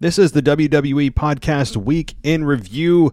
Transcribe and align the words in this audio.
This 0.00 0.16
is 0.16 0.30
the 0.30 0.42
WWE 0.42 1.10
Podcast 1.10 1.76
Week 1.76 2.14
in 2.22 2.44
Review. 2.44 3.12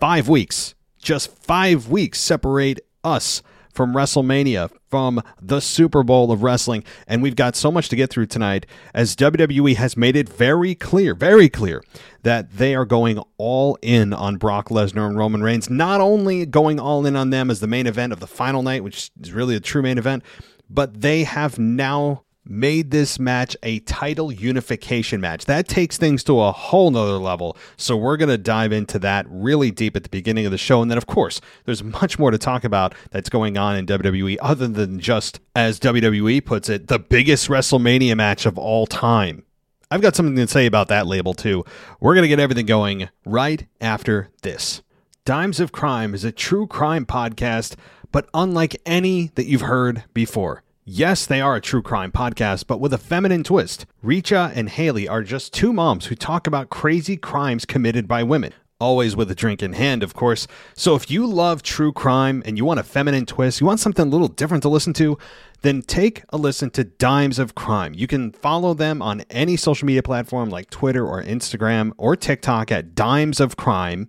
Five 0.00 0.28
weeks, 0.28 0.74
just 1.00 1.30
five 1.30 1.88
weeks 1.88 2.18
separate 2.18 2.80
us 3.04 3.44
from 3.72 3.94
WrestleMania, 3.94 4.72
from 4.90 5.22
the 5.40 5.60
Super 5.60 6.02
Bowl 6.02 6.32
of 6.32 6.42
wrestling. 6.42 6.82
And 7.06 7.22
we've 7.22 7.36
got 7.36 7.54
so 7.54 7.70
much 7.70 7.88
to 7.90 7.96
get 7.96 8.10
through 8.10 8.26
tonight 8.26 8.66
as 8.92 9.14
WWE 9.14 9.76
has 9.76 9.96
made 9.96 10.16
it 10.16 10.28
very 10.28 10.74
clear, 10.74 11.14
very 11.14 11.48
clear, 11.48 11.84
that 12.24 12.50
they 12.50 12.74
are 12.74 12.84
going 12.84 13.22
all 13.38 13.78
in 13.80 14.12
on 14.12 14.36
Brock 14.36 14.70
Lesnar 14.70 15.06
and 15.06 15.16
Roman 15.16 15.44
Reigns. 15.44 15.70
Not 15.70 16.00
only 16.00 16.44
going 16.44 16.80
all 16.80 17.06
in 17.06 17.14
on 17.14 17.30
them 17.30 17.52
as 17.52 17.60
the 17.60 17.68
main 17.68 17.86
event 17.86 18.12
of 18.12 18.18
the 18.18 18.26
final 18.26 18.64
night, 18.64 18.82
which 18.82 19.12
is 19.20 19.30
really 19.30 19.54
a 19.54 19.60
true 19.60 19.80
main 19.80 19.96
event, 19.96 20.24
but 20.68 21.02
they 21.02 21.22
have 21.22 21.56
now 21.56 22.24
made 22.48 22.90
this 22.90 23.18
match 23.18 23.56
a 23.62 23.80
title 23.80 24.32
unification 24.32 25.20
match. 25.20 25.44
That 25.46 25.68
takes 25.68 25.96
things 25.96 26.24
to 26.24 26.40
a 26.40 26.52
whole 26.52 26.90
nother 26.90 27.18
level. 27.18 27.56
So 27.76 27.96
we're 27.96 28.16
going 28.16 28.28
to 28.28 28.38
dive 28.38 28.72
into 28.72 28.98
that 29.00 29.26
really 29.28 29.70
deep 29.70 29.96
at 29.96 30.02
the 30.02 30.08
beginning 30.08 30.46
of 30.46 30.52
the 30.52 30.58
show. 30.58 30.82
And 30.82 30.90
then, 30.90 30.98
of 30.98 31.06
course, 31.06 31.40
there's 31.64 31.82
much 31.82 32.18
more 32.18 32.30
to 32.30 32.38
talk 32.38 32.64
about 32.64 32.94
that's 33.10 33.28
going 33.28 33.56
on 33.56 33.76
in 33.76 33.86
WWE 33.86 34.38
other 34.40 34.68
than 34.68 35.00
just, 35.00 35.40
as 35.54 35.80
WWE 35.80 36.44
puts 36.44 36.68
it, 36.68 36.88
the 36.88 36.98
biggest 36.98 37.48
WrestleMania 37.48 38.16
match 38.16 38.46
of 38.46 38.58
all 38.58 38.86
time. 38.86 39.44
I've 39.90 40.02
got 40.02 40.16
something 40.16 40.34
to 40.36 40.48
say 40.48 40.66
about 40.66 40.88
that 40.88 41.06
label 41.06 41.32
too. 41.32 41.64
We're 42.00 42.14
going 42.14 42.22
to 42.22 42.28
get 42.28 42.40
everything 42.40 42.66
going 42.66 43.08
right 43.24 43.66
after 43.80 44.30
this. 44.42 44.82
Dimes 45.24 45.60
of 45.60 45.72
Crime 45.72 46.14
is 46.14 46.24
a 46.24 46.32
true 46.32 46.66
crime 46.66 47.06
podcast, 47.06 47.76
but 48.12 48.28
unlike 48.34 48.80
any 48.84 49.32
that 49.34 49.46
you've 49.46 49.62
heard 49.62 50.04
before. 50.12 50.62
Yes, 50.88 51.26
they 51.26 51.40
are 51.40 51.56
a 51.56 51.60
true 51.60 51.82
crime 51.82 52.12
podcast, 52.12 52.68
but 52.68 52.78
with 52.78 52.92
a 52.92 52.96
feminine 52.96 53.42
twist. 53.42 53.86
Richa 54.04 54.52
and 54.54 54.68
Haley 54.68 55.08
are 55.08 55.24
just 55.24 55.52
two 55.52 55.72
moms 55.72 56.06
who 56.06 56.14
talk 56.14 56.46
about 56.46 56.70
crazy 56.70 57.16
crimes 57.16 57.64
committed 57.64 58.06
by 58.06 58.22
women. 58.22 58.52
Always 58.78 59.16
with 59.16 59.28
a 59.28 59.34
drink 59.34 59.64
in 59.64 59.72
hand, 59.72 60.04
of 60.04 60.14
course. 60.14 60.46
So 60.74 60.94
if 60.94 61.10
you 61.10 61.26
love 61.26 61.64
true 61.64 61.92
crime 61.92 62.40
and 62.46 62.56
you 62.56 62.64
want 62.64 62.78
a 62.78 62.84
feminine 62.84 63.26
twist, 63.26 63.60
you 63.60 63.66
want 63.66 63.80
something 63.80 64.06
a 64.06 64.08
little 64.08 64.28
different 64.28 64.62
to 64.62 64.68
listen 64.68 64.92
to, 64.92 65.18
then 65.62 65.82
take 65.82 66.22
a 66.28 66.36
listen 66.36 66.70
to 66.70 66.84
Dimes 66.84 67.40
of 67.40 67.56
Crime. 67.56 67.92
You 67.92 68.06
can 68.06 68.30
follow 68.30 68.72
them 68.72 69.02
on 69.02 69.22
any 69.28 69.56
social 69.56 69.86
media 69.86 70.04
platform 70.04 70.50
like 70.50 70.70
Twitter 70.70 71.04
or 71.04 71.20
Instagram 71.20 71.94
or 71.96 72.14
TikTok 72.14 72.70
at 72.70 72.94
Dimes 72.94 73.40
of 73.40 73.56
Crime. 73.56 74.06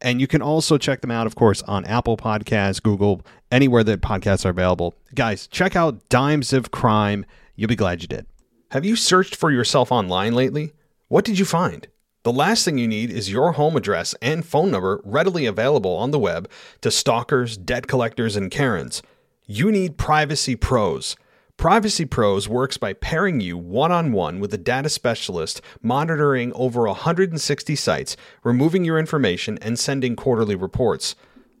And 0.00 0.20
you 0.20 0.26
can 0.26 0.42
also 0.42 0.78
check 0.78 1.00
them 1.00 1.10
out, 1.10 1.26
of 1.26 1.34
course, 1.34 1.62
on 1.62 1.84
Apple 1.84 2.16
Podcasts, 2.16 2.82
Google, 2.82 3.22
anywhere 3.50 3.84
that 3.84 4.00
podcasts 4.00 4.44
are 4.44 4.50
available. 4.50 4.94
Guys, 5.14 5.46
check 5.46 5.74
out 5.76 6.08
Dimes 6.08 6.52
of 6.52 6.70
Crime. 6.70 7.24
You'll 7.54 7.68
be 7.68 7.76
glad 7.76 8.02
you 8.02 8.08
did. 8.08 8.26
Have 8.70 8.84
you 8.84 8.96
searched 8.96 9.36
for 9.36 9.50
yourself 9.50 9.90
online 9.90 10.34
lately? 10.34 10.72
What 11.08 11.24
did 11.24 11.38
you 11.38 11.44
find? 11.44 11.86
The 12.24 12.32
last 12.32 12.64
thing 12.64 12.76
you 12.76 12.88
need 12.88 13.10
is 13.10 13.30
your 13.30 13.52
home 13.52 13.76
address 13.76 14.14
and 14.20 14.44
phone 14.44 14.72
number 14.72 15.00
readily 15.04 15.46
available 15.46 15.94
on 15.94 16.10
the 16.10 16.18
web 16.18 16.50
to 16.80 16.90
stalkers, 16.90 17.56
debt 17.56 17.86
collectors, 17.86 18.34
and 18.34 18.50
Karens. 18.50 19.00
You 19.46 19.70
need 19.70 19.96
Privacy 19.96 20.56
Pros. 20.56 21.16
Privacy 21.56 22.04
Pros 22.04 22.48
works 22.50 22.76
by 22.76 22.92
pairing 22.92 23.40
you 23.40 23.56
one 23.56 23.90
on 23.90 24.12
one 24.12 24.40
with 24.40 24.52
a 24.52 24.58
data 24.58 24.90
specialist 24.90 25.62
monitoring 25.82 26.52
over 26.52 26.82
160 26.82 27.74
sites, 27.74 28.14
removing 28.44 28.84
your 28.84 28.98
information, 28.98 29.58
and 29.62 29.78
sending 29.78 30.16
quarterly 30.16 30.54
reports. 30.54 31.14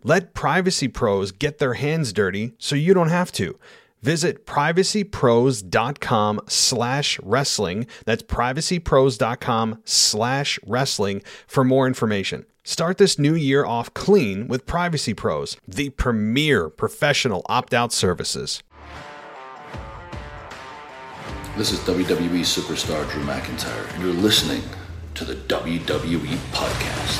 Let 0.04 0.34
Privacy 0.34 0.88
Pros 0.88 1.32
get 1.32 1.56
their 1.58 1.74
hands 1.74 2.12
dirty 2.12 2.52
so 2.58 2.76
you 2.76 2.92
don't 2.92 3.08
have 3.08 3.32
to. 3.32 3.58
Visit 4.02 4.44
privacypros.com 4.44 6.40
slash 6.46 7.18
wrestling. 7.22 7.86
That's 8.04 8.22
privacypros.com 8.22 9.80
slash 9.86 10.58
wrestling 10.66 11.22
for 11.46 11.64
more 11.64 11.86
information. 11.86 12.44
Start 12.64 12.98
this 12.98 13.18
new 13.18 13.34
year 13.34 13.64
off 13.64 13.94
clean 13.94 14.46
with 14.46 14.66
Privacy 14.66 15.14
Pros, 15.14 15.56
the 15.66 15.88
premier 15.90 16.68
professional 16.68 17.46
opt 17.48 17.72
out 17.72 17.92
services. 17.94 18.62
This 21.56 21.72
is 21.72 21.78
WWE 21.88 22.44
superstar 22.44 23.08
Drew 23.10 23.22
McIntyre, 23.24 23.88
and 23.94 24.04
you're 24.04 24.12
listening 24.12 24.60
to 25.14 25.24
the 25.24 25.36
WWE 25.48 26.36
Podcast. 26.52 27.16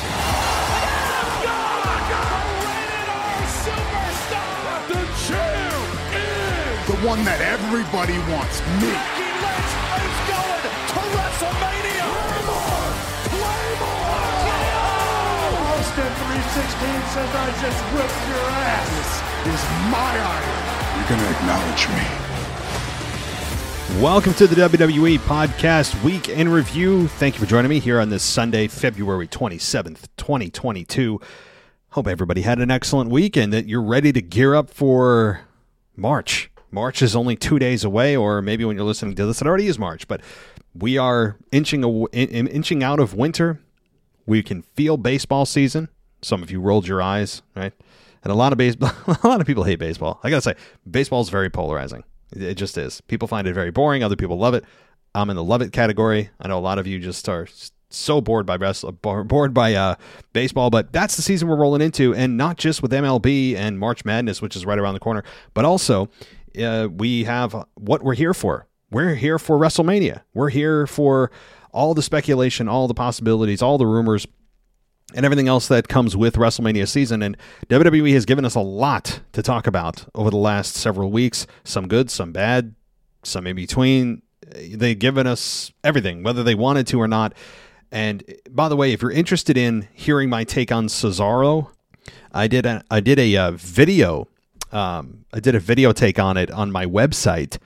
The 1.41 1.57
the, 4.93 5.01
the 6.85 6.97
one 7.01 7.25
that 7.25 7.41
everybody 7.41 8.13
wants, 8.29 8.61
me. 8.77 8.93
Becky 8.93 9.25
Lynch 9.41 9.73
is 10.05 10.17
going 10.29 10.69
to 10.69 11.01
WrestleMania. 11.17 12.05
Play 12.05 12.45
more. 12.45 12.93
Play 13.41 13.73
more. 13.81 14.21
Austin 15.81 16.13
316 16.13 16.77
says 17.09 17.25
I 17.25 17.57
just 17.57 17.81
whipped 17.89 18.21
your 18.29 18.45
ass. 18.69 19.17
This 19.49 19.57
is 19.57 19.65
my 19.89 20.13
iron. 20.13 20.61
You're 20.93 21.09
gonna 21.09 21.25
acknowledge 21.25 21.89
me. 21.89 22.26
Welcome 23.95 24.33
to 24.35 24.45
the 24.47 24.55
WWE 24.55 25.17
Podcast 25.19 26.03
Week 26.03 26.29
in 26.29 26.49
Review. 26.49 27.07
Thank 27.07 27.33
you 27.35 27.39
for 27.39 27.47
joining 27.47 27.69
me 27.69 27.79
here 27.79 27.99
on 27.99 28.09
this 28.09 28.21
Sunday, 28.21 28.67
February 28.67 29.27
27th, 29.27 30.07
2022. 30.17 31.19
Hope 31.91 32.07
everybody 32.07 32.41
had 32.41 32.59
an 32.59 32.69
excellent 32.69 33.09
week 33.09 33.35
and 33.35 33.51
that 33.53 33.65
you're 33.65 33.81
ready 33.81 34.11
to 34.11 34.21
gear 34.21 34.53
up 34.53 34.69
for 34.69 35.39
March. 35.95 36.51
March 36.69 37.01
is 37.01 37.15
only 37.15 37.35
two 37.35 37.57
days 37.57 37.83
away, 37.83 38.15
or 38.15 38.41
maybe 38.41 38.65
when 38.65 38.75
you're 38.75 38.85
listening 38.85 39.15
to 39.15 39.25
this, 39.25 39.41
it 39.41 39.47
already 39.47 39.67
is 39.67 39.79
March, 39.79 40.07
but 40.07 40.21
we 40.75 40.97
are 40.97 41.37
inching, 41.51 41.83
in, 41.83 42.29
in- 42.29 42.47
inching 42.47 42.83
out 42.83 42.99
of 42.99 43.15
winter. 43.15 43.59
We 44.27 44.43
can 44.43 44.61
feel 44.61 44.97
baseball 44.97 45.45
season. 45.45 45.87
Some 46.21 46.43
of 46.43 46.51
you 46.51 46.59
rolled 46.59 46.87
your 46.87 47.01
eyes, 47.01 47.41
right? 47.55 47.73
And 48.23 48.31
a 48.31 48.35
lot 48.35 48.51
of 48.51 48.59
baseball, 48.59 48.91
a 49.23 49.27
lot 49.27 49.41
of 49.41 49.47
people 49.47 49.63
hate 49.63 49.79
baseball. 49.79 50.19
I 50.23 50.29
gotta 50.29 50.41
say, 50.41 50.55
baseball 50.87 51.21
is 51.21 51.29
very 51.29 51.49
polarizing. 51.49 52.03
It, 52.31 52.55
just 52.55 52.77
is. 52.77 53.01
People 53.01 53.27
find 53.27 53.47
it 53.47 53.53
very 53.53 53.71
boring. 53.71 54.03
Other 54.03 54.15
people 54.15 54.37
love 54.37 54.53
it. 54.53 54.65
I'm 55.15 55.29
in 55.29 55.35
the 55.35 55.43
love 55.43 55.61
it 55.61 55.71
category. 55.71 56.29
I 56.39 56.47
know 56.47 56.57
a 56.57 56.59
lot 56.59 56.79
of 56.79 56.87
you 56.87 56.99
just 56.99 57.27
are 57.29 57.47
so 57.89 58.21
bored 58.21 58.45
by 58.45 58.57
wrestling, 58.57 58.97
bored 59.01 59.53
by 59.53 59.73
uh, 59.73 59.95
baseball, 60.33 60.69
but 60.69 60.91
that's 60.91 61.15
the 61.15 61.21
season 61.21 61.47
we're 61.47 61.55
rolling 61.55 61.81
into, 61.81 62.13
and 62.13 62.37
not 62.37 62.57
just 62.57 62.81
with 62.81 62.91
MLB 62.91 63.55
and 63.55 63.79
March 63.79 64.03
Madness, 64.03 64.41
which 64.41 64.55
is 64.55 64.65
right 64.65 64.77
around 64.77 64.93
the 64.93 64.99
corner, 64.99 65.23
but 65.53 65.65
also 65.65 66.09
uh, 66.61 66.87
we 66.91 67.23
have 67.23 67.55
what 67.75 68.03
we're 68.03 68.15
here 68.15 68.33
for. 68.33 68.67
We're 68.91 69.15
here 69.15 69.39
for 69.39 69.57
WrestleMania. 69.57 70.21
We're 70.33 70.49
here 70.49 70.87
for 70.87 71.31
all 71.71 71.93
the 71.93 72.01
speculation, 72.01 72.67
all 72.67 72.87
the 72.87 72.93
possibilities, 72.93 73.61
all 73.61 73.77
the 73.77 73.85
rumors, 73.85 74.25
and 75.13 75.25
everything 75.25 75.47
else 75.47 75.67
that 75.67 75.87
comes 75.87 76.17
with 76.17 76.35
WrestleMania 76.35 76.87
season. 76.87 77.23
And 77.23 77.37
WWE 77.69 78.13
has 78.13 78.25
given 78.25 78.45
us 78.45 78.55
a 78.55 78.61
lot 78.61 79.21
to 79.31 79.41
talk 79.41 79.67
about 79.67 80.05
over 80.13 80.29
the 80.29 80.37
last 80.37 80.75
several 80.75 81.11
weeks. 81.11 81.47
Some 81.63 81.87
good, 81.87 82.09
some 82.09 82.31
bad, 82.31 82.75
some 83.23 83.47
in 83.47 83.55
between. 83.55 84.21
They've 84.53 84.97
given 84.97 85.27
us 85.27 85.71
everything, 85.83 86.23
whether 86.23 86.43
they 86.43 86.55
wanted 86.55 86.87
to 86.87 87.01
or 87.01 87.07
not. 87.07 87.33
And 87.91 88.23
by 88.49 88.69
the 88.69 88.75
way, 88.75 88.91
if 88.91 89.01
you're 89.01 89.11
interested 89.11 89.57
in 89.57 89.87
hearing 89.93 90.29
my 90.29 90.43
take 90.43 90.71
on 90.71 90.87
Cesaro, 90.87 91.71
I 92.33 92.47
did 92.47 92.65
a 92.65 92.83
I 92.91 92.99
did 92.99 93.19
a 93.19 93.35
uh, 93.37 93.51
video. 93.51 94.27
Um, 94.71 95.25
I 95.33 95.39
did 95.39 95.55
a 95.55 95.59
video 95.59 95.93
take 95.93 96.19
on 96.19 96.35
it 96.35 96.51
on 96.51 96.71
my 96.71 96.85
website 96.85 97.57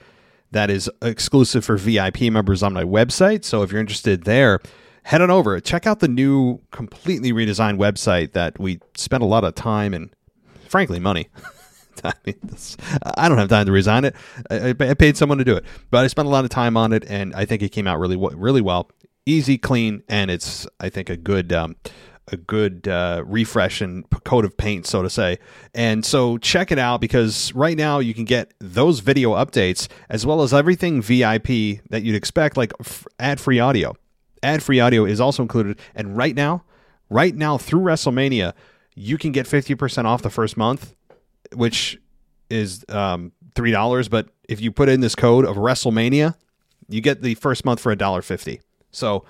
that 0.51 0.69
is 0.69 0.89
exclusive 1.01 1.65
for 1.65 1.77
VIP 1.77 2.21
members 2.21 2.61
on 2.61 2.73
my 2.73 2.83
website. 2.83 3.43
So 3.43 3.63
if 3.63 3.71
you're 3.71 3.81
interested 3.81 4.25
there, 4.25 4.59
head 5.03 5.21
on 5.21 5.29
over. 5.29 5.59
Check 5.59 5.87
out 5.87 5.99
the 5.99 6.07
new, 6.07 6.59
completely 6.71 7.31
redesigned 7.31 7.77
website 7.77 8.33
that 8.33 8.59
we 8.59 8.79
spent 8.95 9.23
a 9.23 9.25
lot 9.25 9.43
of 9.43 9.55
time 9.55 9.93
and, 9.93 10.09
frankly, 10.67 10.99
money. 10.99 11.29
I 12.03 12.13
mean, 12.25 12.35
I 13.17 13.29
don't 13.29 13.37
have 13.37 13.49
time 13.49 13.65
to 13.65 13.71
resign 13.71 14.05
it. 14.05 14.15
I, 14.49 14.69
I 14.69 14.93
paid 14.93 15.17
someone 15.17 15.37
to 15.37 15.43
do 15.43 15.55
it, 15.55 15.65
but 15.89 16.03
I 16.03 16.07
spent 16.07 16.27
a 16.27 16.31
lot 16.31 16.43
of 16.43 16.49
time 16.49 16.77
on 16.77 16.93
it, 16.93 17.03
and 17.07 17.33
I 17.35 17.45
think 17.45 17.61
it 17.61 17.69
came 17.69 17.87
out 17.87 17.99
really, 17.99 18.17
really 18.17 18.61
well. 18.61 18.89
Easy, 19.25 19.57
clean, 19.57 20.01
and 20.09 20.31
it's 20.31 20.65
I 20.79 20.89
think 20.89 21.09
a 21.09 21.17
good, 21.17 21.53
um, 21.53 21.75
a 22.31 22.37
good 22.37 22.87
uh, 22.87 23.23
refresh 23.25 23.81
and 23.81 24.09
coat 24.23 24.45
of 24.45 24.57
paint, 24.57 24.87
so 24.87 25.01
to 25.01 25.09
say. 25.09 25.37
And 25.75 26.05
so 26.05 26.37
check 26.37 26.71
it 26.71 26.79
out 26.79 27.01
because 27.01 27.53
right 27.53 27.77
now 27.77 27.99
you 27.99 28.13
can 28.13 28.25
get 28.25 28.53
those 28.59 28.99
video 28.99 29.33
updates 29.33 29.87
as 30.09 30.25
well 30.25 30.41
as 30.41 30.53
everything 30.53 31.01
VIP 31.01 31.83
that 31.89 32.01
you'd 32.03 32.15
expect, 32.15 32.57
like 32.57 32.71
f- 32.79 33.05
ad-free 33.19 33.59
audio. 33.59 33.95
Ad-free 34.43 34.79
audio 34.79 35.05
is 35.05 35.19
also 35.21 35.43
included, 35.43 35.79
and 35.95 36.17
right 36.17 36.35
now, 36.35 36.63
right 37.09 37.35
now 37.35 37.57
through 37.57 37.81
WrestleMania, 37.81 38.53
you 38.95 39.17
can 39.17 39.31
get 39.31 39.47
fifty 39.47 39.75
percent 39.75 40.07
off 40.07 40.21
the 40.21 40.29
first 40.29 40.57
month 40.57 40.95
which 41.53 41.99
is 42.49 42.85
um, 42.89 43.31
three 43.55 43.71
dollars. 43.71 44.09
But 44.09 44.29
if 44.47 44.61
you 44.61 44.71
put 44.71 44.89
in 44.89 45.01
this 45.01 45.15
code 45.15 45.45
of 45.45 45.55
WrestleMania, 45.57 46.35
you 46.89 47.01
get 47.01 47.21
the 47.21 47.35
first 47.35 47.65
month 47.65 47.79
for 47.79 47.91
a 47.91 47.95
dollar 47.95 48.21
fifty. 48.21 48.61
So 48.91 49.25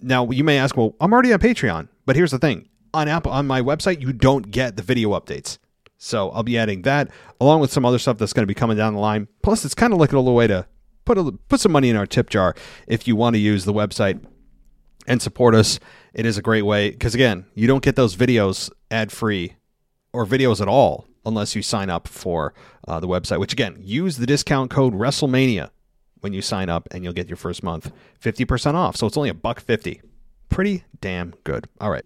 now 0.00 0.28
you 0.30 0.44
may 0.44 0.58
ask, 0.58 0.76
well, 0.76 0.94
I'm 1.00 1.12
already 1.12 1.32
on 1.32 1.38
Patreon, 1.38 1.88
but 2.06 2.16
here's 2.16 2.30
the 2.30 2.38
thing: 2.38 2.68
on 2.92 3.08
Apple, 3.08 3.32
on 3.32 3.46
my 3.46 3.60
website, 3.60 4.00
you 4.00 4.12
don't 4.12 4.50
get 4.50 4.76
the 4.76 4.82
video 4.82 5.10
updates. 5.10 5.58
So 5.98 6.30
I'll 6.30 6.42
be 6.42 6.56
adding 6.56 6.82
that 6.82 7.10
along 7.40 7.60
with 7.60 7.70
some 7.70 7.84
other 7.84 7.98
stuff 7.98 8.16
that's 8.16 8.32
going 8.32 8.44
to 8.44 8.46
be 8.46 8.54
coming 8.54 8.76
down 8.76 8.94
the 8.94 9.00
line. 9.00 9.28
Plus, 9.42 9.64
it's 9.64 9.74
kind 9.74 9.92
of 9.92 9.98
like 9.98 10.12
a 10.12 10.18
little 10.18 10.34
way 10.34 10.46
to 10.46 10.66
put 11.04 11.18
a, 11.18 11.32
put 11.48 11.60
some 11.60 11.72
money 11.72 11.90
in 11.90 11.96
our 11.96 12.06
tip 12.06 12.30
jar 12.30 12.54
if 12.86 13.06
you 13.06 13.16
want 13.16 13.34
to 13.34 13.38
use 13.38 13.66
the 13.66 13.72
website 13.72 14.24
and 15.10 15.20
support 15.20 15.56
us. 15.56 15.80
It 16.14 16.24
is 16.24 16.38
a 16.38 16.42
great 16.42 16.62
way 16.62 16.90
because 16.90 17.14
again, 17.14 17.44
you 17.54 17.66
don't 17.66 17.82
get 17.82 17.96
those 17.96 18.16
videos 18.16 18.70
ad 18.90 19.10
free 19.10 19.56
or 20.12 20.24
videos 20.24 20.60
at 20.60 20.68
all 20.68 21.06
unless 21.26 21.56
you 21.56 21.62
sign 21.62 21.90
up 21.90 22.06
for 22.06 22.54
uh, 22.86 23.00
the 23.00 23.08
website. 23.08 23.40
Which 23.40 23.52
again, 23.52 23.76
use 23.80 24.16
the 24.16 24.26
discount 24.26 24.70
code 24.70 24.94
WrestleMania 24.94 25.70
when 26.20 26.32
you 26.32 26.42
sign 26.42 26.68
up, 26.68 26.86
and 26.92 27.02
you'll 27.02 27.12
get 27.12 27.28
your 27.28 27.36
first 27.36 27.62
month 27.62 27.90
fifty 28.18 28.44
percent 28.44 28.76
off. 28.76 28.96
So 28.96 29.06
it's 29.06 29.16
only 29.16 29.30
a 29.30 29.34
buck 29.34 29.60
fifty. 29.60 30.00
Pretty 30.48 30.84
damn 31.00 31.34
good. 31.44 31.68
All 31.80 31.90
right. 31.90 32.04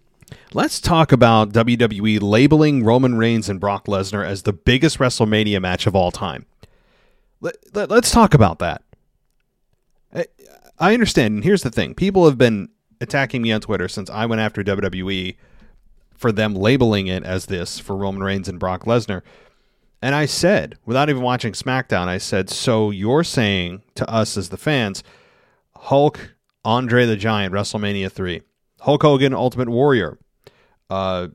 Let's 0.53 0.81
talk 0.81 1.11
about 1.11 1.51
WWE 1.51 2.19
labeling 2.21 2.83
Roman 2.83 3.15
Reigns 3.15 3.47
and 3.47 3.59
Brock 3.59 3.85
Lesnar 3.85 4.25
as 4.25 4.41
the 4.41 4.53
biggest 4.53 4.97
WrestleMania 4.97 5.61
match 5.61 5.85
of 5.85 5.95
all 5.95 6.09
time. 6.11 6.47
Let, 7.41 7.55
let, 7.75 7.91
let's 7.91 8.09
talk 8.09 8.33
about 8.33 8.57
that. 8.57 8.81
I, 10.11 10.25
I 10.79 10.93
understand, 10.93 11.35
and 11.35 11.43
here's 11.43 11.61
the 11.61 11.69
thing 11.69 11.93
people 11.93 12.25
have 12.25 12.39
been 12.39 12.69
attacking 13.01 13.41
me 13.41 13.51
on 13.51 13.61
Twitter 13.61 13.87
since 13.87 14.09
I 14.09 14.25
went 14.25 14.41
after 14.41 14.63
WWE 14.63 15.35
for 16.13 16.31
them 16.31 16.55
labeling 16.55 17.07
it 17.07 17.23
as 17.23 17.47
this 17.47 17.79
for 17.79 17.95
Roman 17.95 18.23
Reigns 18.23 18.47
and 18.47 18.59
Brock 18.59 18.85
Lesnar. 18.85 19.21
And 20.01 20.13
I 20.15 20.25
said, 20.25 20.77
without 20.85 21.09
even 21.09 21.21
watching 21.21 21.53
SmackDown, 21.53 22.07
I 22.07 22.17
said, 22.17 22.49
so 22.49 22.91
you're 22.91 23.23
saying 23.23 23.83
to 23.95 24.09
us 24.09 24.37
as 24.37 24.49
the 24.49 24.57
fans, 24.57 25.03
Hulk, 25.75 26.35
Andre 26.63 27.05
the 27.05 27.15
Giant, 27.15 27.53
WrestleMania 27.53 28.11
3, 28.11 28.41
Hulk 28.81 29.01
Hogan, 29.01 29.33
Ultimate 29.33 29.69
Warrior, 29.69 30.17
uh, 30.89 31.29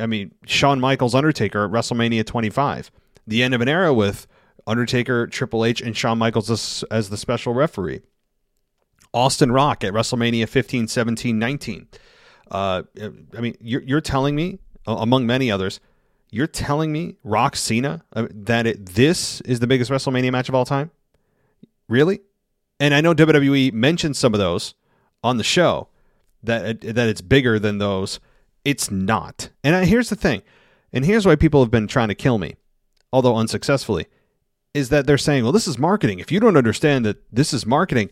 I 0.00 0.06
mean, 0.06 0.32
Shawn 0.46 0.80
Michaels, 0.80 1.14
Undertaker 1.14 1.68
WrestleMania 1.68 2.26
25, 2.26 2.90
the 3.26 3.42
end 3.42 3.54
of 3.54 3.60
an 3.60 3.68
era 3.68 3.92
with 3.92 4.26
Undertaker, 4.66 5.26
Triple 5.26 5.64
H, 5.64 5.80
and 5.80 5.96
Shawn 5.96 6.18
Michaels 6.18 6.50
as, 6.50 6.84
as 6.90 7.10
the 7.10 7.16
special 7.16 7.54
referee. 7.54 8.02
Austin 9.14 9.52
Rock 9.52 9.84
at 9.84 9.92
WrestleMania 9.92 10.48
15, 10.48 10.88
17, 10.88 11.38
19. 11.38 11.88
Uh, 12.50 12.82
I 13.36 13.40
mean, 13.40 13.56
you're, 13.60 13.82
you're 13.82 14.00
telling 14.00 14.34
me, 14.34 14.58
among 14.86 15.26
many 15.26 15.50
others, 15.50 15.80
you're 16.30 16.46
telling 16.46 16.92
me 16.92 17.16
Rock 17.22 17.56
Cena 17.56 18.04
uh, 18.14 18.26
that 18.30 18.66
it, 18.66 18.86
this 18.86 19.40
is 19.42 19.60
the 19.60 19.66
biggest 19.66 19.90
WrestleMania 19.90 20.32
match 20.32 20.48
of 20.48 20.54
all 20.54 20.64
time? 20.64 20.90
Really? 21.88 22.20
And 22.80 22.94
I 22.94 23.00
know 23.00 23.14
WWE 23.14 23.72
mentioned 23.72 24.16
some 24.16 24.34
of 24.34 24.40
those 24.40 24.74
on 25.22 25.36
the 25.36 25.44
show 25.44 25.88
that 26.42 26.80
that 26.80 27.08
it's 27.08 27.20
bigger 27.20 27.58
than 27.58 27.78
those. 27.78 28.18
It's 28.64 28.90
not. 28.90 29.50
And 29.62 29.76
I, 29.76 29.84
here's 29.84 30.08
the 30.08 30.16
thing, 30.16 30.42
and 30.92 31.04
here's 31.04 31.26
why 31.26 31.36
people 31.36 31.62
have 31.62 31.70
been 31.70 31.86
trying 31.86 32.08
to 32.08 32.14
kill 32.14 32.38
me, 32.38 32.56
although 33.12 33.36
unsuccessfully, 33.36 34.06
is 34.74 34.88
that 34.88 35.06
they're 35.06 35.18
saying, 35.18 35.42
well, 35.42 35.52
this 35.52 35.68
is 35.68 35.78
marketing. 35.78 36.18
If 36.18 36.32
you 36.32 36.40
don't 36.40 36.56
understand 36.56 37.04
that 37.04 37.18
this 37.30 37.52
is 37.52 37.66
marketing, 37.66 38.10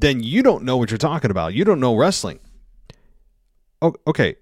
then 0.00 0.22
you 0.22 0.42
don't 0.42 0.64
know 0.64 0.76
what 0.76 0.90
you're 0.90 0.98
talking 0.98 1.30
about. 1.30 1.54
You 1.54 1.64
don't 1.64 1.80
know 1.80 1.96
wrestling. 1.96 2.40
Okay. 3.82 4.36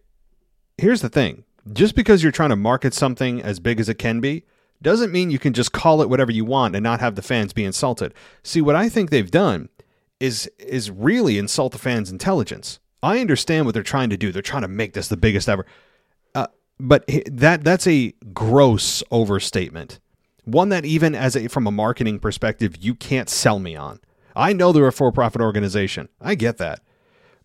Here's 0.77 1.01
the 1.01 1.09
thing 1.09 1.45
just 1.73 1.95
because 1.95 2.23
you're 2.23 2.33
trying 2.33 2.51
to 2.51 2.57
market 2.57 2.95
something 2.95 3.43
as 3.43 3.61
big 3.61 3.81
as 3.81 3.89
it 3.89 3.99
can 3.99 4.21
be 4.21 4.45
doesn't 4.81 5.13
mean 5.13 5.31
you 5.31 5.39
can 5.39 5.53
just 5.53 5.73
call 5.73 6.03
it 6.03 6.09
whatever 6.09 6.31
you 6.31 6.45
want 6.45 6.75
and 6.75 6.83
not 6.83 7.01
have 7.01 7.17
the 7.17 7.23
fans 7.23 7.53
be 7.53 7.65
insulted. 7.65 8.15
See, 8.43 8.61
what 8.61 8.77
I 8.77 8.89
think 8.89 9.11
they've 9.11 9.31
done 9.31 9.69
is 10.21 10.51
is 10.59 10.91
really 10.91 11.39
insult 11.39 11.73
the 11.73 11.79
fans' 11.79 12.11
intelligence. 12.11 12.79
I 13.03 13.21
understand 13.21 13.67
what 13.67 13.75
they're 13.75 13.83
trying 13.83 14.11
to 14.11 14.17
do. 14.17 14.33
They're 14.33 14.43
trying 14.43 14.63
to 14.63 14.69
make 14.69 14.93
this 14.93 15.09
the 15.09 15.17
biggest 15.17 15.49
ever. 15.49 15.67
Uh, 16.35 16.49
but 16.81 17.05
that 17.27 17.65
that's 17.65 17.87
a 17.87 18.13
gross 18.33 19.03
overstatement. 19.11 19.99
One 20.45 20.71
that 20.71 20.85
even 20.85 21.15
as 21.15 21.37
a 21.37 21.49
from 21.49 21.67
a 21.67 21.73
marketing 21.73 22.19
perspective 22.19 22.77
you 22.81 22.95
can't 22.95 23.29
sell 23.29 23.59
me 23.59 23.77
on. 23.77 24.01
I 24.39 24.53
know 24.53 24.71
they're 24.71 24.87
a 24.87 24.93
for-profit 24.93 25.41
organization. 25.41 26.09
I 26.21 26.37
get 26.37 26.59
that. 26.59 26.81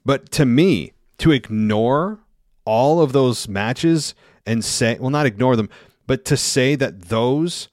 But 0.05 0.31
to 0.33 0.45
me, 0.45 0.93
to 1.17 1.31
ignore 1.31 2.19
all 2.65 3.01
of 3.01 3.13
those 3.13 3.47
matches 3.47 4.13
and 4.45 4.63
say, 4.63 4.97
well, 4.99 5.09
not 5.09 5.25
ignore 5.25 5.55
them, 5.55 5.69
but 6.05 6.23
to 6.25 6.37
say 6.37 6.75
that 6.75 7.03
those 7.03 7.67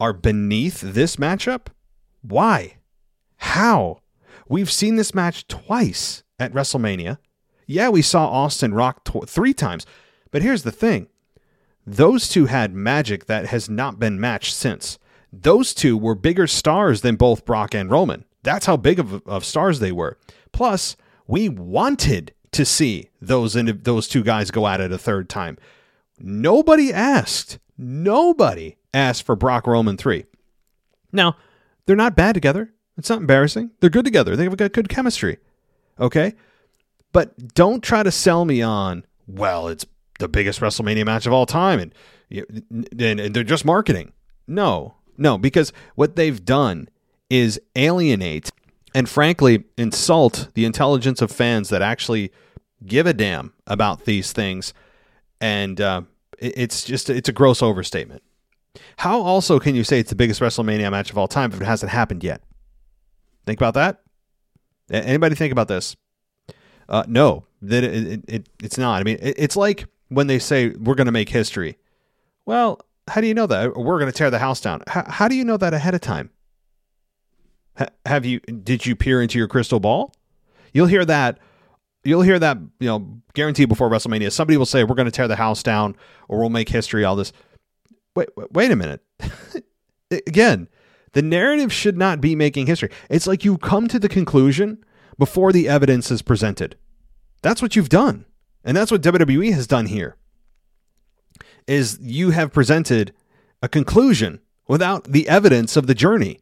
are 0.00 0.14
beneath 0.14 0.80
this 0.80 1.16
matchup? 1.16 1.66
Why? 2.22 2.78
How? 3.36 4.00
We've 4.48 4.70
seen 4.70 4.96
this 4.96 5.14
match 5.14 5.46
twice 5.46 6.22
at 6.38 6.54
WrestleMania. 6.54 7.18
Yeah, 7.66 7.90
we 7.90 8.00
saw 8.00 8.28
Austin 8.28 8.72
Rock 8.72 9.04
tw- 9.04 9.28
three 9.28 9.52
times, 9.52 9.84
but 10.30 10.42
here's 10.42 10.62
the 10.62 10.72
thing 10.72 11.08
those 11.86 12.30
two 12.30 12.46
had 12.46 12.74
magic 12.74 13.26
that 13.26 13.46
has 13.46 13.68
not 13.68 13.98
been 13.98 14.18
matched 14.18 14.54
since. 14.54 14.98
Those 15.30 15.74
two 15.74 15.98
were 15.98 16.14
bigger 16.14 16.46
stars 16.46 17.02
than 17.02 17.16
both 17.16 17.44
Brock 17.44 17.74
and 17.74 17.90
Roman. 17.90 18.24
That's 18.44 18.66
how 18.66 18.76
big 18.76 18.98
of, 19.00 19.26
of 19.26 19.44
stars 19.44 19.80
they 19.80 19.92
were. 19.92 20.18
Plus, 20.52 20.96
we 21.26 21.48
wanted 21.48 22.32
to 22.52 22.64
see 22.64 23.10
those 23.20 23.54
those 23.54 24.06
two 24.06 24.22
guys 24.22 24.52
go 24.52 24.66
at 24.68 24.80
it 24.80 24.92
a 24.92 24.98
third 24.98 25.28
time. 25.28 25.58
Nobody 26.18 26.92
asked. 26.92 27.58
Nobody 27.76 28.76
asked 28.92 29.24
for 29.24 29.34
Brock 29.34 29.66
Roman 29.66 29.96
3. 29.96 30.24
Now, 31.10 31.36
they're 31.86 31.96
not 31.96 32.14
bad 32.14 32.34
together. 32.34 32.72
It's 32.96 33.10
not 33.10 33.20
embarrassing. 33.20 33.72
They're 33.80 33.90
good 33.90 34.04
together. 34.04 34.36
They've 34.36 34.56
got 34.56 34.72
good 34.72 34.88
chemistry. 34.88 35.38
Okay? 35.98 36.34
But 37.12 37.54
don't 37.54 37.82
try 37.82 38.02
to 38.02 38.12
sell 38.12 38.44
me 38.44 38.62
on, 38.62 39.04
well, 39.26 39.68
it's 39.68 39.86
the 40.20 40.28
biggest 40.28 40.60
WrestleMania 40.60 41.04
match 41.04 41.26
of 41.26 41.32
all 41.32 41.46
time 41.46 41.80
and, 41.80 41.94
and, 43.00 43.20
and 43.20 43.34
they're 43.34 43.42
just 43.42 43.64
marketing. 43.64 44.12
No, 44.46 44.94
no, 45.16 45.38
because 45.38 45.72
what 45.94 46.16
they've 46.16 46.44
done 46.44 46.88
is 47.34 47.60
alienate 47.74 48.52
and 48.94 49.08
frankly 49.08 49.64
insult 49.76 50.48
the 50.54 50.64
intelligence 50.64 51.20
of 51.20 51.32
fans 51.32 51.68
that 51.68 51.82
actually 51.82 52.30
give 52.86 53.06
a 53.06 53.12
damn 53.12 53.52
about 53.66 54.04
these 54.04 54.32
things. 54.32 54.72
And 55.40 55.80
uh, 55.80 56.02
it's 56.38 56.84
just 56.84 57.10
it's 57.10 57.28
a 57.28 57.32
gross 57.32 57.60
overstatement. 57.60 58.22
How 58.98 59.20
also 59.20 59.58
can 59.58 59.74
you 59.74 59.82
say 59.82 59.98
it's 59.98 60.10
the 60.10 60.16
biggest 60.16 60.40
WrestleMania 60.40 60.92
match 60.92 61.10
of 61.10 61.18
all 61.18 61.26
time 61.26 61.52
if 61.52 61.60
it 61.60 61.64
hasn't 61.64 61.90
happened 61.90 62.22
yet? 62.22 62.40
Think 63.46 63.58
about 63.58 63.74
that. 63.74 64.02
Anybody 64.88 65.34
think 65.34 65.50
about 65.50 65.66
this? 65.66 65.96
Uh, 66.88 67.02
no, 67.08 67.46
that 67.62 67.82
it, 67.82 68.06
it, 68.06 68.24
it, 68.28 68.48
it's 68.62 68.78
not. 68.78 69.00
I 69.00 69.04
mean, 69.04 69.18
it, 69.20 69.34
it's 69.38 69.56
like 69.56 69.86
when 70.08 70.28
they 70.28 70.38
say 70.38 70.68
we're 70.68 70.94
going 70.94 71.06
to 71.06 71.12
make 71.12 71.30
history. 71.30 71.78
Well, 72.46 72.80
how 73.08 73.20
do 73.20 73.26
you 73.26 73.34
know 73.34 73.46
that? 73.48 73.76
We're 73.76 73.98
going 73.98 74.10
to 74.10 74.16
tear 74.16 74.30
the 74.30 74.38
house 74.38 74.60
down. 74.60 74.82
How, 74.86 75.04
how 75.08 75.28
do 75.28 75.34
you 75.34 75.44
know 75.44 75.56
that 75.56 75.74
ahead 75.74 75.94
of 75.94 76.00
time? 76.00 76.30
Have 78.06 78.24
you? 78.24 78.40
Did 78.40 78.86
you 78.86 78.96
peer 78.96 79.22
into 79.22 79.38
your 79.38 79.48
crystal 79.48 79.80
ball? 79.80 80.14
You'll 80.72 80.86
hear 80.86 81.04
that. 81.04 81.38
You'll 82.04 82.22
hear 82.22 82.38
that. 82.38 82.58
You 82.80 82.88
know, 82.88 83.22
guaranteed 83.34 83.68
before 83.68 83.90
WrestleMania. 83.90 84.32
Somebody 84.32 84.56
will 84.56 84.66
say 84.66 84.84
we're 84.84 84.94
going 84.94 85.06
to 85.06 85.12
tear 85.12 85.28
the 85.28 85.36
house 85.36 85.62
down, 85.62 85.96
or 86.28 86.38
we'll 86.38 86.50
make 86.50 86.68
history. 86.68 87.04
All 87.04 87.16
this. 87.16 87.32
Wait, 88.14 88.28
wait, 88.36 88.52
wait 88.52 88.70
a 88.70 88.76
minute. 88.76 89.02
Again, 90.10 90.68
the 91.12 91.22
narrative 91.22 91.72
should 91.72 91.96
not 91.96 92.20
be 92.20 92.36
making 92.36 92.66
history. 92.66 92.90
It's 93.08 93.26
like 93.26 93.44
you 93.44 93.58
come 93.58 93.88
to 93.88 93.98
the 93.98 94.08
conclusion 94.08 94.84
before 95.18 95.52
the 95.52 95.68
evidence 95.68 96.10
is 96.10 96.22
presented. 96.22 96.76
That's 97.42 97.62
what 97.62 97.76
you've 97.76 97.88
done. 97.88 98.26
And 98.64 98.76
that's 98.76 98.90
what 98.90 99.02
WWE 99.02 99.52
has 99.52 99.66
done 99.66 99.86
here. 99.86 100.16
Is 101.66 101.98
you 102.00 102.30
have 102.30 102.52
presented 102.52 103.14
a 103.62 103.68
conclusion 103.68 104.40
without 104.66 105.04
the 105.04 105.28
evidence 105.28 105.76
of 105.76 105.86
the 105.86 105.94
journey. 105.94 106.40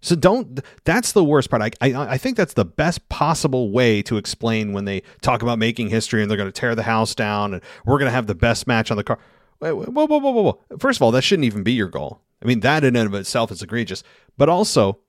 So 0.00 0.14
don't. 0.14 0.60
That's 0.84 1.12
the 1.12 1.24
worst 1.24 1.50
part. 1.50 1.62
I, 1.62 1.70
I, 1.80 2.12
I 2.12 2.18
think 2.18 2.36
that's 2.36 2.54
the 2.54 2.64
best 2.64 3.08
possible 3.08 3.70
way 3.70 4.00
to 4.02 4.16
explain 4.16 4.72
when 4.72 4.84
they 4.84 5.02
talk 5.22 5.42
about 5.42 5.58
making 5.58 5.88
history 5.88 6.22
and 6.22 6.30
they're 6.30 6.36
going 6.36 6.50
to 6.50 6.60
tear 6.60 6.74
the 6.74 6.84
house 6.84 7.14
down 7.14 7.54
and 7.54 7.62
we're 7.84 7.98
going 7.98 8.08
to 8.08 8.12
have 8.12 8.26
the 8.28 8.34
best 8.34 8.66
match 8.66 8.90
on 8.90 8.96
the 8.96 9.04
car. 9.04 9.18
Whoa, 9.58 9.74
whoa, 9.74 10.06
whoa, 10.06 10.18
whoa, 10.18 10.42
whoa! 10.42 10.60
First 10.78 10.98
of 10.98 11.02
all, 11.02 11.10
that 11.10 11.22
shouldn't 11.22 11.46
even 11.46 11.64
be 11.64 11.72
your 11.72 11.88
goal. 11.88 12.20
I 12.40 12.46
mean, 12.46 12.60
that 12.60 12.84
in 12.84 12.94
and 12.94 13.08
of 13.08 13.14
itself 13.14 13.50
is 13.50 13.62
egregious. 13.62 14.04
But 14.36 14.48
also, 14.48 15.00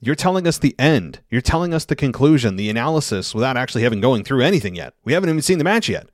you're 0.00 0.16
telling 0.16 0.48
us 0.48 0.58
the 0.58 0.74
end. 0.78 1.20
You're 1.30 1.40
telling 1.40 1.72
us 1.72 1.84
the 1.84 1.94
conclusion, 1.94 2.56
the 2.56 2.68
analysis, 2.68 3.36
without 3.36 3.56
actually 3.56 3.82
having 3.82 4.00
going 4.00 4.24
through 4.24 4.42
anything 4.42 4.74
yet. 4.74 4.94
We 5.04 5.12
haven't 5.12 5.30
even 5.30 5.42
seen 5.42 5.58
the 5.58 5.64
match 5.64 5.88
yet, 5.88 6.08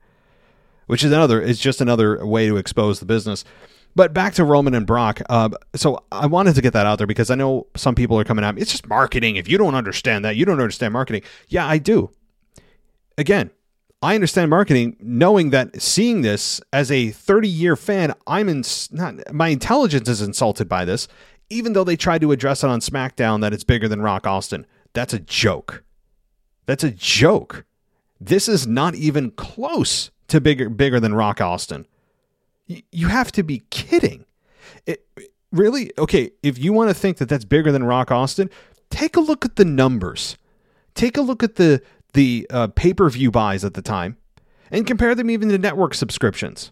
which 0.85 1.03
is 1.03 1.11
another. 1.11 1.41
It's 1.41 1.59
just 1.59 1.81
another 1.81 2.23
way 2.23 2.47
to 2.47 2.57
expose 2.57 2.99
the 2.99 3.07
business. 3.07 3.43
But 3.95 4.13
back 4.13 4.33
to 4.35 4.43
Roman 4.43 4.75
and 4.75 4.85
Brock. 4.85 5.21
Uh, 5.29 5.49
so 5.75 6.03
I 6.11 6.27
wanted 6.27 6.55
to 6.55 6.61
get 6.61 6.73
that 6.73 6.85
out 6.85 6.99
there 6.99 7.07
because 7.07 7.29
I 7.29 7.35
know 7.35 7.67
some 7.75 7.95
people 7.95 8.19
are 8.19 8.23
coming 8.23 8.45
at 8.45 8.55
me. 8.55 8.61
It's 8.61 8.71
just 8.71 8.87
marketing. 8.87 9.35
If 9.35 9.49
you 9.49 9.57
don't 9.57 9.75
understand 9.75 10.23
that, 10.25 10.35
you 10.35 10.45
don't 10.45 10.59
understand 10.59 10.93
marketing. 10.93 11.23
Yeah, 11.47 11.67
I 11.67 11.79
do. 11.79 12.11
Again, 13.17 13.51
I 14.01 14.15
understand 14.15 14.49
marketing, 14.49 14.95
knowing 15.01 15.49
that 15.49 15.81
seeing 15.81 16.21
this 16.21 16.61
as 16.71 16.89
a 16.89 17.09
30 17.09 17.49
year 17.49 17.75
fan, 17.75 18.13
I'm 18.25 18.47
in 18.47 18.63
not 18.91 19.33
my 19.33 19.49
intelligence 19.49 20.07
is 20.07 20.21
insulted 20.21 20.69
by 20.69 20.85
this, 20.85 21.07
even 21.49 21.73
though 21.73 21.83
they 21.83 21.97
tried 21.97 22.21
to 22.21 22.31
address 22.31 22.63
it 22.63 22.69
on 22.69 22.79
SmackDown 22.79 23.41
that 23.41 23.51
it's 23.51 23.65
bigger 23.65 23.89
than 23.89 24.01
Rock 24.01 24.25
Austin. 24.25 24.65
That's 24.93 25.13
a 25.13 25.19
joke. 25.19 25.83
That's 26.65 26.83
a 26.83 26.91
joke. 26.91 27.65
This 28.21 28.47
is 28.47 28.65
not 28.65 28.95
even 28.95 29.31
close 29.31 30.11
to 30.29 30.39
bigger 30.39 30.69
bigger 30.69 31.01
than 31.01 31.13
Rock 31.13 31.41
Austin. 31.41 31.85
You 32.91 33.07
have 33.07 33.31
to 33.33 33.43
be 33.43 33.63
kidding. 33.71 34.25
It, 34.85 35.05
really? 35.51 35.91
Okay, 35.97 36.31
if 36.43 36.59
you 36.59 36.71
want 36.71 36.89
to 36.89 36.93
think 36.93 37.17
that 37.17 37.27
that's 37.27 37.45
bigger 37.45 37.71
than 37.71 37.83
Rock 37.83 38.11
Austin, 38.11 38.49
take 38.89 39.15
a 39.15 39.19
look 39.19 39.43
at 39.43 39.55
the 39.55 39.65
numbers. 39.65 40.37
Take 40.93 41.17
a 41.17 41.21
look 41.21 41.43
at 41.43 41.55
the 41.55 41.81
the 42.13 42.47
uh, 42.49 42.67
pay 42.67 42.93
per 42.93 43.09
view 43.09 43.31
buys 43.31 43.63
at 43.63 43.73
the 43.73 43.81
time 43.81 44.17
and 44.71 44.85
compare 44.85 45.15
them 45.15 45.29
even 45.29 45.49
to 45.49 45.57
network 45.57 45.93
subscriptions. 45.93 46.71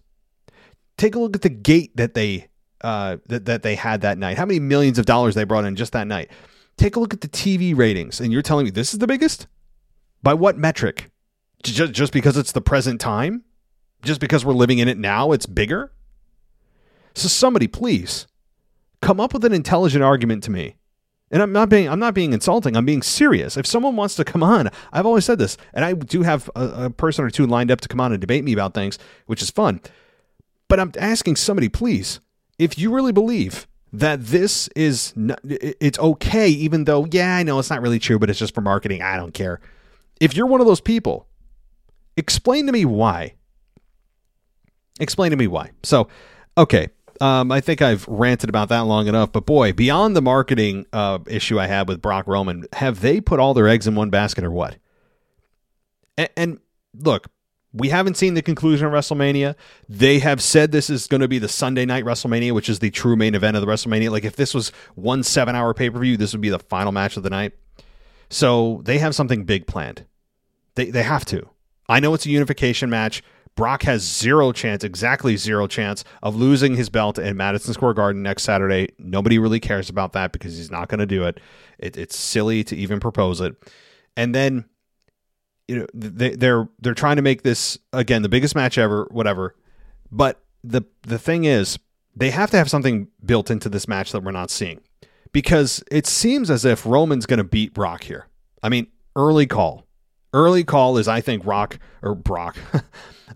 Take 0.98 1.16
a 1.16 1.20
look 1.20 1.36
at 1.36 1.42
the 1.42 1.50
gate 1.50 1.96
that 1.96 2.14
they 2.14 2.48
uh, 2.82 3.18
that, 3.28 3.46
that 3.46 3.64
they 3.64 3.76
had 3.76 4.02
that 4.02 4.18
night. 4.18 4.38
How 4.38 4.46
many 4.46 4.60
millions 4.60 5.00
of 5.00 5.06
dollars 5.06 5.36
they 5.36 5.44
brought 5.44 5.66
in 5.66 5.76
just 5.76 5.94
that 5.94 6.08
night? 6.08 6.30
Take 6.78 6.96
a 6.96 7.00
look 7.00 7.14
at 7.14 7.22
the 7.22 7.28
TV 7.28 7.76
ratings, 7.76 8.20
and 8.20 8.32
you're 8.32 8.44
telling 8.44 8.66
me 8.66 8.72
this 8.72 8.94
is 8.94 9.00
the 9.00 9.08
biggest? 9.08 9.48
By 10.22 10.36
what 10.36 10.58
metric? 10.58 11.10
Just, 11.64 11.94
just 11.94 12.14
because 12.14 12.38
it's 12.38 12.52
the 12.52 12.62
present 12.62 13.02
time? 13.02 13.44
Just 14.04 14.20
because 14.20 14.46
we're 14.46 14.54
living 14.54 14.80
in 14.80 14.88
it 14.88 14.98
now, 14.98 15.32
it's 15.32 15.46
bigger? 15.46 15.92
So 17.14 17.28
somebody, 17.28 17.68
please, 17.68 18.28
come 19.02 19.20
up 19.20 19.34
with 19.34 19.44
an 19.44 19.54
intelligent 19.54 20.04
argument 20.04 20.44
to 20.44 20.52
me. 20.52 20.76
And 21.30 21.42
I'm 21.42 21.52
not 21.52 21.68
being 21.68 21.90
I'm 21.90 22.00
not 22.00 22.14
being 22.14 22.32
insulting. 22.32 22.78
I'm 22.78 22.86
being 22.86 23.02
serious. 23.02 23.58
If 23.58 23.66
someone 23.66 23.98
wants 23.98 24.16
to 24.16 24.24
come 24.24 24.44
on, 24.44 24.70
I've 24.94 25.06
always 25.06 25.26
said 25.26 25.40
this, 25.40 25.58
and 25.74 25.84
I 25.84 25.94
do 25.94 26.22
have 26.22 26.50
a, 26.56 26.86
a 26.86 26.90
person 26.90 27.26
or 27.26 27.30
two 27.30 27.46
lined 27.46 27.70
up 27.70 27.82
to 27.82 27.90
come 27.90 28.00
on 28.00 28.14
and 28.14 28.22
debate 28.22 28.46
me 28.46 28.54
about 28.54 28.74
things, 28.74 28.98
which 29.26 29.42
is 29.42 29.50
fun. 29.50 29.82
But 30.70 30.80
I'm 30.80 30.94
asking 30.98 31.36
somebody, 31.36 31.68
please, 31.68 32.22
if 32.58 32.78
you 32.78 32.94
really 32.94 33.12
believe 33.12 33.68
that 33.94 34.26
this 34.26 34.68
is 34.70 35.14
not, 35.16 35.40
it's 35.44 35.98
okay 35.98 36.50
even 36.50 36.84
though 36.84 37.08
yeah 37.12 37.38
i 37.38 37.44
know 37.44 37.58
it's 37.58 37.70
not 37.70 37.82
really 37.82 38.00
true 38.00 38.20
but 38.20 38.30
it's 38.30 38.40
just 38.40 38.54
for 38.54 38.62
marketing 38.62 39.02
i 39.02 39.16
don't 39.16 39.34
care 39.34 39.62
if 40.20 40.36
you're 40.36 40.46
one 40.46 40.60
of 40.60 40.68
those 40.68 40.82
people 40.82 41.26
explain 42.18 42.66
to 42.66 42.72
me 42.74 42.84
why 42.84 43.34
explain 45.00 45.32
to 45.32 45.38
me 45.38 45.48
why 45.48 45.72
so 45.84 46.08
okay 46.58 46.88
um, 47.22 47.52
i 47.52 47.62
think 47.62 47.82
i've 47.82 48.08
ranted 48.08 48.50
about 48.50 48.70
that 48.70 48.82
long 48.82 49.08
enough 49.08 49.32
but 49.32 49.46
boy 49.46 49.72
beyond 49.74 50.16
the 50.16 50.22
marketing 50.22 50.86
uh, 50.94 51.20
issue 51.28 51.60
i 51.60 51.68
had 51.68 51.88
with 51.88 52.02
brock 52.02 52.28
roman 52.28 52.66
have 52.74 53.02
they 53.02 53.22
put 53.22 53.40
all 53.40 53.54
their 53.54 53.68
eggs 53.68 53.88
in 53.88 53.96
one 53.96 54.10
basket 54.10 54.44
or 54.44 54.52
what 54.52 54.78
and, 56.18 56.30
and 56.36 56.60
look 56.94 57.28
we 57.74 57.90
haven't 57.90 58.16
seen 58.18 58.34
the 58.34 58.42
conclusion 58.42 58.88
of 58.88 58.94
WrestleMania. 58.94 59.56
They 59.88 60.20
have 60.20 60.42
said 60.42 60.72
this 60.72 60.90
is 60.90 61.08
going 61.08 61.22
to 61.22 61.28
be 61.28 61.38
the 61.38 61.48
Sunday 61.48 61.86
night 61.86 62.06
WrestleMania, 62.06 62.52
which 62.54 62.70
is 62.70 62.80
the 62.80 62.90
true 62.90 63.16
main 63.16 63.36
event 63.36 63.56
of 63.56 63.62
the 63.62 63.68
WrestleMania. 63.68 64.10
Like 64.10 64.26
if 64.26 64.36
this 64.36 64.54
was 64.54 64.72
one 64.96 65.22
seven 65.24 65.56
hour 65.56 65.74
pay 65.74 65.90
per 65.90 66.00
view, 66.00 66.18
this 66.18 66.34
would 66.34 66.42
be 66.42 66.50
the 66.50 66.60
final 66.60 66.92
match 66.92 67.18
of 67.18 67.24
the 67.24 67.30
night. 67.30 67.54
So 68.30 68.82
they 68.84 68.98
have 68.98 69.16
something 69.16 69.44
big 69.44 69.68
planned. 69.68 70.06
They 70.76 70.90
they 70.90 71.04
have 71.04 71.26
to. 71.26 71.50
I 71.90 72.00
know 72.00 72.14
it's 72.14 72.26
a 72.26 72.30
unification 72.30 72.90
match. 72.90 73.24
Brock 73.58 73.82
has 73.84 74.04
zero 74.04 74.52
chance, 74.52 74.84
exactly 74.84 75.36
zero 75.36 75.66
chance 75.66 76.04
of 76.22 76.36
losing 76.36 76.76
his 76.76 76.90
belt 76.90 77.18
at 77.18 77.36
Madison 77.36 77.74
Square 77.74 77.96
Garden 77.96 78.22
next 78.22 78.44
Saturday. 78.44 78.90
Nobody 79.00 79.40
really 79.40 79.60
cares 79.60 79.90
about 79.90 80.14
that 80.14 80.32
because 80.32 80.56
he's 80.56 80.70
not 80.70 80.90
going 80.90 81.00
to 81.00 81.08
do 81.08 81.24
it. 81.24 81.40
it. 81.80 81.98
It's 81.98 82.16
silly 82.16 82.64
to 82.66 82.76
even 82.76 83.00
propose 83.00 83.42
it. 83.42 83.56
And 84.16 84.34
then 84.34 84.66
you 85.68 85.80
know 85.80 85.88
they, 85.94 86.36
they're 86.36 86.70
they're 86.80 86.94
trying 86.94 87.18
to 87.18 87.24
make 87.24 87.42
this 87.42 87.80
again 87.92 88.22
the 88.22 88.30
biggest 88.30 88.56
match 88.56 88.78
ever, 88.78 89.08
whatever. 89.10 89.56
But 90.12 90.40
the 90.64 90.84
the 91.02 91.20
thing 91.20 91.46
is, 91.46 91.80
they 92.16 92.30
have 92.30 92.52
to 92.52 92.58
have 92.58 92.70
something 92.70 93.08
built 93.26 93.50
into 93.50 93.70
this 93.70 93.88
match 93.88 94.12
that 94.12 94.24
we're 94.24 94.32
not 94.32 94.52
seeing, 94.52 94.82
because 95.32 95.84
it 95.92 96.06
seems 96.06 96.52
as 96.52 96.64
if 96.64 96.86
Roman's 96.86 97.26
going 97.26 97.40
to 97.40 97.44
beat 97.44 97.74
Brock 97.74 98.04
here. 98.04 98.28
I 98.62 98.70
mean, 98.70 98.86
early 99.16 99.48
call, 99.48 99.88
early 100.32 100.64
call 100.64 101.00
is 101.00 101.08
I 101.08 101.22
think 101.22 101.44
Rock 101.44 101.80
or 102.04 102.14
Brock. 102.14 102.56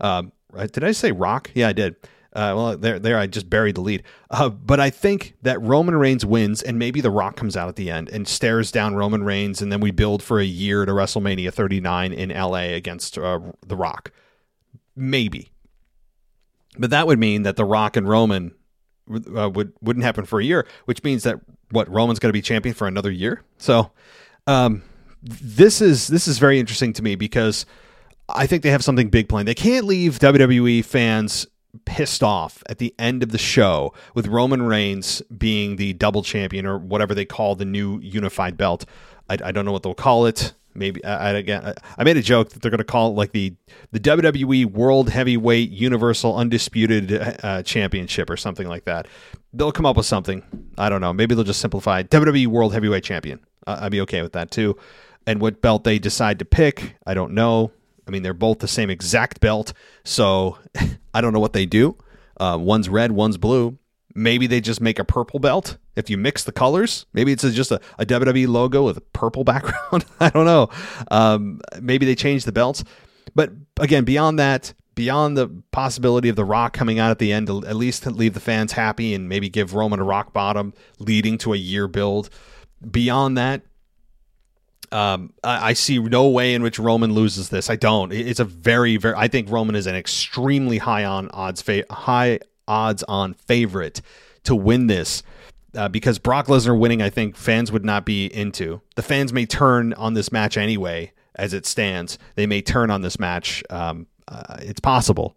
um, 0.00 0.32
did 0.54 0.84
I 0.84 0.92
say 0.92 1.12
Rock? 1.12 1.50
Yeah, 1.54 1.68
I 1.68 1.72
did. 1.72 1.96
Uh, 2.34 2.54
well, 2.56 2.78
there, 2.78 2.98
there, 2.98 3.18
I 3.18 3.26
just 3.26 3.50
buried 3.50 3.74
the 3.74 3.82
lead. 3.82 4.04
Uh, 4.30 4.48
but 4.48 4.80
I 4.80 4.88
think 4.88 5.34
that 5.42 5.60
Roman 5.60 5.96
Reigns 5.96 6.24
wins, 6.24 6.62
and 6.62 6.78
maybe 6.78 7.02
The 7.02 7.10
Rock 7.10 7.36
comes 7.36 7.58
out 7.58 7.68
at 7.68 7.76
the 7.76 7.90
end 7.90 8.08
and 8.08 8.26
stares 8.26 8.72
down 8.72 8.94
Roman 8.94 9.22
Reigns, 9.22 9.60
and 9.60 9.70
then 9.70 9.80
we 9.80 9.90
build 9.90 10.22
for 10.22 10.40
a 10.40 10.44
year 10.44 10.86
to 10.86 10.92
WrestleMania 10.92 11.52
39 11.52 12.12
in 12.12 12.30
LA 12.30 12.72
against 12.74 13.18
uh, 13.18 13.38
The 13.66 13.76
Rock. 13.76 14.12
Maybe, 14.96 15.52
but 16.78 16.88
that 16.90 17.06
would 17.06 17.18
mean 17.18 17.42
that 17.42 17.56
The 17.56 17.66
Rock 17.66 17.98
and 17.98 18.08
Roman 18.08 18.54
uh, 19.36 19.50
would 19.50 19.74
wouldn't 19.82 20.04
happen 20.04 20.24
for 20.24 20.40
a 20.40 20.44
year, 20.44 20.66
which 20.86 21.02
means 21.04 21.24
that 21.24 21.38
what 21.70 21.88
Roman's 21.90 22.18
going 22.18 22.30
to 22.30 22.34
be 22.34 22.42
champion 22.42 22.74
for 22.74 22.86
another 22.86 23.10
year. 23.10 23.42
So, 23.58 23.90
um, 24.46 24.82
this 25.22 25.82
is 25.82 26.08
this 26.08 26.26
is 26.26 26.38
very 26.38 26.58
interesting 26.58 26.94
to 26.94 27.02
me 27.02 27.14
because. 27.14 27.66
I 28.34 28.46
think 28.46 28.62
they 28.62 28.70
have 28.70 28.84
something 28.84 29.08
big 29.08 29.28
planned. 29.28 29.48
They 29.48 29.54
can't 29.54 29.86
leave 29.86 30.18
WWE 30.18 30.84
fans 30.84 31.46
pissed 31.84 32.22
off 32.22 32.62
at 32.68 32.78
the 32.78 32.94
end 32.98 33.22
of 33.22 33.30
the 33.30 33.38
show 33.38 33.94
with 34.14 34.26
Roman 34.26 34.62
Reigns 34.62 35.22
being 35.36 35.76
the 35.76 35.94
double 35.94 36.22
champion 36.22 36.66
or 36.66 36.78
whatever 36.78 37.14
they 37.14 37.24
call 37.24 37.54
the 37.54 37.64
new 37.64 37.98
unified 38.00 38.56
belt. 38.56 38.84
I, 39.28 39.38
I 39.44 39.52
don't 39.52 39.64
know 39.64 39.72
what 39.72 39.82
they'll 39.82 39.94
call 39.94 40.26
it. 40.26 40.52
Maybe 40.74 41.04
I, 41.04 41.30
I 41.30 41.30
again 41.32 41.74
I 41.98 42.04
made 42.04 42.16
a 42.16 42.22
joke 42.22 42.50
that 42.50 42.62
they're 42.62 42.70
going 42.70 42.78
to 42.78 42.84
call 42.84 43.10
it 43.10 43.14
like 43.14 43.32
the 43.32 43.54
the 43.90 44.00
WWE 44.00 44.66
World 44.66 45.10
Heavyweight 45.10 45.70
Universal 45.70 46.34
Undisputed 46.34 47.38
uh, 47.42 47.62
Championship 47.62 48.30
or 48.30 48.36
something 48.36 48.66
like 48.66 48.84
that. 48.86 49.06
They'll 49.52 49.72
come 49.72 49.84
up 49.84 49.96
with 49.96 50.06
something. 50.06 50.42
I 50.78 50.88
don't 50.88 51.02
know. 51.02 51.12
Maybe 51.12 51.34
they'll 51.34 51.44
just 51.44 51.60
simplify 51.60 52.02
WWE 52.04 52.46
World 52.46 52.72
Heavyweight 52.72 53.04
Champion. 53.04 53.40
Uh, 53.66 53.80
I'd 53.82 53.92
be 53.92 54.00
okay 54.02 54.22
with 54.22 54.32
that 54.32 54.50
too. 54.50 54.78
And 55.26 55.40
what 55.40 55.60
belt 55.60 55.84
they 55.84 55.98
decide 55.98 56.38
to 56.38 56.44
pick, 56.44 56.96
I 57.06 57.14
don't 57.14 57.32
know. 57.32 57.70
I 58.06 58.10
mean, 58.10 58.22
they're 58.22 58.34
both 58.34 58.58
the 58.58 58.68
same 58.68 58.90
exact 58.90 59.40
belt, 59.40 59.72
so 60.04 60.58
I 61.14 61.20
don't 61.20 61.32
know 61.32 61.40
what 61.40 61.52
they 61.52 61.66
do. 61.66 61.96
Uh, 62.38 62.58
one's 62.60 62.88
red, 62.88 63.12
one's 63.12 63.36
blue. 63.38 63.78
Maybe 64.14 64.46
they 64.46 64.60
just 64.60 64.80
make 64.80 64.98
a 64.98 65.04
purple 65.04 65.40
belt 65.40 65.78
if 65.96 66.10
you 66.10 66.18
mix 66.18 66.44
the 66.44 66.52
colors. 66.52 67.06
Maybe 67.12 67.32
it's 67.32 67.42
just 67.42 67.70
a, 67.70 67.80
a 67.98 68.04
WWE 68.04 68.48
logo 68.48 68.84
with 68.84 68.96
a 68.96 69.00
purple 69.00 69.44
background. 69.52 70.04
I 70.20 70.28
don't 70.30 70.44
know. 70.44 70.68
Um, 71.10 71.60
maybe 71.80 72.06
they 72.06 72.14
change 72.14 72.44
the 72.44 72.52
belts. 72.52 72.84
But 73.34 73.52
again, 73.78 74.04
beyond 74.04 74.38
that, 74.38 74.74
beyond 74.94 75.36
the 75.36 75.48
possibility 75.70 76.28
of 76.28 76.36
The 76.36 76.44
Rock 76.44 76.72
coming 76.72 76.98
out 76.98 77.10
at 77.10 77.18
the 77.18 77.32
end 77.32 77.46
to 77.46 77.64
at 77.66 77.76
least 77.76 78.04
leave 78.06 78.34
the 78.34 78.40
fans 78.40 78.72
happy 78.72 79.14
and 79.14 79.28
maybe 79.28 79.48
give 79.48 79.74
Roman 79.74 80.00
a 80.00 80.04
rock 80.04 80.32
bottom, 80.32 80.74
leading 80.98 81.38
to 81.38 81.54
a 81.54 81.56
year 81.56 81.88
build. 81.88 82.28
Beyond 82.90 83.38
that, 83.38 83.62
um, 84.92 85.32
I, 85.42 85.70
I, 85.70 85.72
see 85.72 85.98
no 85.98 86.28
way 86.28 86.54
in 86.54 86.62
which 86.62 86.78
Roman 86.78 87.14
loses 87.14 87.48
this. 87.48 87.70
I 87.70 87.76
don't. 87.76 88.12
It's 88.12 88.40
a 88.40 88.44
very, 88.44 88.96
very. 88.96 89.14
I 89.16 89.28
think 89.28 89.50
Roman 89.50 89.74
is 89.74 89.86
an 89.86 89.94
extremely 89.94 90.78
high 90.78 91.04
on 91.04 91.28
odds, 91.30 91.62
fa- 91.62 91.84
high 91.90 92.40
odds 92.68 93.02
on 93.04 93.34
favorite 93.34 94.02
to 94.44 94.54
win 94.54 94.86
this. 94.86 95.22
Uh, 95.74 95.88
because 95.88 96.18
Brock 96.18 96.48
Lesnar 96.48 96.78
winning, 96.78 97.00
I 97.00 97.08
think 97.08 97.34
fans 97.34 97.72
would 97.72 97.84
not 97.84 98.04
be 98.04 98.26
into. 98.26 98.82
The 98.94 99.02
fans 99.02 99.32
may 99.32 99.46
turn 99.46 99.94
on 99.94 100.12
this 100.12 100.30
match 100.30 100.58
anyway, 100.58 101.12
as 101.34 101.54
it 101.54 101.64
stands. 101.64 102.18
They 102.34 102.46
may 102.46 102.60
turn 102.60 102.90
on 102.90 103.00
this 103.00 103.18
match. 103.18 103.64
Um, 103.70 104.06
uh, 104.28 104.58
it's 104.60 104.80
possible 104.80 105.34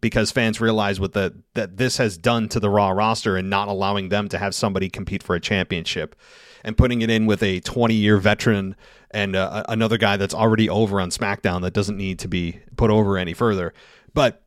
because 0.00 0.30
fans 0.30 0.60
realize 0.60 0.98
what 0.98 1.12
the 1.12 1.34
that 1.52 1.76
this 1.76 1.98
has 1.98 2.16
done 2.16 2.48
to 2.50 2.60
the 2.60 2.70
Raw 2.70 2.90
roster 2.90 3.36
and 3.36 3.50
not 3.50 3.68
allowing 3.68 4.08
them 4.08 4.28
to 4.30 4.38
have 4.38 4.54
somebody 4.54 4.88
compete 4.88 5.22
for 5.22 5.34
a 5.34 5.40
championship 5.40 6.16
and 6.64 6.76
putting 6.76 7.02
it 7.02 7.10
in 7.10 7.26
with 7.26 7.42
a 7.42 7.60
20 7.60 7.94
year 7.94 8.16
veteran 8.16 8.74
and 9.10 9.36
uh, 9.36 9.62
another 9.68 9.96
guy 9.96 10.16
that's 10.16 10.34
already 10.34 10.68
over 10.68 11.00
on 11.00 11.10
SmackDown 11.10 11.62
that 11.62 11.72
doesn't 11.72 11.96
need 11.96 12.18
to 12.20 12.28
be 12.28 12.60
put 12.76 12.90
over 12.90 13.16
any 13.16 13.32
further. 13.32 13.72
But 14.12 14.42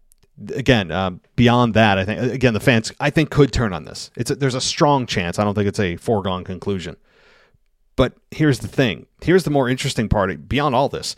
again, 0.54 0.92
um, 0.92 1.22
beyond 1.36 1.74
that, 1.76 1.98
I 1.98 2.06
think 2.06 2.34
again 2.34 2.54
the 2.54 2.60
fans 2.60 2.92
I 3.00 3.10
think 3.10 3.30
could 3.30 3.54
turn 3.54 3.74
on 3.74 3.86
this. 3.86 4.12
It's 4.18 4.32
a, 4.32 4.36
there's 4.36 4.56
a 4.56 4.62
strong 4.62 5.06
chance. 5.06 5.40
I 5.40 5.44
don't 5.44 5.56
think 5.56 5.68
it's 5.68 5.80
a 5.80 5.96
foregone 5.98 6.44
conclusion. 6.44 6.98
But 7.96 8.14
here's 8.30 8.60
the 8.60 8.68
thing. 8.68 9.08
Here's 9.22 9.44
the 9.44 9.50
more 9.50 9.68
interesting 9.68 10.08
part. 10.08 10.48
Beyond 10.48 10.76
all 10.76 10.88
this, 10.88 11.16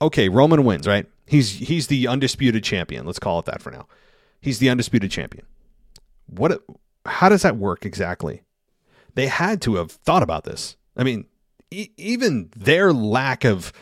okay, 0.00 0.28
Roman 0.28 0.64
wins, 0.64 0.86
right? 0.86 1.06
He's 1.26 1.50
he's 1.50 1.88
the 1.88 2.06
undisputed 2.06 2.62
champion. 2.62 3.06
Let's 3.06 3.18
call 3.18 3.38
it 3.40 3.46
that 3.46 3.62
for 3.62 3.70
now. 3.70 3.88
He's 4.40 4.58
the 4.58 4.68
undisputed 4.68 5.10
champion. 5.10 5.46
What? 6.26 6.62
How 7.06 7.28
does 7.28 7.42
that 7.42 7.56
work 7.56 7.84
exactly? 7.84 8.42
They 9.14 9.26
had 9.28 9.62
to 9.62 9.76
have 9.76 9.90
thought 9.90 10.22
about 10.22 10.44
this. 10.44 10.76
I 10.96 11.04
mean, 11.04 11.26
e- 11.70 11.90
even 11.96 12.50
their 12.56 12.92
lack 12.92 13.44
of 13.44 13.72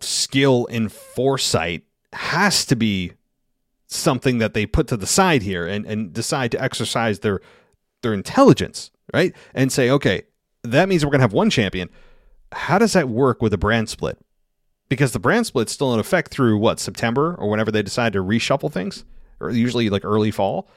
skill 0.00 0.66
and 0.70 0.90
foresight 0.90 1.84
has 2.12 2.64
to 2.66 2.76
be 2.76 3.12
something 3.86 4.38
that 4.38 4.54
they 4.54 4.66
put 4.66 4.86
to 4.88 4.96
the 4.96 5.06
side 5.06 5.42
here 5.42 5.66
and, 5.66 5.84
and 5.84 6.12
decide 6.12 6.50
to 6.52 6.62
exercise 6.62 7.20
their 7.20 7.40
their 8.02 8.14
intelligence, 8.14 8.90
right? 9.12 9.34
And 9.54 9.70
say, 9.70 9.90
okay, 9.90 10.22
that 10.62 10.88
means 10.88 11.04
we're 11.04 11.10
gonna 11.10 11.22
have 11.22 11.32
one 11.32 11.50
champion. 11.50 11.90
How 12.52 12.78
does 12.78 12.94
that 12.94 13.08
work 13.08 13.42
with 13.42 13.52
a 13.52 13.58
brand 13.58 13.88
split? 13.88 14.18
Because 14.88 15.12
the 15.12 15.18
brand 15.18 15.46
split's 15.46 15.72
still 15.72 15.92
in 15.92 16.00
effect 16.00 16.32
through 16.32 16.58
what, 16.58 16.80
September 16.80 17.36
or 17.38 17.48
whenever 17.48 17.70
they 17.70 17.82
decide 17.82 18.12
to 18.14 18.24
reshuffle 18.24 18.72
things? 18.72 19.04
Or 19.38 19.50
usually 19.50 19.88
like 19.88 20.04
early 20.04 20.30
fall. 20.30 20.68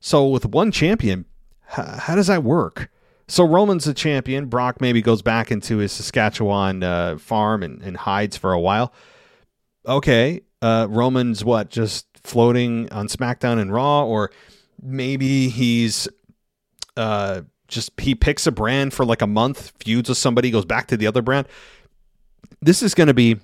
So 0.00 0.26
with 0.26 0.46
one 0.46 0.72
champion, 0.72 1.26
how, 1.66 1.84
how 1.84 2.14
does 2.14 2.28
that 2.28 2.42
work? 2.42 2.90
So 3.28 3.44
Roman's 3.44 3.86
a 3.86 3.94
champion. 3.94 4.46
Brock 4.46 4.80
maybe 4.80 5.00
goes 5.00 5.22
back 5.22 5.50
into 5.50 5.78
his 5.78 5.92
Saskatchewan 5.92 6.82
uh, 6.82 7.18
farm 7.18 7.62
and, 7.62 7.80
and, 7.82 7.96
hides 7.96 8.36
for 8.36 8.52
a 8.52 8.60
while. 8.60 8.92
Okay, 9.86 10.42
uh, 10.60 10.86
Roman's 10.90 11.44
what? 11.44 11.70
Just 11.70 12.06
floating 12.22 12.90
on 12.92 13.08
SmackDown 13.08 13.58
and 13.58 13.72
Raw, 13.72 14.04
or 14.04 14.30
maybe 14.82 15.48
he's 15.48 16.08
uh, 16.96 17.42
just 17.68 17.98
he 17.98 18.14
picks 18.14 18.46
a 18.46 18.52
brand 18.52 18.92
for 18.92 19.04
like 19.04 19.22
a 19.22 19.26
month, 19.26 19.72
feuds 19.80 20.08
with 20.08 20.18
somebody, 20.18 20.50
goes 20.50 20.64
back 20.64 20.88
to 20.88 20.96
the 20.96 21.06
other 21.06 21.22
brand. 21.22 21.48
This 22.60 22.82
is 22.82 22.94
going 22.94 23.08
to 23.08 23.14
be 23.14 23.38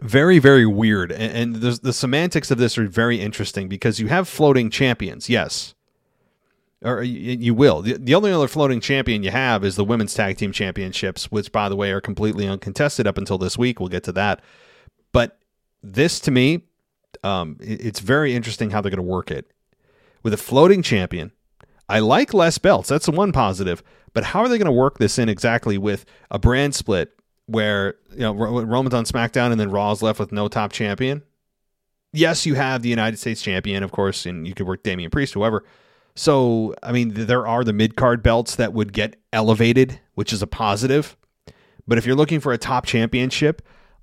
very 0.00 0.40
very 0.40 0.66
weird 0.66 1.12
and, 1.12 1.36
and 1.36 1.56
the, 1.56 1.78
the 1.80 1.92
semantics 1.92 2.50
of 2.50 2.58
this 2.58 2.76
are 2.76 2.88
very 2.88 3.20
interesting 3.20 3.68
because 3.68 4.00
you 4.00 4.08
have 4.08 4.28
floating 4.28 4.68
champions 4.68 5.28
yes 5.28 5.74
or 6.82 7.02
you, 7.02 7.54
will. 7.54 7.82
The, 7.82 7.94
the 7.94 8.14
only 8.14 8.32
other 8.32 8.48
floating 8.48 8.80
champion 8.80 9.22
you 9.22 9.30
have 9.30 9.64
is 9.64 9.76
the 9.76 9.84
women's 9.84 10.14
tag 10.14 10.36
team 10.36 10.52
championships 10.52 11.30
which 11.30 11.52
by 11.52 11.68
the 11.68 11.76
way 11.76 11.92
are 11.92 12.00
completely 12.00 12.46
uncontested 12.46 13.06
up 13.06 13.18
until 13.18 13.38
this 13.38 13.56
week. 13.56 13.80
We'll 13.80 13.88
get 13.88 14.04
to 14.04 14.12
that. 14.12 14.40
But 15.12 15.38
this 15.82 16.20
to 16.20 16.30
me 16.30 16.62
um, 17.22 17.56
it's 17.60 18.00
very 18.00 18.34
interesting 18.34 18.70
how 18.70 18.80
they're 18.80 18.90
going 18.90 18.96
to 18.96 19.02
work 19.02 19.30
it. 19.30 19.50
With 20.22 20.32
a 20.32 20.38
floating 20.38 20.82
champion 20.82 21.32
i 21.88 21.98
like 21.98 22.32
less 22.32 22.58
belts. 22.58 22.88
That's 22.88 23.06
the 23.06 23.12
one 23.12 23.32
positive. 23.32 23.82
But 24.14 24.24
how 24.24 24.40
are 24.40 24.48
they 24.48 24.58
going 24.58 24.66
to 24.66 24.72
work 24.72 24.98
this 24.98 25.18
in 25.18 25.28
exactly 25.28 25.78
with 25.78 26.04
a 26.30 26.38
brand 26.38 26.74
split 26.74 27.12
where 27.46 27.96
you 28.12 28.20
know 28.20 28.32
Roman's 28.32 28.94
on 28.94 29.04
SmackDown 29.04 29.50
and 29.50 29.60
then 29.60 29.70
Raw's 29.70 30.02
left 30.02 30.18
with 30.18 30.32
no 30.32 30.48
top 30.48 30.72
champion. 30.72 31.22
Yes, 32.12 32.44
you 32.44 32.54
have 32.54 32.82
the 32.82 32.88
United 32.88 33.18
States 33.18 33.40
champion, 33.42 33.82
of 33.82 33.90
course, 33.90 34.26
and 34.26 34.46
you 34.46 34.54
could 34.54 34.66
work 34.66 34.82
Damian 34.82 35.10
Priest, 35.10 35.34
whoever. 35.34 35.64
So, 36.14 36.74
I 36.82 36.92
mean, 36.92 37.12
there 37.14 37.46
are 37.46 37.64
the 37.64 37.72
mid 37.72 37.96
card 37.96 38.22
belts 38.22 38.56
that 38.56 38.72
would 38.72 38.92
get 38.92 39.16
elevated, 39.32 40.00
which 40.14 40.32
is 40.32 40.42
a 40.42 40.46
positive. 40.46 41.16
But 41.86 41.98
if 41.98 42.06
you're 42.06 42.16
looking 42.16 42.40
for 42.40 42.52
a 42.52 42.58
top 42.58 42.86
championship 42.86 43.62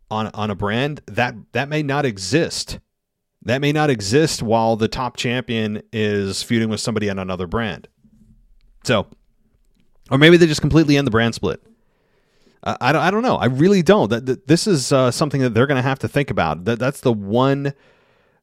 on 0.09 0.27
on 0.33 0.49
a 0.49 0.55
brand, 0.55 1.01
that 1.07 1.35
that 1.53 1.69
may 1.69 1.83
not 1.83 2.05
exist. 2.05 2.79
That 3.43 3.61
may 3.61 3.71
not 3.71 3.89
exist 3.89 4.43
while 4.43 4.75
the 4.75 4.87
top 4.87 5.15
champion 5.15 5.81
is 5.93 6.43
feuding 6.43 6.69
with 6.69 6.81
somebody 6.81 7.09
on 7.09 7.19
another 7.19 7.47
brand. 7.47 7.87
So, 8.83 9.07
or 10.11 10.17
maybe 10.17 10.35
they 10.37 10.47
just 10.47 10.61
completely 10.61 10.97
end 10.97 11.07
the 11.07 11.11
brand 11.11 11.35
split. 11.35 11.61
Uh, 12.63 12.75
I, 12.81 12.91
don't, 12.91 13.01
I 13.01 13.11
don't 13.11 13.23
know. 13.23 13.37
I 13.37 13.45
really 13.45 13.81
don't. 13.81 14.09
That, 14.09 14.25
that 14.25 14.47
This 14.47 14.67
is 14.67 14.91
uh, 14.91 15.11
something 15.11 15.39
that 15.41 15.53
they're 15.53 15.67
going 15.67 15.81
to 15.81 15.87
have 15.87 15.99
to 15.99 16.09
think 16.09 16.29
about. 16.29 16.65
That 16.65 16.79
That's 16.79 16.99
the 16.99 17.13
one 17.13 17.73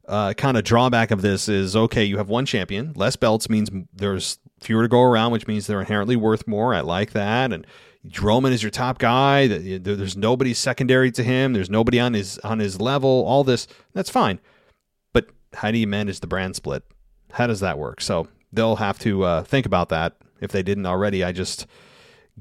uh, 0.07 0.33
kind 0.33 0.57
of 0.57 0.63
drawback 0.63 1.11
of 1.11 1.21
this 1.21 1.49
is 1.49 1.75
okay, 1.75 2.03
you 2.03 2.17
have 2.17 2.29
one 2.29 2.45
champion. 2.45 2.93
Less 2.95 3.15
belts 3.15 3.49
means 3.49 3.69
there's 3.93 4.39
fewer 4.61 4.83
to 4.83 4.87
go 4.87 5.01
around, 5.01 5.31
which 5.31 5.47
means 5.47 5.67
they're 5.67 5.79
inherently 5.79 6.15
worth 6.15 6.47
more. 6.47 6.73
I 6.73 6.81
like 6.81 7.11
that. 7.11 7.51
And 7.51 7.67
Roman 8.21 8.53
is 8.53 8.63
your 8.63 8.69
top 8.69 8.99
guy. 8.99 9.47
There's 9.47 10.15
nobody 10.15 10.53
secondary 10.53 11.11
to 11.11 11.23
him. 11.23 11.53
There's 11.53 11.69
nobody 11.69 11.99
on 11.99 12.13
his 12.13 12.39
on 12.39 12.59
his 12.59 12.79
level. 12.79 13.25
All 13.27 13.43
this 13.43 13.67
that's 13.93 14.09
fine. 14.09 14.39
But 15.13 15.29
how 15.53 15.71
do 15.71 15.77
you 15.77 15.87
manage 15.87 16.21
the 16.21 16.27
brand 16.27 16.55
split? 16.55 16.83
How 17.33 17.47
does 17.47 17.59
that 17.59 17.77
work? 17.77 18.01
So 18.01 18.27
they'll 18.53 18.77
have 18.77 18.99
to 18.99 19.23
uh, 19.23 19.43
think 19.43 19.65
about 19.65 19.89
that 19.89 20.15
if 20.39 20.51
they 20.51 20.63
didn't 20.63 20.85
already. 20.85 21.23
I 21.23 21.33
just 21.33 21.67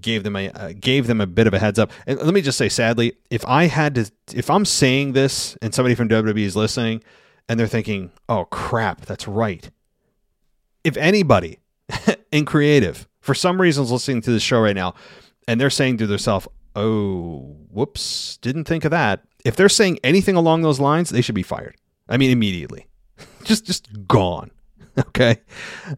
gave 0.01 0.23
them 0.23 0.37
a 0.37 0.51
uh, 0.51 0.73
gave 0.79 1.09
them 1.09 1.21
a 1.21 1.27
bit 1.27 1.49
of 1.49 1.55
a 1.55 1.59
heads 1.59 1.81
up. 1.81 1.91
And 2.07 2.21
let 2.21 2.33
me 2.33 2.43
just 2.43 2.59
say, 2.59 2.69
sadly, 2.69 3.15
if 3.31 3.45
I 3.47 3.65
had 3.65 3.97
to, 3.97 4.11
if 4.35 4.51
I'm 4.51 4.65
saying 4.65 5.15
this 5.15 5.57
and 5.63 5.75
somebody 5.75 5.97
from 5.97 6.09
WWE 6.09 6.45
is 6.45 6.55
listening 6.55 7.03
and 7.49 7.59
they're 7.59 7.67
thinking, 7.67 8.11
"Oh 8.29 8.45
crap, 8.47 9.03
that's 9.03 9.29
right," 9.29 9.71
if 10.85 10.97
anybody 10.97 11.61
in 12.33 12.45
creative 12.45 13.09
for 13.21 13.35
some 13.35 13.61
reason 13.61 13.85
is 13.85 13.91
listening 13.93 14.23
to 14.23 14.31
this 14.31 14.43
show 14.43 14.61
right 14.61 14.77
now 14.77 14.95
and 15.49 15.61
they're 15.61 15.71
saying 15.71 15.99
to 15.99 16.07
themselves, 16.07 16.49
"Oh, 16.75 17.57
whoops, 17.71 18.39
didn't 18.39 18.65
think 18.65 18.85
of 18.85 18.91
that," 18.91 19.25
if 19.45 19.57
they're 19.57 19.69
saying 19.69 19.99
anything 20.03 20.35
along 20.37 20.63
those 20.63 20.81
lines, 20.81 21.11
they 21.11 21.23
should 21.23 21.35
be 21.35 21.43
fired. 21.43 21.77
I 22.09 22.17
mean, 22.17 22.31
immediately, 22.31 22.87
just 23.45 23.65
just 23.67 24.07
gone. 24.07 24.51
Okay. 24.99 25.43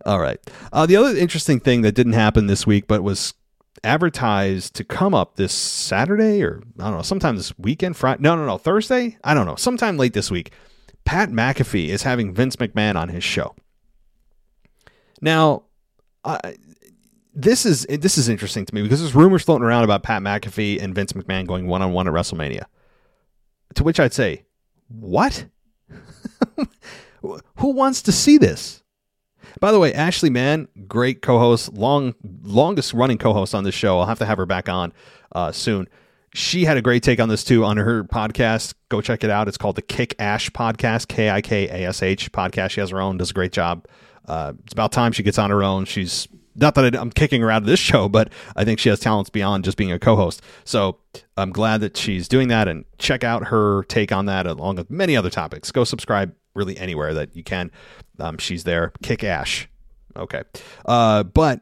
All 0.04 0.18
right. 0.18 0.40
Uh, 0.72 0.84
the 0.84 0.96
other 0.96 1.16
interesting 1.16 1.60
thing 1.60 1.82
that 1.82 1.92
didn't 1.92 2.14
happen 2.14 2.48
this 2.48 2.66
week, 2.66 2.88
but 2.88 3.04
was 3.04 3.32
advertised 3.84 4.74
to 4.74 4.82
come 4.82 5.14
up 5.14 5.36
this 5.36 5.52
Saturday 5.52 6.42
or 6.42 6.62
I 6.80 6.84
don't 6.84 6.96
know, 6.96 7.02
sometime 7.02 7.36
this 7.36 7.56
weekend, 7.58 7.96
Friday. 7.96 8.20
No, 8.22 8.34
no, 8.34 8.44
no, 8.44 8.58
Thursday. 8.58 9.16
I 9.22 9.34
don't 9.34 9.46
know, 9.46 9.54
sometime 9.54 9.98
late 9.98 10.14
this 10.14 10.32
week. 10.32 10.50
Pat 11.08 11.30
McAfee 11.30 11.88
is 11.88 12.02
having 12.02 12.34
Vince 12.34 12.56
McMahon 12.56 12.94
on 12.94 13.08
his 13.08 13.24
show. 13.24 13.56
Now, 15.22 15.62
this 17.32 17.64
is 17.64 17.86
this 17.88 18.18
is 18.18 18.28
interesting 18.28 18.66
to 18.66 18.74
me 18.74 18.82
because 18.82 19.00
there's 19.00 19.14
rumors 19.14 19.42
floating 19.42 19.64
around 19.64 19.84
about 19.84 20.02
Pat 20.02 20.20
McAfee 20.20 20.82
and 20.82 20.94
Vince 20.94 21.14
McMahon 21.14 21.46
going 21.46 21.66
one 21.66 21.80
on 21.80 21.94
one 21.94 22.06
at 22.06 22.12
WrestleMania. 22.12 22.64
To 23.76 23.84
which 23.84 23.98
I'd 23.98 24.12
say, 24.12 24.44
what? 24.88 25.46
Who 27.22 27.72
wants 27.72 28.02
to 28.02 28.12
see 28.12 28.36
this? 28.36 28.82
By 29.60 29.72
the 29.72 29.78
way, 29.78 29.94
Ashley 29.94 30.28
Mann, 30.28 30.68
great 30.86 31.22
co-host, 31.22 31.72
long 31.72 32.16
longest 32.42 32.92
running 32.92 33.16
co-host 33.16 33.54
on 33.54 33.64
this 33.64 33.74
show. 33.74 33.98
I'll 33.98 34.06
have 34.06 34.18
to 34.18 34.26
have 34.26 34.36
her 34.36 34.44
back 34.44 34.68
on 34.68 34.92
uh, 35.32 35.52
soon. 35.52 35.88
She 36.34 36.64
had 36.64 36.76
a 36.76 36.82
great 36.82 37.02
take 37.02 37.20
on 37.20 37.28
this 37.28 37.44
too 37.44 37.64
on 37.64 37.76
her 37.76 38.04
podcast. 38.04 38.74
Go 38.88 39.00
check 39.00 39.24
it 39.24 39.30
out. 39.30 39.48
It's 39.48 39.58
called 39.58 39.76
the 39.76 39.82
Kick 39.82 40.14
Ash 40.18 40.50
Podcast, 40.50 41.08
K 41.08 41.30
I 41.30 41.40
K 41.40 41.68
A 41.68 41.88
S 41.88 42.02
H 42.02 42.30
podcast. 42.32 42.70
She 42.70 42.80
has 42.80 42.90
her 42.90 43.00
own, 43.00 43.16
does 43.16 43.30
a 43.30 43.34
great 43.34 43.52
job. 43.52 43.86
Uh, 44.26 44.52
it's 44.64 44.72
about 44.72 44.92
time 44.92 45.12
she 45.12 45.22
gets 45.22 45.38
on 45.38 45.50
her 45.50 45.62
own. 45.62 45.84
She's 45.86 46.28
not 46.54 46.74
that 46.74 46.94
I'm 46.94 47.10
kicking 47.10 47.40
her 47.40 47.50
out 47.50 47.62
of 47.62 47.66
this 47.66 47.80
show, 47.80 48.08
but 48.08 48.32
I 48.56 48.64
think 48.64 48.78
she 48.78 48.88
has 48.88 49.00
talents 49.00 49.30
beyond 49.30 49.64
just 49.64 49.78
being 49.78 49.92
a 49.92 49.98
co-host. 49.98 50.42
So 50.64 50.98
I'm 51.36 51.50
glad 51.50 51.80
that 51.80 51.96
she's 51.96 52.28
doing 52.28 52.48
that. 52.48 52.68
And 52.68 52.84
check 52.98 53.24
out 53.24 53.46
her 53.46 53.84
take 53.84 54.12
on 54.12 54.26
that, 54.26 54.46
along 54.46 54.76
with 54.76 54.90
many 54.90 55.16
other 55.16 55.30
topics. 55.30 55.70
Go 55.70 55.84
subscribe 55.84 56.34
really 56.54 56.76
anywhere 56.76 57.14
that 57.14 57.36
you 57.36 57.44
can. 57.44 57.70
Um, 58.18 58.38
she's 58.38 58.64
there. 58.64 58.92
Kick 59.02 59.22
Ash. 59.24 59.68
Okay. 60.16 60.42
Uh, 60.84 61.22
but 61.22 61.60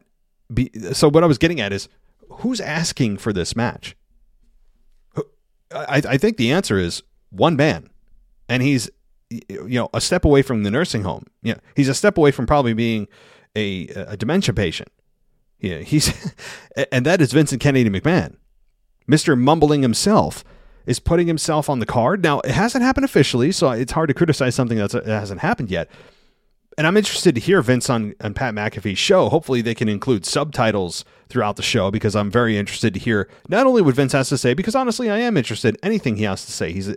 be, 0.52 0.70
so 0.92 1.10
what 1.10 1.22
I 1.22 1.26
was 1.26 1.38
getting 1.38 1.60
at 1.60 1.72
is 1.72 1.88
who's 2.30 2.60
asking 2.60 3.18
for 3.18 3.32
this 3.32 3.54
match? 3.54 3.96
I, 5.72 6.02
I 6.08 6.16
think 6.16 6.36
the 6.36 6.52
answer 6.52 6.78
is 6.78 7.02
one 7.30 7.56
man, 7.56 7.90
and 8.48 8.62
he's 8.62 8.90
you 9.30 9.66
know 9.68 9.88
a 9.92 10.00
step 10.00 10.24
away 10.24 10.42
from 10.42 10.62
the 10.62 10.70
nursing 10.70 11.02
home. 11.02 11.24
Yeah, 11.42 11.56
he's 11.74 11.88
a 11.88 11.94
step 11.94 12.16
away 12.16 12.30
from 12.30 12.46
probably 12.46 12.74
being 12.74 13.08
a, 13.54 13.88
a 13.88 14.16
dementia 14.16 14.54
patient. 14.54 14.90
Yeah, 15.60 15.78
he's 15.78 16.32
and 16.92 17.04
that 17.06 17.20
is 17.20 17.32
Vincent 17.32 17.60
Kennedy 17.60 17.90
McMahon, 17.90 18.36
Mister 19.06 19.34
Mumbling 19.36 19.82
himself 19.82 20.44
is 20.86 21.00
putting 21.00 21.26
himself 21.26 21.68
on 21.68 21.80
the 21.80 21.86
card. 21.86 22.22
Now, 22.22 22.38
it 22.40 22.52
hasn't 22.52 22.84
happened 22.84 23.04
officially, 23.04 23.50
so 23.50 23.70
it's 23.72 23.92
hard 23.92 24.08
to 24.08 24.14
criticize 24.14 24.54
something 24.54 24.78
that 24.78 24.92
hasn't 25.04 25.40
happened 25.40 25.68
yet. 25.68 25.90
And 26.78 26.86
I'm 26.86 26.96
interested 26.96 27.34
to 27.34 27.40
hear 27.40 27.62
Vince 27.62 27.88
on, 27.88 28.14
on 28.20 28.34
Pat 28.34 28.54
McAfee's 28.54 28.98
show. 28.98 29.30
Hopefully, 29.30 29.62
they 29.62 29.74
can 29.74 29.88
include 29.88 30.26
subtitles 30.26 31.04
throughout 31.28 31.56
the 31.56 31.62
show 31.62 31.90
because 31.90 32.14
I'm 32.14 32.30
very 32.30 32.58
interested 32.58 32.92
to 32.94 33.00
hear 33.00 33.30
not 33.48 33.66
only 33.66 33.80
what 33.80 33.94
Vince 33.94 34.12
has 34.12 34.28
to 34.28 34.38
say, 34.38 34.52
because 34.52 34.74
honestly, 34.74 35.10
I 35.10 35.18
am 35.18 35.36
interested 35.36 35.74
in 35.74 35.84
anything 35.84 36.16
he 36.16 36.24
has 36.24 36.44
to 36.44 36.52
say. 36.52 36.72
He's 36.72 36.88
a, 36.88 36.96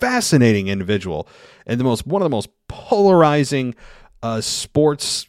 fascinating 0.00 0.68
individual 0.68 1.28
and 1.66 1.78
the 1.78 1.84
most 1.84 2.06
one 2.06 2.22
of 2.22 2.24
the 2.24 2.34
most 2.34 2.48
polarizing 2.68 3.74
uh, 4.22 4.40
sports 4.40 5.28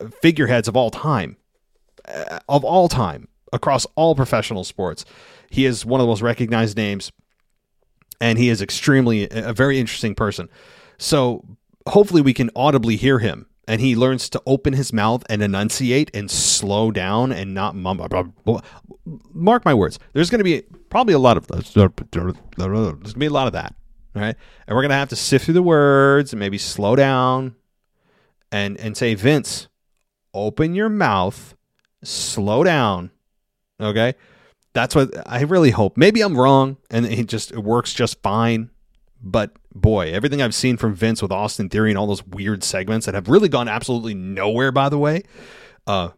uh, 0.00 0.06
figureheads 0.22 0.68
of 0.68 0.76
all 0.76 0.92
time, 0.92 1.36
uh, 2.06 2.38
of 2.48 2.62
all 2.62 2.88
time 2.88 3.26
across 3.52 3.84
all 3.96 4.14
professional 4.14 4.62
sports. 4.62 5.04
He 5.50 5.66
is 5.66 5.84
one 5.84 6.00
of 6.00 6.04
the 6.04 6.08
most 6.08 6.22
recognized 6.22 6.76
names, 6.76 7.10
and 8.20 8.38
he 8.38 8.48
is 8.48 8.62
extremely 8.62 9.26
a 9.32 9.52
very 9.52 9.80
interesting 9.80 10.14
person. 10.14 10.48
So 10.96 11.44
hopefully 11.88 12.22
we 12.22 12.34
can 12.34 12.50
audibly 12.56 12.96
hear 12.96 13.18
him 13.18 13.46
and 13.66 13.80
he 13.80 13.96
learns 13.96 14.28
to 14.30 14.42
open 14.46 14.74
his 14.74 14.92
mouth 14.92 15.24
and 15.28 15.42
enunciate 15.42 16.10
and 16.14 16.30
slow 16.30 16.90
down 16.90 17.32
and 17.32 17.54
not 17.54 17.74
mumble. 17.74 18.06
Mark 19.32 19.64
my 19.64 19.74
words. 19.74 19.98
There's 20.12 20.30
going 20.30 20.40
to 20.40 20.44
be 20.44 20.62
probably 20.90 21.14
a 21.14 21.18
lot 21.18 21.36
of 21.36 21.46
there's 21.46 21.74
going 21.74 21.92
to 21.92 23.18
be 23.18 23.26
a 23.26 23.30
lot 23.30 23.46
of 23.46 23.52
that, 23.54 23.74
right? 24.14 24.36
And 24.66 24.74
we're 24.74 24.82
going 24.82 24.90
to 24.90 24.96
have 24.96 25.08
to 25.10 25.16
sift 25.16 25.46
through 25.46 25.54
the 25.54 25.62
words 25.62 26.32
and 26.32 26.40
maybe 26.40 26.58
slow 26.58 26.96
down 26.96 27.56
and 28.52 28.78
and 28.78 28.96
say, 28.96 29.14
Vince, 29.14 29.68
open 30.32 30.74
your 30.74 30.88
mouth, 30.88 31.54
slow 32.02 32.64
down, 32.64 33.10
okay? 33.80 34.14
That's 34.74 34.94
what 34.94 35.10
I 35.26 35.42
really 35.42 35.70
hope. 35.70 35.96
Maybe 35.96 36.20
I'm 36.20 36.36
wrong 36.36 36.76
and 36.90 37.06
it 37.06 37.28
just 37.28 37.52
it 37.52 37.60
works 37.60 37.94
just 37.94 38.20
fine. 38.22 38.70
But 39.22 39.52
boy, 39.74 40.12
everything 40.12 40.40
I've 40.40 40.54
seen 40.54 40.76
from 40.76 40.94
Vince 40.94 41.20
with 41.20 41.32
Austin 41.32 41.68
Theory 41.68 41.90
and 41.90 41.98
all 41.98 42.06
those 42.06 42.24
weird 42.26 42.62
segments 42.62 43.06
that 43.06 43.14
have 43.14 43.28
really 43.28 43.48
gone 43.48 43.68
absolutely 43.68 44.14
nowhere, 44.14 44.72
by 44.72 44.88
the 44.88 44.98
way, 44.98 45.22
uh, 45.86 46.10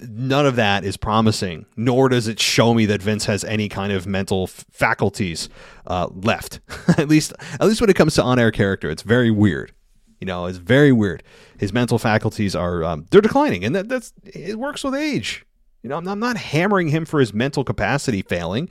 none 0.00 0.46
of 0.46 0.56
that 0.56 0.84
is 0.84 0.96
promising. 0.96 1.66
Nor 1.76 2.08
does 2.08 2.28
it 2.28 2.40
show 2.40 2.74
me 2.74 2.86
that 2.86 3.02
Vince 3.02 3.26
has 3.26 3.44
any 3.44 3.68
kind 3.68 3.92
of 3.92 4.06
mental 4.06 4.44
f- 4.44 4.64
faculties 4.70 5.48
uh, 5.86 6.08
left. 6.12 6.60
at 6.98 7.08
least, 7.08 7.32
at 7.38 7.62
least 7.62 7.80
when 7.80 7.90
it 7.90 7.96
comes 7.96 8.14
to 8.14 8.22
on-air 8.22 8.50
character, 8.50 8.90
it's 8.90 9.02
very 9.02 9.30
weird. 9.30 9.72
You 10.20 10.26
know, 10.26 10.46
it's 10.46 10.58
very 10.58 10.92
weird. 10.92 11.22
His 11.58 11.72
mental 11.72 11.98
faculties 11.98 12.54
are 12.54 12.84
um, 12.84 13.06
they're 13.10 13.20
declining, 13.20 13.64
and 13.64 13.74
that, 13.74 13.88
that's 13.88 14.12
it 14.24 14.56
works 14.56 14.84
with 14.84 14.94
age. 14.94 15.44
You 15.82 15.88
know, 15.88 15.96
I'm 15.96 16.06
I'm 16.06 16.20
not 16.20 16.36
hammering 16.36 16.88
him 16.88 17.04
for 17.04 17.18
his 17.18 17.34
mental 17.34 17.64
capacity 17.64 18.22
failing. 18.22 18.68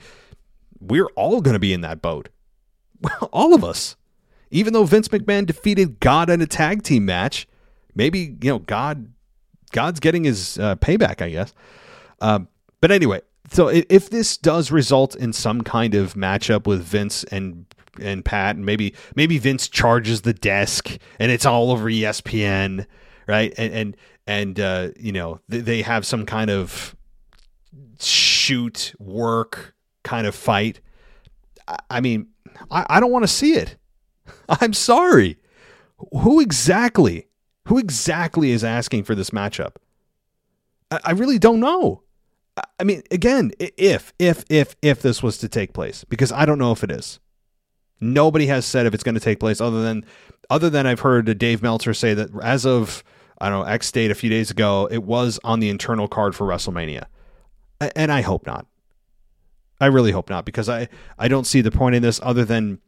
We're 0.80 1.10
all 1.14 1.42
going 1.42 1.52
to 1.52 1.60
be 1.60 1.74
in 1.74 1.82
that 1.82 2.00
boat. 2.00 2.30
all 3.32 3.54
of 3.54 3.64
us. 3.64 3.96
Even 4.50 4.74
though 4.74 4.84
Vince 4.84 5.08
McMahon 5.08 5.46
defeated 5.46 5.98
God 6.00 6.28
in 6.28 6.42
a 6.42 6.46
tag 6.46 6.82
team 6.82 7.06
match, 7.06 7.48
maybe 7.94 8.36
you 8.42 8.50
know 8.50 8.58
God, 8.58 9.12
God's 9.72 9.98
getting 10.00 10.24
his 10.24 10.58
uh, 10.58 10.76
payback, 10.76 11.22
I 11.22 11.30
guess. 11.30 11.54
Um, 12.20 12.48
but 12.80 12.90
anyway, 12.90 13.22
so 13.50 13.68
if 13.68 14.10
this 14.10 14.36
does 14.36 14.70
result 14.70 15.14
in 15.16 15.32
some 15.32 15.62
kind 15.62 15.94
of 15.94 16.14
matchup 16.14 16.66
with 16.66 16.82
Vince 16.82 17.24
and 17.24 17.66
and 18.00 18.24
Pat, 18.24 18.56
and 18.56 18.64
maybe 18.64 18.94
maybe 19.14 19.38
Vince 19.38 19.68
charges 19.68 20.22
the 20.22 20.32
desk, 20.32 20.98
and 21.18 21.30
it's 21.30 21.44
all 21.44 21.70
over 21.70 21.90
ESPN, 21.90 22.86
right? 23.26 23.52
And 23.58 23.72
and 23.74 23.96
and 24.26 24.60
uh, 24.60 24.88
you 24.98 25.12
know 25.12 25.40
they, 25.48 25.60
they 25.60 25.82
have 25.82 26.06
some 26.06 26.26
kind 26.26 26.50
of 26.50 26.96
shoot 28.00 28.94
work 28.98 29.74
kind 30.02 30.26
of 30.26 30.34
fight. 30.34 30.80
I, 31.68 31.76
I 31.90 32.00
mean, 32.00 32.28
I, 32.70 32.86
I 32.88 33.00
don't 33.00 33.10
want 33.12 33.24
to 33.24 33.28
see 33.28 33.54
it. 33.54 33.76
I'm 34.48 34.72
sorry. 34.72 35.38
Who 36.12 36.40
exactly? 36.40 37.28
Who 37.68 37.78
exactly 37.78 38.50
is 38.50 38.64
asking 38.64 39.04
for 39.04 39.14
this 39.14 39.30
matchup? 39.30 39.76
I, 40.90 41.00
I 41.04 41.10
really 41.12 41.38
don't 41.38 41.60
know. 41.60 42.02
I 42.78 42.84
mean, 42.84 43.02
again, 43.10 43.52
if 43.58 44.12
if 44.18 44.44
if 44.50 44.76
if 44.82 45.00
this 45.00 45.22
was 45.22 45.38
to 45.38 45.48
take 45.48 45.72
place, 45.72 46.04
because 46.04 46.32
I 46.32 46.44
don't 46.44 46.58
know 46.58 46.72
if 46.72 46.84
it 46.84 46.90
is. 46.90 47.18
Nobody 48.00 48.46
has 48.46 48.66
said 48.66 48.84
if 48.84 48.94
it's 48.94 49.04
going 49.04 49.14
to 49.14 49.20
take 49.20 49.40
place, 49.40 49.60
other 49.60 49.82
than 49.82 50.04
other 50.50 50.68
than 50.68 50.86
I've 50.86 51.00
heard 51.00 51.38
Dave 51.38 51.62
Meltzer 51.62 51.94
say 51.94 52.14
that 52.14 52.30
as 52.42 52.66
of 52.66 53.02
I 53.40 53.48
don't 53.48 53.60
know 53.60 53.72
X 53.72 53.90
date 53.90 54.10
a 54.10 54.14
few 54.14 54.28
days 54.28 54.50
ago, 54.50 54.88
it 54.90 55.02
was 55.04 55.40
on 55.44 55.60
the 55.60 55.70
internal 55.70 56.08
card 56.08 56.34
for 56.34 56.46
WrestleMania, 56.46 57.04
and 57.96 58.12
I 58.12 58.20
hope 58.20 58.46
not. 58.46 58.66
I 59.82 59.86
really 59.86 60.12
hope 60.12 60.30
not 60.30 60.44
because 60.44 60.68
I 60.68 60.88
I 61.18 61.26
don't 61.26 61.44
see 61.44 61.60
the 61.60 61.72
point 61.72 61.96
in 61.96 62.02
this 62.02 62.20
other 62.22 62.44
than 62.44 62.78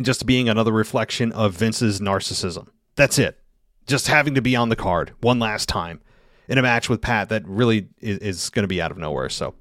just 0.00 0.24
being 0.24 0.48
another 0.48 0.72
reflection 0.72 1.30
of 1.32 1.52
Vince's 1.52 2.00
narcissism. 2.00 2.68
That's 2.96 3.18
it. 3.18 3.38
Just 3.86 4.08
having 4.08 4.34
to 4.34 4.40
be 4.40 4.56
on 4.56 4.70
the 4.70 4.76
card 4.76 5.12
one 5.20 5.38
last 5.38 5.68
time 5.68 6.00
in 6.48 6.56
a 6.56 6.62
match 6.62 6.88
with 6.88 7.02
Pat 7.02 7.28
that 7.28 7.46
really 7.46 7.88
is, 8.00 8.18
is 8.18 8.50
going 8.50 8.62
to 8.62 8.68
be 8.68 8.80
out 8.80 8.90
of 8.90 8.96
nowhere. 8.96 9.28
So, 9.28 9.54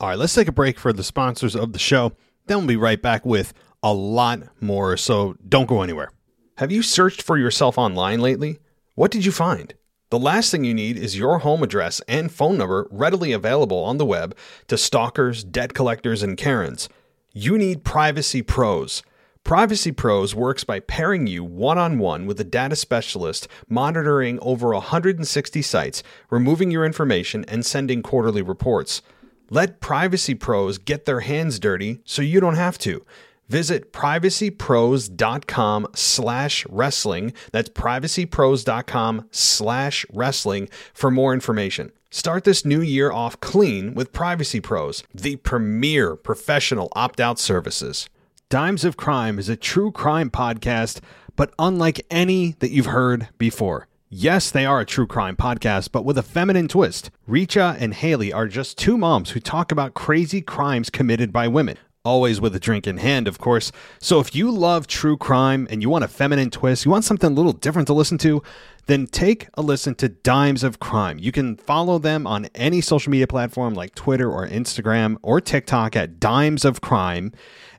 all 0.00 0.08
right, 0.08 0.18
let's 0.18 0.34
take 0.34 0.48
a 0.48 0.52
break 0.52 0.80
for 0.80 0.92
the 0.92 1.04
sponsors 1.04 1.54
of 1.54 1.72
the 1.72 1.78
show. 1.78 2.12
Then 2.46 2.58
we'll 2.58 2.66
be 2.66 2.76
right 2.76 3.00
back 3.00 3.24
with 3.24 3.54
a 3.80 3.94
lot 3.94 4.40
more. 4.60 4.96
So 4.96 5.36
don't 5.48 5.68
go 5.68 5.82
anywhere. 5.82 6.10
Have 6.56 6.72
you 6.72 6.82
searched 6.82 7.22
for 7.22 7.38
yourself 7.38 7.78
online 7.78 8.20
lately? 8.20 8.58
What 8.96 9.12
did 9.12 9.24
you 9.24 9.30
find? 9.30 9.74
The 10.10 10.18
last 10.18 10.50
thing 10.50 10.64
you 10.64 10.72
need 10.72 10.96
is 10.96 11.18
your 11.18 11.40
home 11.40 11.62
address 11.62 12.00
and 12.08 12.32
phone 12.32 12.56
number 12.56 12.88
readily 12.90 13.32
available 13.32 13.84
on 13.84 13.98
the 13.98 14.06
web 14.06 14.34
to 14.68 14.78
stalkers, 14.78 15.44
debt 15.44 15.74
collectors, 15.74 16.22
and 16.22 16.34
Karens. 16.38 16.88
You 17.34 17.58
need 17.58 17.84
Privacy 17.84 18.40
Pros. 18.40 19.02
Privacy 19.44 19.92
Pros 19.92 20.34
works 20.34 20.64
by 20.64 20.80
pairing 20.80 21.26
you 21.26 21.44
one 21.44 21.76
on 21.76 21.98
one 21.98 22.24
with 22.24 22.40
a 22.40 22.44
data 22.44 22.74
specialist 22.74 23.48
monitoring 23.68 24.38
over 24.40 24.72
160 24.72 25.60
sites, 25.60 26.02
removing 26.30 26.70
your 26.70 26.86
information, 26.86 27.44
and 27.46 27.66
sending 27.66 28.02
quarterly 28.02 28.40
reports. 28.40 29.02
Let 29.50 29.78
Privacy 29.78 30.34
Pros 30.34 30.78
get 30.78 31.04
their 31.04 31.20
hands 31.20 31.58
dirty 31.58 32.00
so 32.06 32.22
you 32.22 32.40
don't 32.40 32.56
have 32.56 32.78
to. 32.78 33.04
Visit 33.48 33.92
privacypros.com 33.92 35.86
slash 35.94 36.66
wrestling. 36.68 37.32
That's 37.50 37.70
privacypros.com 37.70 39.28
slash 39.30 40.06
wrestling 40.12 40.68
for 40.92 41.10
more 41.10 41.32
information. 41.32 41.92
Start 42.10 42.44
this 42.44 42.64
new 42.64 42.80
year 42.80 43.12
off 43.12 43.38
clean 43.40 43.94
with 43.94 44.12
Privacy 44.12 44.60
Pros, 44.60 45.02
the 45.14 45.36
premier 45.36 46.16
professional 46.16 46.90
opt 46.94 47.20
out 47.20 47.38
services. 47.38 48.08
Dimes 48.48 48.84
of 48.84 48.96
Crime 48.96 49.38
is 49.38 49.50
a 49.50 49.56
true 49.56 49.92
crime 49.92 50.30
podcast, 50.30 51.00
but 51.36 51.52
unlike 51.58 52.04
any 52.10 52.52
that 52.60 52.70
you've 52.70 52.86
heard 52.86 53.28
before. 53.36 53.88
Yes, 54.10 54.50
they 54.50 54.64
are 54.64 54.80
a 54.80 54.86
true 54.86 55.06
crime 55.06 55.36
podcast, 55.36 55.92
but 55.92 56.02
with 56.02 56.16
a 56.16 56.22
feminine 56.22 56.66
twist. 56.66 57.10
Richa 57.28 57.76
and 57.78 57.92
Haley 57.92 58.32
are 58.32 58.48
just 58.48 58.78
two 58.78 58.96
moms 58.96 59.30
who 59.30 59.40
talk 59.40 59.70
about 59.70 59.92
crazy 59.92 60.40
crimes 60.40 60.88
committed 60.88 61.30
by 61.30 61.46
women. 61.46 61.76
Always 62.04 62.40
with 62.40 62.54
a 62.54 62.60
drink 62.60 62.86
in 62.86 62.98
hand, 62.98 63.28
of 63.28 63.38
course. 63.38 63.72
So 64.00 64.20
if 64.20 64.34
you 64.34 64.50
love 64.50 64.86
true 64.86 65.16
crime 65.16 65.66
and 65.70 65.82
you 65.82 65.90
want 65.90 66.04
a 66.04 66.08
feminine 66.08 66.50
twist, 66.50 66.84
you 66.84 66.90
want 66.90 67.04
something 67.04 67.30
a 67.30 67.34
little 67.34 67.52
different 67.52 67.86
to 67.88 67.92
listen 67.92 68.18
to, 68.18 68.42
then 68.86 69.06
take 69.06 69.48
a 69.54 69.62
listen 69.62 69.94
to 69.96 70.08
Dimes 70.08 70.62
of 70.62 70.78
Crime. 70.78 71.18
You 71.18 71.32
can 71.32 71.56
follow 71.56 71.98
them 71.98 72.26
on 72.26 72.46
any 72.54 72.80
social 72.80 73.10
media 73.10 73.26
platform 73.26 73.74
like 73.74 73.94
Twitter 73.94 74.30
or 74.30 74.46
Instagram 74.48 75.16
or 75.22 75.40
TikTok 75.40 75.96
at 75.96 76.18
Dimes 76.18 76.64
of 76.64 76.80
Crime. 76.80 77.32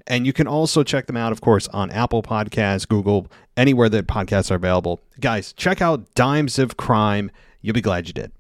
And 0.05 0.25
you 0.25 0.34
can 0.34 0.47
also 0.47 0.84
check 0.84 1.08
them 1.08 1.17
out, 1.17 1.32
of 1.32 1.41
course, 1.41 1.67
on 1.69 1.89
Apple 1.89 2.21
Podcasts, 2.21 2.88
Google, 2.88 3.27
anywhere 3.58 3.89
that 3.89 4.08
podcasts 4.08 4.51
are 4.51 4.55
available. 4.55 5.01
Guys, 5.19 5.53
check 5.53 5.82
out 5.82 6.13
Dimes 6.13 6.60
of 6.60 6.77
Crime. 6.77 7.32
You'll 7.62 7.73
be 7.73 7.82
glad 7.82 8.08
you 8.08 8.13
did. 8.13 8.32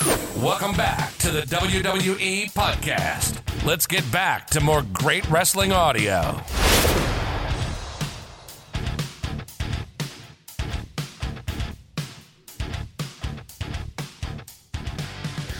Welcome 0.00 0.76
back 0.76 1.16
to 1.18 1.30
the 1.32 1.40
WWE 1.40 2.52
Podcast. 2.52 3.42
Let's 3.66 3.84
get 3.88 4.08
back 4.12 4.46
to 4.50 4.60
more 4.60 4.82
great 4.92 5.28
wrestling 5.28 5.72
audio. 5.72 6.40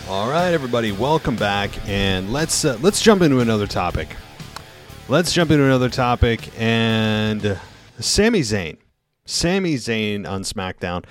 All 0.09 0.31
right, 0.31 0.53
everybody, 0.53 0.93
welcome 0.93 1.35
back, 1.35 1.71
and 1.89 2.33
let's 2.33 2.65
uh, 2.65 2.79
let's 2.81 3.03
jump 3.03 3.23
into 3.23 3.41
another 3.41 3.67
topic. 3.67 4.09
Let's 5.09 5.33
jump 5.33 5.51
into 5.51 5.65
another 5.65 5.89
topic, 5.91 6.49
and 6.57 7.59
Sami 7.99 8.41
Zayn, 8.43 8.77
Sami 9.27 9.75
Zayn 9.75 10.29
on 10.29 10.43
SmackDown. 10.43 11.05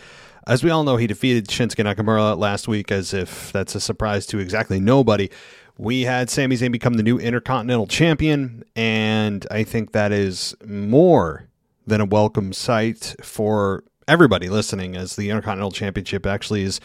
As 0.48 0.64
we 0.64 0.70
all 0.70 0.86
know, 0.86 0.96
he 0.96 1.08
defeated 1.08 1.50
Shinsuke 1.50 1.84
Nakamura 1.84 2.38
last 2.38 2.70
week, 2.70 2.90
as 2.90 3.14
if 3.14 3.52
that's 3.52 3.76
a 3.76 3.82
surprise 3.82 4.26
to 4.28 4.40
exactly 4.40 4.80
nobody. 4.80 5.30
We 5.78 6.04
had 6.04 6.30
Sami 6.30 6.56
Zayn 6.56 6.72
become 6.72 6.94
the 6.94 7.04
new 7.04 7.20
Intercontinental 7.20 7.86
Champion, 7.86 8.64
and 8.74 9.46
I 9.52 9.66
think 9.66 9.92
that 9.92 10.14
is 10.14 10.56
more 10.66 11.50
than 11.86 12.00
a 12.00 12.06
welcome 12.06 12.54
sight 12.54 13.14
for 13.22 13.84
everybody 14.08 14.48
listening, 14.48 14.96
as 14.96 15.18
the 15.18 15.30
Intercontinental 15.30 15.72
Championship 15.72 16.26
actually 16.26 16.62
is 16.62 16.80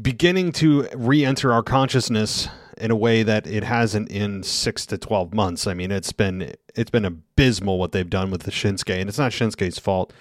beginning 0.00 0.52
to 0.52 0.88
re-enter 0.94 1.52
our 1.52 1.62
consciousness 1.62 2.48
in 2.78 2.90
a 2.90 2.96
way 2.96 3.24
that 3.24 3.46
it 3.46 3.62
hasn't 3.62 4.08
in 4.10 4.42
six 4.42 4.86
to 4.86 4.96
twelve 4.96 5.34
months. 5.34 5.66
I 5.66 5.74
mean, 5.74 5.92
it's 5.92 6.12
been 6.12 6.54
it's 6.74 6.90
been 6.90 7.04
abysmal 7.04 7.78
what 7.78 7.92
they've 7.92 8.08
done 8.08 8.30
with 8.30 8.44
the 8.44 8.50
Shinsuke, 8.50 8.98
and 8.98 9.10
it's 9.10 9.18
not 9.18 9.32
Shinsuke's 9.32 9.78
fault. 9.78 10.14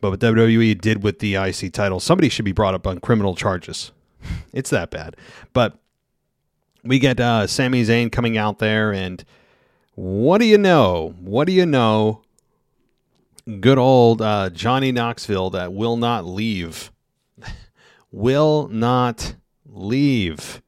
But 0.00 0.10
what 0.10 0.20
WWE 0.20 0.80
did 0.80 1.02
with 1.02 1.18
the 1.20 1.36
IC 1.36 1.72
title, 1.72 2.00
somebody 2.00 2.28
should 2.28 2.44
be 2.44 2.52
brought 2.52 2.74
up 2.74 2.86
on 2.86 2.98
criminal 2.98 3.34
charges. 3.34 3.92
it's 4.52 4.70
that 4.70 4.90
bad. 4.90 5.16
But 5.52 5.78
we 6.82 6.98
get 6.98 7.20
uh, 7.20 7.46
Sami 7.46 7.82
Zayn 7.82 8.12
coming 8.12 8.36
out 8.36 8.58
there, 8.58 8.92
and 8.92 9.24
what 9.94 10.38
do 10.38 10.44
you 10.44 10.58
know? 10.58 11.14
What 11.20 11.46
do 11.46 11.52
you 11.52 11.66
know? 11.66 12.22
Good 13.60 13.78
old 13.78 14.22
uh, 14.22 14.50
Johnny 14.50 14.90
Knoxville 14.90 15.50
that 15.50 15.72
will 15.72 15.96
not 15.96 16.24
leave 16.24 16.90
will 18.10 18.68
not 18.68 19.34
leave. 19.66 20.62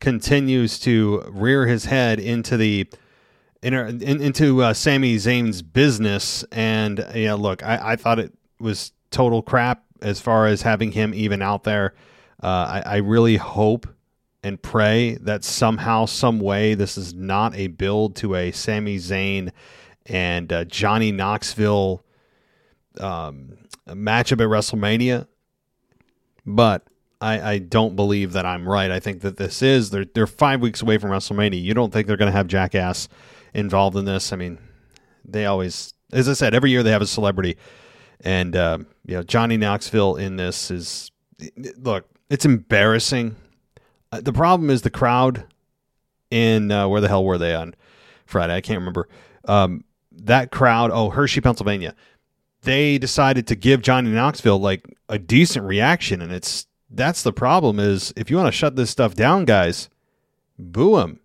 Continues 0.00 0.80
to 0.80 1.22
rear 1.28 1.66
his 1.66 1.84
head 1.84 2.18
into 2.18 2.56
the 2.56 2.88
in, 3.62 3.72
into 4.02 4.62
uh, 4.62 4.74
Sami 4.74 5.14
Zayn's 5.16 5.62
business, 5.62 6.44
and 6.50 7.06
yeah, 7.14 7.34
look, 7.34 7.62
I, 7.62 7.92
I 7.92 7.96
thought 7.96 8.18
it 8.18 8.32
was 8.62 8.92
total 9.10 9.42
crap 9.42 9.84
as 10.00 10.20
far 10.20 10.46
as 10.46 10.62
having 10.62 10.92
him 10.92 11.12
even 11.14 11.42
out 11.42 11.64
there. 11.64 11.94
Uh, 12.42 12.46
I, 12.46 12.82
I 12.86 12.96
really 12.96 13.36
hope 13.36 13.86
and 14.42 14.60
pray 14.60 15.16
that 15.20 15.44
somehow, 15.44 16.06
some 16.06 16.40
way, 16.40 16.74
this 16.74 16.98
is 16.98 17.14
not 17.14 17.54
a 17.54 17.68
build 17.68 18.16
to 18.16 18.34
a 18.34 18.50
Sami 18.50 18.96
Zayn 18.96 19.52
and 20.06 20.52
uh, 20.52 20.64
Johnny 20.64 21.12
Knoxville 21.12 22.04
um, 22.98 23.58
matchup 23.86 24.40
at 24.40 24.48
WrestleMania 24.48 25.26
but 26.46 26.86
I, 27.20 27.52
I 27.52 27.58
don't 27.58 27.96
believe 27.96 28.32
that 28.32 28.44
I'm 28.44 28.68
right. 28.68 28.90
I 28.90 29.00
think 29.00 29.20
that 29.22 29.36
this 29.36 29.62
is 29.62 29.90
they're 29.90 30.04
they're 30.04 30.26
five 30.26 30.60
weeks 30.60 30.82
away 30.82 30.98
from 30.98 31.10
WrestleMania. 31.10 31.62
You 31.62 31.74
don't 31.74 31.92
think 31.92 32.06
they're 32.06 32.16
going 32.16 32.30
to 32.30 32.36
have 32.36 32.48
Jackass 32.48 33.08
involved 33.54 33.96
in 33.96 34.04
this? 34.04 34.32
I 34.32 34.36
mean, 34.36 34.58
they 35.24 35.46
always, 35.46 35.94
as 36.12 36.28
I 36.28 36.32
said, 36.32 36.54
every 36.54 36.70
year 36.70 36.82
they 36.82 36.90
have 36.90 37.02
a 37.02 37.06
celebrity, 37.06 37.56
and 38.22 38.56
uh, 38.56 38.78
you 39.04 39.16
know 39.16 39.22
Johnny 39.22 39.56
Knoxville 39.56 40.16
in 40.16 40.36
this 40.36 40.70
is 40.70 41.10
look. 41.76 42.06
It's 42.30 42.44
embarrassing. 42.44 43.36
Uh, 44.10 44.20
the 44.20 44.32
problem 44.32 44.70
is 44.70 44.82
the 44.82 44.90
crowd 44.90 45.44
in 46.30 46.70
uh, 46.70 46.88
where 46.88 47.00
the 47.00 47.08
hell 47.08 47.24
were 47.24 47.38
they 47.38 47.54
on 47.54 47.74
Friday? 48.24 48.54
I 48.54 48.60
can't 48.60 48.78
remember. 48.78 49.08
Um, 49.44 49.84
that 50.12 50.50
crowd, 50.50 50.90
oh 50.92 51.10
Hershey, 51.10 51.40
Pennsylvania 51.40 51.94
they 52.62 52.98
decided 52.98 53.46
to 53.48 53.56
give 53.56 53.82
Johnny 53.82 54.10
Knoxville 54.10 54.60
like 54.60 54.84
a 55.08 55.18
decent 55.18 55.66
reaction, 55.66 56.22
and 56.22 56.32
it's 56.32 56.66
that's 56.90 57.22
the 57.22 57.32
problem. 57.32 57.78
Is 57.78 58.12
if 58.16 58.30
you 58.30 58.36
want 58.36 58.48
to 58.48 58.52
shut 58.52 58.76
this 58.76 58.90
stuff 58.90 59.14
down, 59.14 59.44
guys, 59.44 59.88
boo 60.58 60.98
him. 60.98 61.20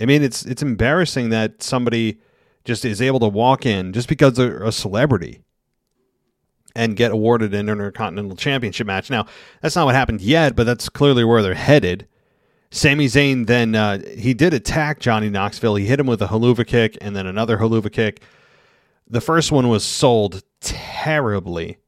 I 0.00 0.06
mean, 0.06 0.22
it's 0.22 0.44
it's 0.44 0.62
embarrassing 0.62 1.30
that 1.30 1.62
somebody 1.62 2.18
just 2.64 2.84
is 2.84 3.00
able 3.00 3.20
to 3.20 3.28
walk 3.28 3.64
in 3.64 3.92
just 3.92 4.08
because 4.08 4.34
they're 4.34 4.62
a 4.62 4.72
celebrity 4.72 5.40
and 6.76 6.94
get 6.94 7.10
awarded 7.10 7.54
an 7.54 7.68
Intercontinental 7.68 8.36
Championship 8.36 8.86
match. 8.86 9.10
Now, 9.10 9.26
that's 9.62 9.74
not 9.74 9.86
what 9.86 9.94
happened 9.94 10.20
yet, 10.20 10.54
but 10.54 10.64
that's 10.64 10.88
clearly 10.88 11.24
where 11.24 11.42
they're 11.42 11.54
headed. 11.54 12.06
Sami 12.70 13.06
Zayn 13.06 13.46
then 13.46 13.74
uh, 13.74 13.98
he 14.16 14.34
did 14.34 14.52
attack 14.52 15.00
Johnny 15.00 15.30
Knoxville. 15.30 15.76
He 15.76 15.86
hit 15.86 15.98
him 15.98 16.06
with 16.06 16.20
a 16.20 16.26
Helluva 16.26 16.66
kick 16.66 16.98
and 17.00 17.16
then 17.16 17.26
another 17.26 17.56
Helluva 17.56 17.90
kick. 17.90 18.22
The 19.08 19.22
first 19.22 19.50
one 19.50 19.68
was 19.68 19.84
sold 19.84 20.42
terribly. 20.60 21.78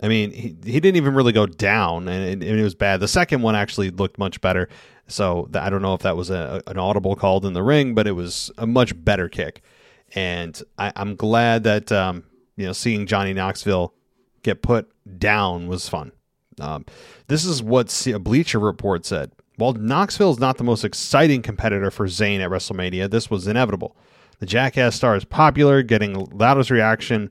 I 0.00 0.08
mean, 0.08 0.30
he, 0.30 0.54
he 0.64 0.78
didn't 0.78 0.96
even 0.96 1.14
really 1.14 1.32
go 1.32 1.46
down, 1.46 2.06
and 2.06 2.42
it, 2.42 2.48
and 2.48 2.60
it 2.60 2.62
was 2.62 2.74
bad. 2.74 3.00
The 3.00 3.08
second 3.08 3.42
one 3.42 3.56
actually 3.56 3.90
looked 3.90 4.18
much 4.18 4.40
better. 4.42 4.68
So 5.08 5.48
I 5.54 5.70
don't 5.70 5.82
know 5.82 5.94
if 5.94 6.02
that 6.02 6.16
was 6.16 6.30
a, 6.30 6.62
an 6.66 6.78
audible 6.78 7.16
called 7.16 7.46
in 7.46 7.54
the 7.54 7.62
ring, 7.62 7.94
but 7.94 8.06
it 8.06 8.12
was 8.12 8.50
a 8.58 8.66
much 8.66 8.92
better 9.04 9.28
kick. 9.28 9.62
And 10.14 10.60
I, 10.78 10.92
am 10.94 11.16
glad 11.16 11.64
that 11.64 11.90
um, 11.90 12.24
you 12.56 12.66
know 12.66 12.72
seeing 12.72 13.06
Johnny 13.06 13.32
Knoxville 13.32 13.94
get 14.46 14.62
put 14.62 14.88
down 15.18 15.66
was 15.66 15.88
fun. 15.88 16.12
Um, 16.60 16.86
this 17.26 17.44
is 17.44 17.62
what 17.62 18.06
a 18.06 18.18
Bleacher 18.18 18.58
Report 18.58 19.04
said. 19.04 19.32
While 19.56 19.74
Knoxville 19.74 20.30
is 20.30 20.38
not 20.38 20.56
the 20.56 20.64
most 20.64 20.84
exciting 20.84 21.42
competitor 21.42 21.90
for 21.90 22.06
Zayn 22.06 22.40
at 22.40 22.50
WrestleMania, 22.50 23.10
this 23.10 23.30
was 23.30 23.46
inevitable. 23.46 23.96
The 24.38 24.46
Jackass 24.46 24.96
star 24.96 25.16
is 25.16 25.24
popular, 25.24 25.82
getting 25.82 26.14
loudest 26.30 26.70
reaction 26.70 27.30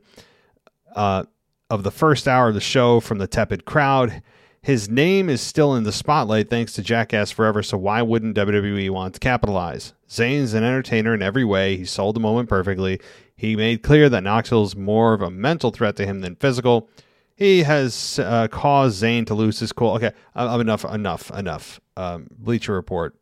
uh, 0.95 1.23
of 1.69 1.83
the 1.83 1.91
first 1.91 2.27
hour 2.27 2.49
of 2.49 2.55
the 2.55 2.61
show 2.61 2.99
from 2.99 3.19
the 3.19 3.27
tepid 3.27 3.65
crowd. 3.65 4.21
His 4.61 4.89
name 4.89 5.29
is 5.29 5.41
still 5.41 5.75
in 5.75 5.83
the 5.83 5.91
spotlight 5.91 6.49
thanks 6.49 6.73
to 6.73 6.81
Jackass 6.81 7.29
Forever, 7.29 7.61
so 7.61 7.77
why 7.77 8.01
wouldn't 8.01 8.35
WWE 8.35 8.89
want 8.89 9.13
to 9.13 9.19
capitalize? 9.19 9.93
Zayn's 10.09 10.55
an 10.55 10.63
entertainer 10.63 11.13
in 11.13 11.21
every 11.21 11.45
way. 11.45 11.77
He 11.77 11.85
sold 11.85 12.15
the 12.15 12.19
moment 12.19 12.49
perfectly. 12.49 12.99
He 13.35 13.55
made 13.55 13.83
clear 13.83 14.09
that 14.09 14.23
Knoxville 14.23 14.63
is 14.63 14.75
more 14.75 15.13
of 15.13 15.21
a 15.21 15.29
mental 15.29 15.71
threat 15.71 15.95
to 15.97 16.05
him 16.05 16.21
than 16.21 16.35
physical. 16.35 16.89
He 17.35 17.63
has 17.63 18.17
uh, 18.17 18.47
caused 18.47 19.03
Zayn 19.03 19.25
to 19.27 19.33
lose 19.33 19.59
his 19.59 19.73
cool. 19.73 19.95
Okay, 19.95 20.11
uh, 20.35 20.57
enough, 20.59 20.85
enough, 20.85 21.31
enough. 21.31 21.81
Um, 21.97 22.27
Bleacher 22.31 22.73
Report, 22.73 23.15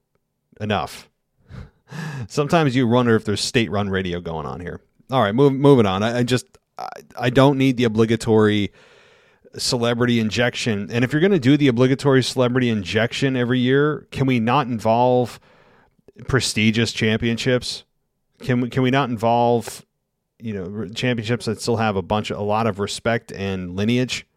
enough. 0.61 1.09
Sometimes 2.27 2.75
you 2.75 2.87
wonder 2.87 3.15
if 3.15 3.25
there's 3.25 3.41
state-run 3.41 3.89
radio 3.89 4.21
going 4.21 4.45
on 4.45 4.59
here. 4.59 4.81
All 5.11 5.21
right, 5.21 5.33
move, 5.33 5.53
moving 5.53 5.87
on. 5.87 6.03
I, 6.03 6.19
I 6.19 6.23
just 6.23 6.45
I, 6.77 6.87
I 7.17 7.29
don't 7.31 7.57
need 7.57 7.77
the 7.77 7.85
obligatory 7.85 8.71
celebrity 9.57 10.19
injection. 10.19 10.89
And 10.91 11.03
if 11.03 11.11
you're 11.11 11.21
going 11.21 11.31
to 11.31 11.39
do 11.39 11.57
the 11.57 11.67
obligatory 11.67 12.23
celebrity 12.23 12.69
injection 12.69 13.35
every 13.35 13.59
year, 13.59 14.07
can 14.11 14.27
we 14.27 14.39
not 14.39 14.67
involve 14.67 15.39
prestigious 16.27 16.91
championships? 16.91 17.83
Can 18.39 18.61
we, 18.61 18.69
can 18.69 18.83
we 18.83 18.91
not 18.91 19.09
involve 19.09 19.85
you 20.43 20.53
know 20.53 20.87
championships 20.89 21.45
that 21.45 21.61
still 21.61 21.77
have 21.77 21.95
a 21.95 22.01
bunch 22.01 22.29
of 22.29 22.37
a 22.37 22.43
lot 22.43 22.67
of 22.67 22.79
respect 22.79 23.31
and 23.31 23.75
lineage? 23.75 24.27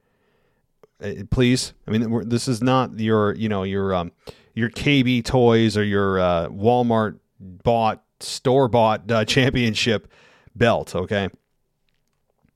Uh, 1.02 1.12
please, 1.30 1.74
I 1.86 1.90
mean 1.90 2.28
this 2.28 2.48
is 2.48 2.62
not 2.62 2.98
your 2.98 3.34
you 3.34 3.48
know 3.48 3.64
your 3.64 3.94
um, 3.94 4.12
your 4.54 4.70
KB 4.70 5.24
Toys 5.24 5.76
or 5.76 5.84
your 5.84 6.18
uh, 6.18 6.48
Walmart 6.48 7.18
bought 7.40 8.02
store 8.20 8.68
bought 8.68 9.10
uh, 9.10 9.24
championship 9.26 10.08
belt. 10.54 10.94
Okay. 10.94 11.28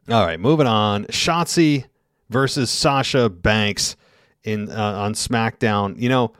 All 0.09 0.27
right, 0.27 0.41
moving 0.41 0.67
on. 0.67 1.05
Shotzi 1.05 1.85
versus 2.31 2.71
Sasha 2.71 3.29
Banks 3.29 3.97
in 4.45 4.71
uh, 4.71 4.75
on 4.75 5.15
SmackDown. 5.15 6.01
You 6.01 6.09
know, 6.09 6.33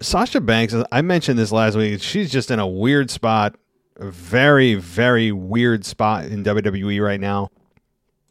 Sasha 0.00 0.40
Banks. 0.40 0.74
I 0.90 1.02
mentioned 1.02 1.38
this 1.38 1.52
last 1.52 1.76
week. 1.76 2.02
She's 2.02 2.30
just 2.30 2.50
in 2.50 2.58
a 2.58 2.66
weird 2.66 3.10
spot, 3.10 3.56
a 4.00 4.10
very 4.10 4.74
very 4.74 5.30
weird 5.30 5.84
spot 5.84 6.24
in 6.24 6.42
WWE 6.42 7.02
right 7.02 7.20
now. 7.20 7.50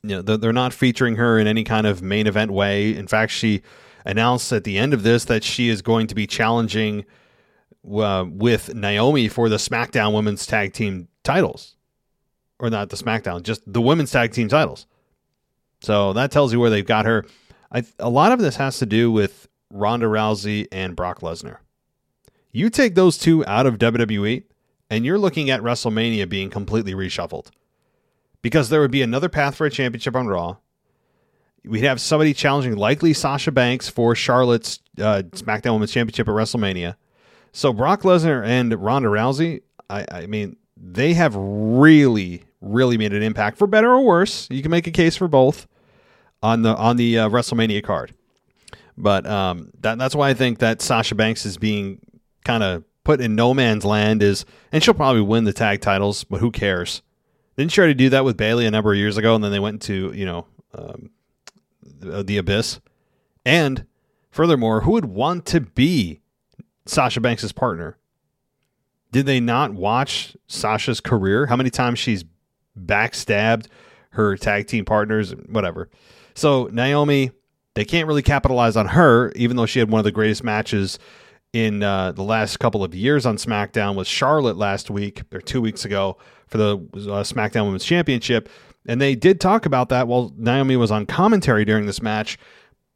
You 0.03 0.21
know, 0.21 0.21
they're 0.21 0.53
not 0.53 0.73
featuring 0.73 1.17
her 1.17 1.37
in 1.39 1.47
any 1.47 1.63
kind 1.63 1.85
of 1.85 2.01
main 2.01 2.25
event 2.25 2.51
way. 2.51 2.95
In 2.95 3.07
fact, 3.07 3.31
she 3.31 3.61
announced 4.05 4.51
at 4.51 4.63
the 4.63 4.77
end 4.77 4.93
of 4.93 5.03
this 5.03 5.25
that 5.25 5.43
she 5.43 5.69
is 5.69 5.81
going 5.81 6.07
to 6.07 6.15
be 6.15 6.25
challenging 6.25 7.05
uh, 7.89 8.25
with 8.27 8.73
Naomi 8.73 9.27
for 9.27 9.49
the 9.49 9.57
SmackDown 9.57 10.13
Women's 10.13 10.45
Tag 10.45 10.73
Team 10.73 11.07
titles, 11.23 11.75
or 12.59 12.69
not 12.69 12.89
the 12.89 12.97
SmackDown, 12.97 13.43
just 13.43 13.61
the 13.71 13.81
Women's 13.81 14.11
Tag 14.11 14.31
Team 14.31 14.47
titles. 14.47 14.85
So 15.81 16.13
that 16.13 16.31
tells 16.31 16.51
you 16.51 16.59
where 16.59 16.69
they've 16.69 16.85
got 16.85 17.05
her. 17.05 17.25
I, 17.71 17.83
a 17.99 18.09
lot 18.09 18.31
of 18.31 18.39
this 18.39 18.55
has 18.55 18.79
to 18.79 18.85
do 18.85 19.11
with 19.11 19.47
Ronda 19.69 20.07
Rousey 20.07 20.67
and 20.71 20.95
Brock 20.95 21.21
Lesnar. 21.21 21.57
You 22.51 22.69
take 22.69 22.95
those 22.95 23.17
two 23.17 23.45
out 23.45 23.65
of 23.65 23.77
WWE, 23.77 24.43
and 24.89 25.05
you're 25.05 25.19
looking 25.19 25.49
at 25.49 25.61
WrestleMania 25.61 26.27
being 26.27 26.49
completely 26.49 26.93
reshuffled. 26.93 27.47
Because 28.41 28.69
there 28.69 28.79
would 28.79 28.91
be 28.91 29.01
another 29.01 29.29
path 29.29 29.55
for 29.55 29.65
a 29.65 29.69
championship 29.69 30.15
on 30.15 30.27
Raw. 30.27 30.57
We'd 31.65 31.83
have 31.83 31.99
somebody 31.99 32.33
challenging, 32.33 32.77
likely 32.77 33.13
Sasha 33.13 33.51
Banks, 33.51 33.89
for 33.89 34.15
Charlotte's 34.15 34.79
uh, 34.97 35.23
SmackDown 35.31 35.73
Women's 35.73 35.91
Championship 35.91 36.27
at 36.27 36.33
WrestleMania. 36.33 36.95
So 37.51 37.73
Brock 37.73 38.03
Lesnar 38.03 38.45
and 38.45 38.73
Ronda 38.81 39.09
Rousey, 39.09 39.61
I, 39.89 40.05
I 40.09 40.25
mean, 40.27 40.55
they 40.77 41.13
have 41.15 41.35
really, 41.35 42.43
really 42.61 42.97
made 42.97 43.13
an 43.13 43.23
impact 43.23 43.57
for 43.57 43.67
better 43.67 43.91
or 43.91 44.05
worse. 44.05 44.47
You 44.49 44.61
can 44.61 44.71
make 44.71 44.87
a 44.87 44.91
case 44.91 45.17
for 45.17 45.27
both 45.27 45.67
on 46.41 46.61
the 46.61 46.75
on 46.75 46.95
the 46.95 47.19
uh, 47.19 47.29
WrestleMania 47.29 47.83
card. 47.83 48.13
But 48.97 49.25
um, 49.25 49.71
that, 49.79 49.97
that's 49.97 50.15
why 50.15 50.29
I 50.29 50.33
think 50.33 50.59
that 50.59 50.81
Sasha 50.81 51.15
Banks 51.15 51.45
is 51.45 51.57
being 51.57 51.99
kind 52.45 52.63
of 52.63 52.83
put 53.03 53.21
in 53.21 53.35
no 53.35 53.53
man's 53.53 53.85
land 53.85 54.21
is, 54.21 54.45
and 54.71 54.83
she'll 54.83 54.93
probably 54.93 55.21
win 55.21 55.43
the 55.43 55.53
tag 55.53 55.81
titles, 55.81 56.23
but 56.23 56.39
who 56.39 56.51
cares? 56.51 57.01
Didn't 57.57 57.71
she 57.71 57.81
already 57.81 57.93
do 57.93 58.09
that 58.09 58.25
with 58.25 58.37
Bayley 58.37 58.65
a 58.65 58.71
number 58.71 58.91
of 58.91 58.97
years 58.97 59.17
ago, 59.17 59.35
and 59.35 59.43
then 59.43 59.51
they 59.51 59.59
went 59.59 59.81
to 59.83 60.11
you 60.13 60.25
know 60.25 60.47
um, 60.73 61.09
the, 61.83 62.23
the 62.23 62.37
abyss? 62.37 62.79
And 63.45 63.85
furthermore, 64.31 64.81
who 64.81 64.91
would 64.91 65.05
want 65.05 65.45
to 65.47 65.61
be 65.61 66.21
Sasha 66.85 67.19
Banks' 67.19 67.51
partner? 67.51 67.97
Did 69.11 69.25
they 69.25 69.39
not 69.39 69.73
watch 69.73 70.37
Sasha's 70.47 71.01
career? 71.01 71.47
How 71.47 71.55
many 71.55 71.71
times 71.71 71.97
she's 71.97 72.23
backstabbed 72.77 73.67
her 74.11 74.35
tag 74.37 74.67
team 74.67 74.85
partners, 74.85 75.31
whatever. 75.49 75.89
So 76.33 76.69
Naomi, 76.71 77.31
they 77.75 77.85
can't 77.85 78.07
really 78.07 78.21
capitalize 78.21 78.75
on 78.75 78.87
her, 78.87 79.31
even 79.35 79.57
though 79.57 79.65
she 79.65 79.79
had 79.79 79.89
one 79.89 79.99
of 79.99 80.05
the 80.05 80.11
greatest 80.11 80.43
matches 80.43 80.99
in 81.53 81.81
uh, 81.81 82.11
the 82.11 82.23
last 82.23 82.57
couple 82.57 82.83
of 82.83 82.93
years 82.93 83.25
on 83.25 83.37
SmackDown 83.37 83.95
with 83.95 84.07
Charlotte 84.07 84.57
last 84.57 84.89
week 84.89 85.23
or 85.33 85.41
two 85.41 85.61
weeks 85.61 85.85
ago 85.85 86.17
for 86.47 86.57
the 86.57 86.75
uh, 86.75 87.23
SmackDown 87.23 87.65
Women's 87.65 87.85
Championship. 87.85 88.49
And 88.87 89.01
they 89.01 89.15
did 89.15 89.41
talk 89.41 89.65
about 89.65 89.89
that 89.89 90.07
while 90.07 90.33
Naomi 90.37 90.75
was 90.75 90.91
on 90.91 91.05
commentary 91.05 91.65
during 91.65 91.85
this 91.85 92.01
match, 92.01 92.37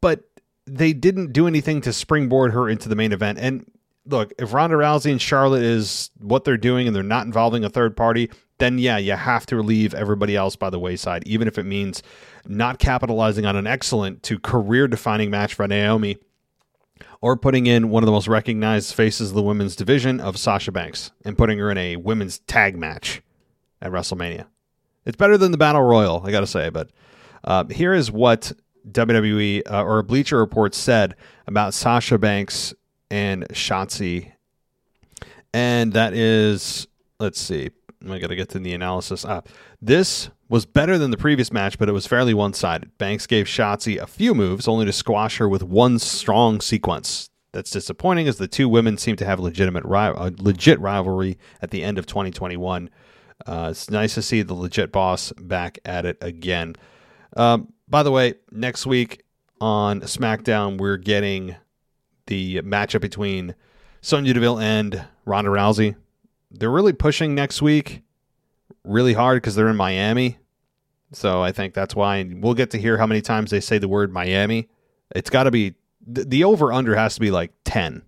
but 0.02 0.24
they 0.66 0.94
didn't 0.94 1.34
do 1.34 1.48
anything 1.48 1.82
to 1.82 1.94
springboard 1.94 2.54
her 2.54 2.70
into 2.70 2.90
the 2.90 2.96
main 2.96 3.12
event. 3.12 3.38
And 3.40 3.70
look, 4.06 4.34
if 4.40 4.54
Ronda 4.54 4.76
Rousey 4.76 5.12
and 5.12 5.22
Charlotte 5.22 5.64
is 5.64 6.10
what 6.20 6.46
they're 6.46 6.58
doing 6.58 6.88
and 6.88 6.96
they're 6.96 7.04
not 7.04 7.26
involving 7.26 7.64
a 7.64 7.70
third 7.70 7.98
party, 7.98 8.30
then 8.60 8.78
yeah, 8.78 8.98
you 8.98 9.14
have 9.14 9.46
to 9.48 9.62
leave 9.62 9.94
everybody 9.94 10.36
else 10.36 10.56
by 10.56 10.70
the 10.70 10.80
wayside, 10.80 11.24
even 11.26 11.48
if 11.48 11.58
it 11.58 11.66
means 11.66 12.02
not 12.46 12.80
capitalizing 12.80 13.46
on 13.46 13.56
an 13.56 13.68
excellent 13.68 14.24
to 14.24 14.40
career 14.40 14.88
defining 14.88 15.30
match 15.30 15.54
for 15.54 15.68
Naomi 15.68 16.18
or 17.24 17.38
putting 17.38 17.68
in 17.68 17.90
one 17.90 18.04
of 18.04 18.06
the 18.06 18.12
most 18.12 18.28
recognized 18.28 18.94
faces 18.94 19.30
of 19.30 19.36
the 19.36 19.42
women's 19.42 19.78
division 19.78 20.20
of 20.20 20.38
Sasha 20.38 20.74
Banks 20.74 21.12
and 21.24 21.38
putting 21.38 21.58
her 21.58 21.72
in 21.72 21.78
a 21.78 21.96
women's 21.96 22.40
tag 22.40 22.76
match 22.78 23.22
at 23.82 23.94
WrestleMania. 23.94 24.46
It's 25.06 25.16
better 25.16 25.38
than 25.38 25.54
the 25.54 25.58
Battle 25.58 25.84
Royal, 25.84 26.22
I 26.26 26.32
got 26.32 26.42
to 26.42 26.48
say, 26.48 26.68
but 26.68 26.90
uh, 27.46 27.64
here 27.68 27.94
is 27.94 28.12
what 28.12 28.52
WWE 28.92 29.62
uh, 29.72 29.86
or 29.86 30.04
Bleacher 30.04 30.38
Report 30.38 30.76
said 30.76 31.16
about 31.48 31.74
Sasha 31.74 32.18
Banks 32.18 32.74
and 33.10 33.48
Shotzi. 33.54 34.34
And 35.54 35.94
that 35.94 36.14
is, 36.14 36.90
let's 37.22 37.40
see, 37.40 37.70
I 38.06 38.20
got 38.20 38.28
to 38.28 38.36
get 38.36 38.50
to 38.50 38.60
the 38.60 38.74
analysis. 38.74 39.24
Uh, 39.24 39.40
this 39.82 40.30
was 40.54 40.68
better 40.68 41.00
than 41.00 41.10
the 41.10 41.18
previous 41.18 41.52
match, 41.52 41.80
but 41.80 41.90
it 41.90 41.94
was 41.94 42.06
fairly 42.06 42.32
one 42.32 42.54
sided. 42.54 42.96
Banks 43.00 43.26
gave 43.26 43.48
Shotzi 43.48 44.00
a 44.00 44.06
few 44.06 44.36
moves, 44.36 44.68
only 44.68 44.86
to 44.86 44.94
squash 44.94 45.38
her 45.38 45.50
with 45.50 45.64
one 45.64 45.98
strong 45.98 46.62
sequence. 46.62 47.32
That's 47.54 47.72
disappointing, 47.72 48.28
as 48.28 48.38
the 48.38 48.48
two 48.48 48.70
women 48.70 49.00
seem 49.00 49.16
to 49.16 49.26
have 49.26 49.40
legitimate 49.40 49.84
ri- 49.84 50.14
a 50.16 50.32
legit 50.38 50.80
rivalry 50.80 51.40
at 51.64 51.72
the 51.72 51.82
end 51.82 51.98
of 51.98 52.06
2021. 52.06 52.92
Uh, 53.48 53.70
it's 53.72 53.90
nice 53.90 54.14
to 54.14 54.22
see 54.22 54.44
the 54.44 54.54
legit 54.54 54.92
boss 54.92 55.32
back 55.40 55.80
at 55.86 56.06
it 56.06 56.20
again. 56.22 56.76
Um, 57.36 57.74
by 57.88 58.04
the 58.04 58.12
way, 58.12 58.36
next 58.52 58.86
week 58.86 59.24
on 59.60 60.02
SmackDown, 60.02 60.78
we're 60.78 60.98
getting 60.98 61.56
the 62.28 62.62
matchup 62.62 63.02
between 63.02 63.56
Sonya 64.02 64.36
Deville 64.36 64.60
and 64.60 65.04
Ronda 65.26 65.50
Rousey. 65.50 65.96
They're 66.52 66.70
really 66.70 66.94
pushing 66.94 67.34
next 67.34 67.60
week 67.60 68.04
really 68.84 69.14
hard 69.14 69.38
because 69.38 69.56
they're 69.56 69.70
in 69.70 69.76
Miami. 69.76 70.38
So 71.14 71.42
I 71.42 71.52
think 71.52 71.74
that's 71.74 71.96
why 71.96 72.30
we'll 72.34 72.54
get 72.54 72.72
to 72.72 72.78
hear 72.78 72.98
how 72.98 73.06
many 73.06 73.22
times 73.22 73.52
they 73.52 73.60
say 73.60 73.78
the 73.78 73.88
word 73.88 74.12
Miami. 74.12 74.70
It's 75.16 75.30
got 75.30 75.44
to 75.44 75.52
be 75.52 75.76
the 76.06 76.44
over 76.44 76.74
under 76.74 76.96
has 76.96 77.16
to 77.16 77.22
be 77.22 77.32
like 77.32 77.52
10, 77.66 78.02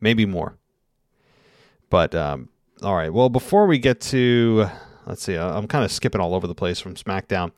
maybe 0.00 0.26
more. 0.26 0.56
But 1.90 2.14
um, 2.14 2.48
all 2.82 2.96
right. 2.96 3.12
Well, 3.12 3.28
before 3.28 3.66
we 3.66 3.78
get 3.78 4.00
to, 4.02 4.68
let's 5.06 5.22
see, 5.22 5.36
I'm 5.36 5.68
kind 5.68 5.84
of 5.84 5.92
skipping 5.92 6.20
all 6.20 6.34
over 6.34 6.46
the 6.46 6.54
place 6.54 6.80
from 6.80 6.94
SmackDown. 6.94 7.52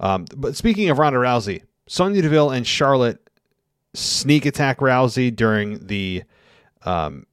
Um, 0.00 0.26
but 0.36 0.56
speaking 0.56 0.90
of 0.90 0.98
Ronda 0.98 1.18
Rousey, 1.18 1.62
Sonya 1.86 2.22
Deville 2.22 2.50
and 2.50 2.66
Charlotte 2.66 3.30
sneak 3.94 4.46
attack 4.46 4.78
Rousey 4.78 5.34
during 5.34 5.86
the 5.86 6.22
um, 6.84 7.26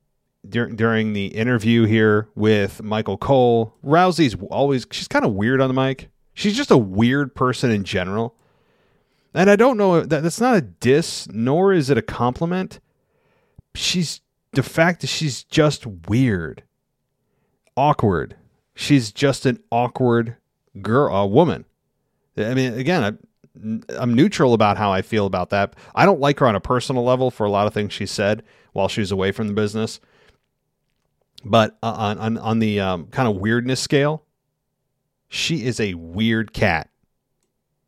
dur- 0.47 0.69
during 0.69 1.13
the 1.13 1.27
interview 1.27 1.85
here 1.85 2.27
with 2.35 2.81
Michael 2.81 3.17
Cole. 3.17 3.73
Rousey's 3.85 4.35
always 4.49 4.87
she's 4.91 5.07
kind 5.07 5.25
of 5.25 5.33
weird 5.33 5.61
on 5.61 5.67
the 5.67 5.73
mic. 5.73 6.09
She's 6.37 6.55
just 6.55 6.69
a 6.69 6.77
weird 6.77 7.33
person 7.33 7.71
in 7.71 7.83
general. 7.83 8.35
And 9.33 9.49
I 9.49 9.55
don't 9.55 9.75
know 9.75 10.01
that 10.01 10.21
that's 10.21 10.39
not 10.39 10.55
a 10.55 10.61
diss, 10.61 11.27
nor 11.31 11.73
is 11.73 11.89
it 11.89 11.97
a 11.97 12.03
compliment. 12.03 12.79
She's 13.73 14.21
the 14.51 14.61
fact 14.61 15.01
that 15.01 15.07
she's 15.07 15.43
just 15.43 15.87
weird, 15.87 16.61
awkward. 17.75 18.35
She's 18.75 19.11
just 19.11 19.47
an 19.47 19.63
awkward 19.71 20.35
girl, 20.79 21.15
a 21.15 21.25
woman. 21.25 21.65
I 22.37 22.53
mean, 22.53 22.73
again, 22.73 23.03
I, 23.03 23.95
I'm 23.95 24.13
neutral 24.13 24.53
about 24.53 24.77
how 24.77 24.91
I 24.91 25.01
feel 25.01 25.25
about 25.25 25.49
that. 25.49 25.75
I 25.95 26.05
don't 26.05 26.21
like 26.21 26.37
her 26.37 26.45
on 26.45 26.55
a 26.55 26.61
personal 26.61 27.03
level 27.03 27.31
for 27.31 27.47
a 27.47 27.51
lot 27.51 27.65
of 27.65 27.73
things 27.73 27.93
she 27.93 28.05
said 28.05 28.43
while 28.73 28.87
she 28.87 29.01
was 29.01 29.11
away 29.11 29.31
from 29.31 29.47
the 29.47 29.55
business. 29.55 29.99
But 31.43 31.79
uh, 31.81 31.95
on 31.97 32.19
on, 32.19 32.37
on 32.37 32.59
the 32.59 32.79
um, 32.79 33.07
kind 33.07 33.27
of 33.27 33.37
weirdness 33.37 33.79
scale, 33.79 34.23
she 35.27 35.65
is 35.65 35.79
a 35.79 35.93
weird 35.95 36.53
cat. 36.53 36.89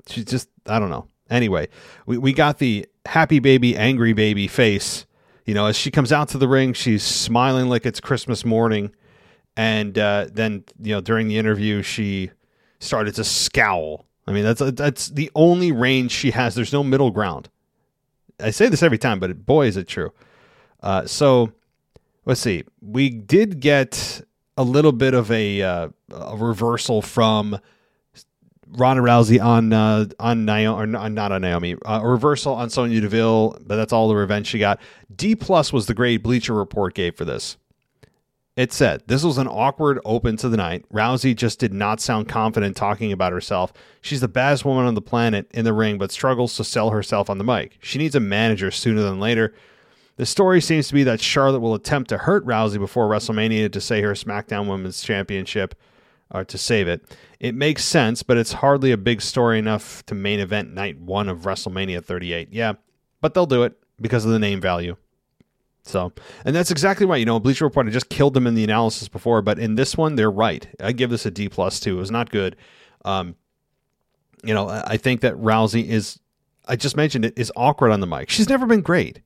She's 0.07 0.25
just 0.25 0.49
I 0.65 0.79
don't 0.79 0.89
know. 0.89 1.07
Anyway, 1.29 1.67
we, 2.05 2.17
we 2.17 2.33
got 2.33 2.57
the 2.57 2.87
happy 3.05 3.39
baby, 3.39 3.77
angry 3.77 4.13
baby 4.13 4.47
face. 4.47 5.05
You 5.45 5.53
know, 5.53 5.67
as 5.67 5.75
she 5.75 5.91
comes 5.91 6.11
out 6.11 6.29
to 6.29 6.37
the 6.37 6.47
ring, 6.47 6.73
she's 6.73 7.03
smiling 7.03 7.69
like 7.69 7.85
it's 7.85 7.99
Christmas 7.99 8.45
morning. 8.45 8.91
And 9.57 9.97
uh, 9.97 10.27
then, 10.31 10.63
you 10.81 10.93
know, 10.93 11.01
during 11.01 11.27
the 11.27 11.37
interview, 11.37 11.81
she 11.81 12.31
started 12.79 13.15
to 13.15 13.23
scowl. 13.23 14.05
I 14.27 14.31
mean, 14.31 14.43
that's 14.43 14.61
that's 14.73 15.09
the 15.09 15.31
only 15.33 15.71
range 15.71 16.11
she 16.11 16.31
has. 16.31 16.55
There's 16.55 16.71
no 16.71 16.83
middle 16.83 17.09
ground. 17.09 17.49
I 18.39 18.51
say 18.51 18.69
this 18.69 18.83
every 18.83 18.97
time, 18.97 19.19
but 19.19 19.45
boy, 19.45 19.65
is 19.65 19.75
it 19.75 19.87
true. 19.87 20.13
Uh, 20.81 21.05
so 21.05 21.51
let's 22.25 22.39
see. 22.39 22.63
We 22.81 23.09
did 23.09 23.59
get 23.59 24.21
a 24.59 24.63
little 24.63 24.91
bit 24.91 25.13
of 25.13 25.31
a, 25.31 25.61
uh, 25.61 25.87
a 26.11 26.35
reversal 26.35 27.01
from 27.01 27.57
Ronda 28.67 29.01
Rousey 29.01 29.41
on 29.41 29.71
uh, 29.71 30.07
on 30.19 30.43
Naomi, 30.43 30.93
or 30.93 31.09
not 31.09 31.31
on 31.31 31.41
Naomi, 31.41 31.75
uh, 31.85 32.01
a 32.03 32.07
reversal 32.07 32.53
on 32.53 32.69
Sonya 32.69 32.99
Deville, 32.99 33.57
but 33.65 33.77
that's 33.77 33.93
all 33.93 34.09
the 34.09 34.15
revenge 34.15 34.47
she 34.47 34.59
got. 34.59 34.81
D 35.15 35.33
plus 35.33 35.71
was 35.71 35.85
the 35.87 35.93
grade 35.93 36.21
Bleacher 36.21 36.53
Report 36.53 36.93
gave 36.93 37.15
for 37.15 37.23
this. 37.23 37.55
It 38.57 38.73
said 38.73 39.03
this 39.07 39.23
was 39.23 39.37
an 39.37 39.47
awkward 39.47 40.01
open 40.03 40.35
to 40.37 40.49
the 40.49 40.57
night. 40.57 40.83
Rousey 40.93 41.33
just 41.33 41.57
did 41.59 41.73
not 41.73 42.01
sound 42.01 42.27
confident 42.27 42.75
talking 42.75 43.13
about 43.13 43.31
herself. 43.31 43.71
She's 44.01 44.19
the 44.19 44.27
baddest 44.27 44.65
woman 44.65 44.85
on 44.85 44.93
the 44.93 45.01
planet 45.01 45.49
in 45.51 45.63
the 45.63 45.73
ring, 45.73 45.97
but 45.97 46.11
struggles 46.11 46.57
to 46.57 46.65
sell 46.65 46.89
herself 46.89 47.29
on 47.29 47.37
the 47.37 47.45
mic. 47.45 47.77
She 47.81 47.97
needs 47.97 48.13
a 48.13 48.19
manager 48.19 48.71
sooner 48.71 49.01
than 49.01 49.21
later. 49.21 49.53
The 50.19 50.25
story 50.25 50.59
seems 50.59 50.89
to 50.89 50.93
be 50.93 51.03
that 51.03 51.21
Charlotte 51.21 51.61
will 51.61 51.73
attempt 51.73 52.09
to 52.09 52.17
hurt 52.17 52.45
Rousey 52.45 52.77
before 52.77 53.07
WrestleMania 53.07 53.71
to 53.71 53.79
say 53.79 54.01
her 54.01 54.11
SmackDown 54.11 54.67
Women's 54.67 55.01
Championship 55.01 55.75
or 56.29 56.43
to 56.43 56.57
save 56.57 56.89
it. 56.89 57.17
It 57.39 57.55
makes 57.55 57.85
sense, 57.85 58.21
but 58.21 58.35
it's 58.35 58.51
hardly 58.51 58.91
a 58.91 58.97
big 58.97 59.21
story 59.21 59.57
enough 59.57 60.05
to 60.07 60.15
main 60.15 60.41
event 60.41 60.73
night 60.73 60.99
one 60.99 61.29
of 61.29 61.43
WrestleMania 61.43 62.03
38. 62.03 62.49
Yeah, 62.51 62.73
but 63.21 63.33
they'll 63.33 63.45
do 63.45 63.63
it 63.63 63.81
because 64.01 64.25
of 64.25 64.31
the 64.31 64.39
name 64.39 64.59
value. 64.59 64.97
So, 65.83 66.11
and 66.43 66.53
that's 66.53 66.69
exactly 66.69 67.05
right. 67.05 67.15
You 67.15 67.25
know, 67.25 67.39
Bleacher 67.39 67.63
Report 67.63 67.87
I 67.87 67.89
just 67.89 68.09
killed 68.09 68.33
them 68.33 68.45
in 68.45 68.55
the 68.55 68.65
analysis 68.65 69.07
before, 69.07 69.41
but 69.41 69.57
in 69.57 69.75
this 69.75 69.95
one, 69.95 70.15
they're 70.15 70.29
right. 70.29 70.67
I 70.81 70.91
give 70.91 71.11
this 71.11 71.25
a 71.25 71.31
D 71.31 71.47
plus 71.47 71.79
too. 71.79 71.95
It 71.95 72.01
was 72.01 72.11
not 72.11 72.29
good. 72.29 72.57
Um, 73.05 73.37
you 74.43 74.53
know, 74.53 74.67
I 74.67 74.97
think 74.97 75.21
that 75.21 75.35
Rousey 75.35 75.87
is. 75.87 76.19
I 76.67 76.75
just 76.75 76.97
mentioned 76.97 77.23
it 77.23 77.35
is 77.37 77.53
awkward 77.55 77.91
on 77.91 78.01
the 78.01 78.05
mic. 78.05 78.29
She's 78.29 78.49
never 78.49 78.65
been 78.65 78.81
great, 78.81 79.21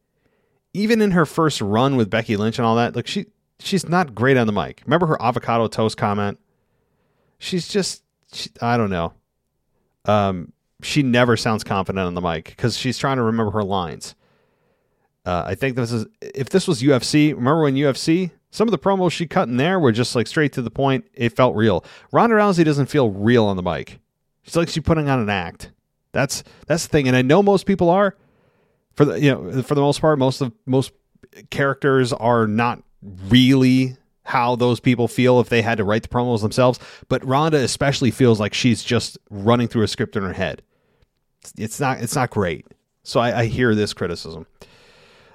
even 0.74 1.02
in 1.02 1.12
her 1.12 1.26
first 1.26 1.62
run 1.62 1.96
with 1.96 2.10
Becky 2.10 2.36
Lynch 2.36 2.58
and 2.58 2.66
all 2.66 2.76
that. 2.76 2.96
Like 2.96 3.08
she, 3.08 3.28
she's 3.60 3.88
not 3.88 4.16
great 4.16 4.38
on 4.38 4.48
the 4.48 4.54
mic. 4.54 4.82
Remember 4.86 5.06
her 5.08 5.22
avocado 5.22 5.68
toast 5.68 5.98
comment? 5.98 6.40
She's 7.38 7.68
just, 7.68 8.04
she, 8.32 8.50
I 8.62 8.78
don't 8.78 8.90
know. 8.90 9.14
Um, 10.06 10.52
she 10.82 11.04
never 11.04 11.38
sounds 11.38 11.64
confident 11.64 12.06
on 12.06 12.14
the 12.14 12.22
mic 12.22 12.46
because 12.46 12.78
she's 12.78 12.98
trying 12.98 13.18
to 13.18 13.24
remember 13.24 13.52
her 13.52 13.64
lines. 13.64 14.16
Uh, 15.26 15.44
I 15.46 15.56
think 15.56 15.76
this 15.76 15.92
is 15.92 16.06
if 16.22 16.50
this 16.50 16.68
was 16.68 16.82
UFC. 16.82 17.34
Remember 17.34 17.64
when 17.64 17.76
UFC? 17.76 18.32
Some 18.52 18.68
of 18.68 18.72
the 18.72 18.78
promos 18.78 19.12
she 19.12 19.26
cut 19.26 19.48
in 19.48 19.58
there 19.58 19.80
were 19.80 19.92
just 19.92 20.16
like 20.16 20.28
straight 20.28 20.54
to 20.54 20.62
the 20.62 20.70
point. 20.70 21.06
It 21.14 21.30
felt 21.30 21.56
real. 21.56 21.84
Ronda 22.12 22.36
Rousey 22.36 22.66
doesn't 22.66 22.88
feel 22.88 23.10
real 23.10 23.46
on 23.46 23.56
the 23.56 23.64
mic. 23.64 24.00
She's 24.44 24.56
like 24.56 24.68
she's 24.68 24.84
putting 24.84 25.10
on 25.10 25.20
an 25.20 25.30
act. 25.30 25.72
That's 26.12 26.44
that's 26.68 26.84
the 26.84 26.90
thing, 26.90 27.08
and 27.08 27.16
I 27.16 27.22
know 27.22 27.42
most 27.42 27.66
people 27.66 27.90
are. 27.90 28.16
For 28.96 29.06
the 29.06 29.20
you 29.20 29.32
know 29.32 29.64
for 29.64 29.76
the 29.76 29.82
most 29.82 30.02
part, 30.02 30.20
most 30.20 30.42
of 30.42 30.52
most 30.66 30.92
characters 31.50 32.14
are 32.14 32.48
not 32.48 32.84
really 33.02 33.98
how 34.24 34.56
those 34.56 34.80
people 34.80 35.08
feel 35.08 35.40
if 35.40 35.50
they 35.50 35.62
had 35.62 35.78
to 35.78 35.84
write 35.84 36.04
the 36.04 36.10
promos 36.10 36.42
themselves. 36.42 36.80
But 37.10 37.26
Ronda 37.26 37.58
especially 37.58 38.12
feels 38.12 38.40
like 38.40 38.54
she's 38.54 38.84
just 38.84 39.18
running 39.30 39.68
through 39.68 39.84
a 39.84 39.88
script 39.88 40.16
in 40.16 40.24
her 40.24 40.34
head. 40.34 40.62
It's 41.58 41.80
not 41.80 42.00
it's 42.02 42.16
not 42.16 42.30
great. 42.30 42.66
So 43.04 43.20
I, 43.20 43.42
I 43.42 43.46
hear 43.46 43.76
this 43.76 43.94
criticism. 43.94 44.46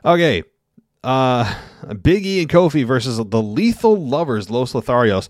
Okay. 0.05 0.43
Uh 1.05 1.55
Big 2.03 2.25
E 2.27 2.41
and 2.41 2.49
Kofi 2.49 2.85
versus 2.85 3.19
the 3.19 3.43
Lethal 3.43 3.97
Lovers, 3.97 4.51
Los 4.51 4.73
Lotharios. 4.73 5.29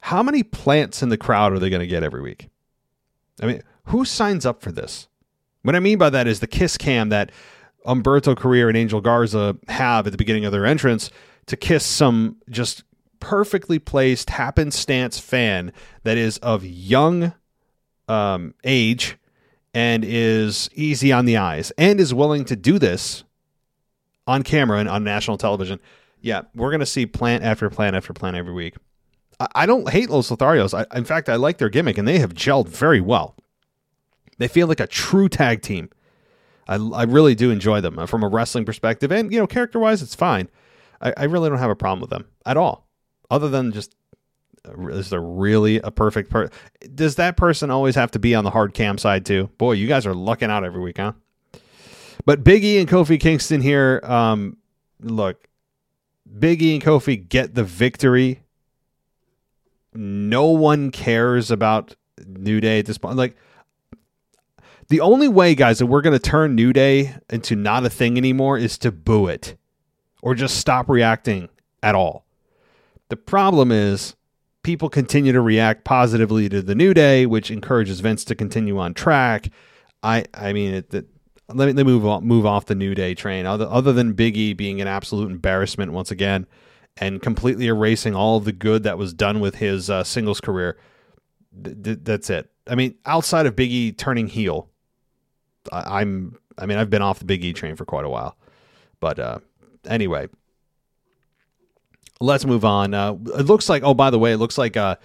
How 0.00 0.22
many 0.22 0.42
plants 0.42 1.02
in 1.02 1.08
the 1.08 1.16
crowd 1.16 1.52
are 1.52 1.58
they 1.58 1.70
going 1.70 1.80
to 1.80 1.86
get 1.86 2.04
every 2.04 2.22
week? 2.22 2.48
I 3.40 3.46
mean, 3.46 3.62
who 3.84 4.04
signs 4.04 4.46
up 4.46 4.62
for 4.62 4.70
this? 4.70 5.08
What 5.62 5.74
I 5.74 5.80
mean 5.80 5.98
by 5.98 6.10
that 6.10 6.26
is 6.26 6.40
the 6.40 6.46
kiss 6.46 6.76
cam 6.76 7.08
that 7.08 7.32
Humberto 7.86 8.36
Carrillo 8.36 8.68
and 8.68 8.76
Angel 8.76 9.00
Garza 9.00 9.56
have 9.68 10.06
at 10.06 10.10
the 10.10 10.18
beginning 10.18 10.44
of 10.44 10.52
their 10.52 10.66
entrance 10.66 11.10
to 11.46 11.56
kiss 11.56 11.84
some 11.84 12.36
just 12.50 12.84
perfectly 13.20 13.78
placed 13.78 14.30
happenstance 14.30 15.18
fan 15.18 15.72
that 16.04 16.16
is 16.16 16.38
of 16.38 16.64
young 16.64 17.32
um, 18.08 18.54
age 18.64 19.16
and 19.74 20.04
is 20.04 20.70
easy 20.74 21.12
on 21.12 21.24
the 21.24 21.36
eyes 21.36 21.72
and 21.78 22.00
is 22.00 22.14
willing 22.14 22.44
to 22.44 22.56
do 22.56 22.78
this 22.78 23.24
on 24.26 24.42
camera 24.42 24.78
and 24.78 24.88
on 24.88 25.04
national 25.04 25.38
television. 25.38 25.80
Yeah, 26.20 26.42
we're 26.54 26.70
going 26.70 26.80
to 26.80 26.86
see 26.86 27.06
plant 27.06 27.44
after 27.44 27.68
plant 27.70 27.96
after 27.96 28.12
plant 28.12 28.36
every 28.36 28.52
week. 28.52 28.74
I, 29.40 29.48
I 29.54 29.66
don't 29.66 29.88
hate 29.88 30.10
Los 30.10 30.30
Lotharios. 30.30 30.74
I, 30.74 30.96
in 30.96 31.04
fact, 31.04 31.28
I 31.28 31.36
like 31.36 31.58
their 31.58 31.68
gimmick 31.68 31.98
and 31.98 32.06
they 32.06 32.18
have 32.18 32.34
gelled 32.34 32.68
very 32.68 33.00
well. 33.00 33.36
They 34.38 34.48
feel 34.48 34.66
like 34.66 34.80
a 34.80 34.86
true 34.86 35.28
tag 35.28 35.62
team. 35.62 35.90
I, 36.68 36.76
I 36.76 37.02
really 37.04 37.34
do 37.34 37.50
enjoy 37.50 37.80
them 37.80 37.98
uh, 37.98 38.06
from 38.06 38.22
a 38.22 38.28
wrestling 38.28 38.64
perspective. 38.64 39.10
And, 39.10 39.32
you 39.32 39.38
know, 39.38 39.46
character 39.46 39.78
wise, 39.78 40.02
it's 40.02 40.14
fine. 40.14 40.48
I, 41.00 41.12
I 41.16 41.24
really 41.24 41.48
don't 41.48 41.58
have 41.58 41.70
a 41.70 41.76
problem 41.76 42.00
with 42.00 42.10
them 42.10 42.26
at 42.44 42.56
all 42.56 42.86
other 43.30 43.48
than 43.48 43.72
just 43.72 43.94
uh, 44.66 44.88
is 44.88 45.10
there 45.10 45.20
really 45.20 45.78
a 45.80 45.90
perfect 45.90 46.30
person? 46.30 46.52
Does 46.94 47.16
that 47.16 47.36
person 47.36 47.70
always 47.70 47.94
have 47.94 48.10
to 48.12 48.18
be 48.18 48.34
on 48.34 48.44
the 48.44 48.50
hard 48.50 48.74
cam 48.74 48.98
side 48.98 49.24
too? 49.24 49.50
Boy, 49.58 49.72
you 49.72 49.86
guys 49.86 50.06
are 50.06 50.14
lucking 50.14 50.50
out 50.50 50.64
every 50.64 50.80
week, 50.80 50.98
huh? 50.98 51.12
But 52.24 52.44
Biggie 52.44 52.78
and 52.78 52.88
Kofi 52.88 53.18
Kingston 53.18 53.60
here. 53.60 54.00
Um, 54.04 54.58
look, 55.00 55.48
Biggie 56.30 56.74
and 56.74 56.82
Kofi 56.82 57.28
get 57.28 57.54
the 57.54 57.64
victory. 57.64 58.42
No 59.94 60.46
one 60.48 60.90
cares 60.90 61.50
about 61.50 61.94
New 62.26 62.60
Day 62.60 62.80
at 62.80 62.86
this 62.86 62.98
point. 62.98 63.16
Like, 63.16 63.36
the 64.88 65.00
only 65.00 65.28
way, 65.28 65.54
guys, 65.54 65.78
that 65.78 65.86
we're 65.86 66.00
going 66.00 66.18
to 66.18 66.30
turn 66.30 66.54
New 66.54 66.72
Day 66.72 67.16
into 67.28 67.54
not 67.54 67.84
a 67.84 67.90
thing 67.90 68.16
anymore 68.16 68.56
is 68.56 68.78
to 68.78 68.90
boo 68.90 69.26
it 69.26 69.56
or 70.22 70.34
just 70.34 70.58
stop 70.58 70.88
reacting 70.88 71.48
at 71.82 71.94
all. 71.94 72.24
The 73.08 73.16
problem 73.16 73.70
is 73.70 74.16
people 74.62 74.88
continue 74.88 75.32
to 75.32 75.40
react 75.40 75.84
positively 75.84 76.48
to 76.48 76.62
the 76.62 76.74
New 76.74 76.94
Day, 76.94 77.26
which 77.26 77.50
encourages 77.50 78.00
Vince 78.00 78.24
to 78.24 78.34
continue 78.34 78.78
on 78.78 78.94
track. 78.94 79.50
I 80.02 80.24
I 80.34 80.52
mean, 80.52 80.74
it, 80.74 80.92
it, 80.92 81.06
let 81.48 81.74
me 81.74 81.82
move 81.82 82.22
move 82.22 82.46
off 82.46 82.66
the 82.66 82.74
New 82.74 82.94
Day 82.94 83.14
train. 83.14 83.46
Other 83.46 83.66
other 83.66 83.92
than 83.92 84.14
Biggie 84.14 84.56
being 84.56 84.80
an 84.80 84.88
absolute 84.88 85.30
embarrassment 85.30 85.92
once 85.92 86.10
again, 86.10 86.46
and 86.96 87.22
completely 87.22 87.66
erasing 87.66 88.14
all 88.14 88.36
of 88.36 88.44
the 88.44 88.52
good 88.52 88.82
that 88.82 88.98
was 88.98 89.14
done 89.14 89.40
with 89.40 89.56
his 89.56 89.88
uh, 89.88 90.04
singles 90.04 90.40
career. 90.40 90.78
Th- 91.62 91.76
th- 91.82 91.98
that's 92.02 92.30
it. 92.30 92.50
I 92.66 92.74
mean, 92.74 92.94
outside 93.06 93.46
of 93.46 93.56
Biggie 93.56 93.96
turning 93.96 94.26
heel, 94.26 94.68
I, 95.72 96.00
I'm. 96.00 96.36
I 96.56 96.66
mean, 96.66 96.78
I've 96.78 96.90
been 96.90 97.02
off 97.02 97.20
the 97.20 97.24
Big 97.24 97.44
E 97.44 97.52
train 97.52 97.76
for 97.76 97.84
quite 97.84 98.04
a 98.04 98.08
while. 98.08 98.36
But 99.00 99.18
uh, 99.18 99.38
anyway, 99.86 100.28
let's 102.20 102.44
move 102.44 102.64
on. 102.64 102.94
Uh, 102.94 103.12
it 103.38 103.46
looks 103.46 103.68
like, 103.68 103.82
oh, 103.82 103.94
by 103.94 104.10
the 104.10 104.18
way, 104.18 104.32
it 104.32 104.38
looks 104.38 104.58
like 104.58 104.76
uh, 104.76 104.96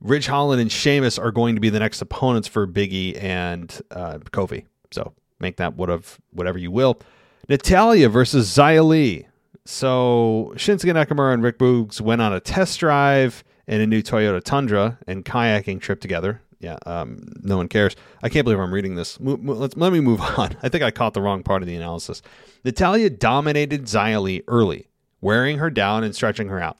Ridge 0.00 0.26
Holland 0.26 0.60
and 0.60 0.70
Sheamus 0.70 1.18
are 1.18 1.32
going 1.32 1.54
to 1.54 1.60
be 1.60 1.70
the 1.70 1.80
next 1.80 2.00
opponents 2.00 2.48
for 2.48 2.66
Biggie 2.66 3.20
and 3.22 3.80
uh, 3.90 4.18
Kofi. 4.30 4.66
So 4.92 5.14
make 5.40 5.56
that 5.56 5.74
whatever, 5.74 6.04
whatever 6.30 6.58
you 6.58 6.70
will. 6.70 7.00
Natalya 7.48 8.08
versus 8.08 8.56
Li. 8.56 9.26
So 9.64 10.52
Shinsuke 10.56 10.92
Nakamura 10.92 11.32
and 11.34 11.42
Rick 11.42 11.58
Boogs 11.58 12.00
went 12.00 12.22
on 12.22 12.32
a 12.32 12.40
test 12.40 12.78
drive 12.78 13.42
in 13.66 13.80
a 13.80 13.86
new 13.86 14.02
Toyota 14.02 14.42
Tundra 14.42 14.98
and 15.06 15.24
kayaking 15.24 15.80
trip 15.80 16.00
together. 16.00 16.42
Yeah, 16.64 16.78
um, 16.86 17.28
no 17.42 17.58
one 17.58 17.68
cares. 17.68 17.94
I 18.22 18.30
can't 18.30 18.44
believe 18.44 18.58
I'm 18.58 18.72
reading 18.72 18.94
this. 18.94 19.20
Mo- 19.20 19.36
mo- 19.36 19.52
let's, 19.52 19.76
let 19.76 19.92
me 19.92 20.00
move 20.00 20.20
on. 20.38 20.56
I 20.62 20.70
think 20.70 20.82
I 20.82 20.90
caught 20.90 21.12
the 21.12 21.20
wrong 21.20 21.42
part 21.42 21.62
of 21.62 21.68
the 21.68 21.76
analysis. 21.76 22.22
Natalya 22.64 23.10
dominated 23.10 23.84
Xia 23.84 24.22
Li 24.22 24.42
early 24.48 24.88
wearing 25.20 25.58
her 25.58 25.68
down 25.70 26.04
and 26.04 26.14
stretching 26.14 26.48
her 26.48 26.60
out. 26.60 26.78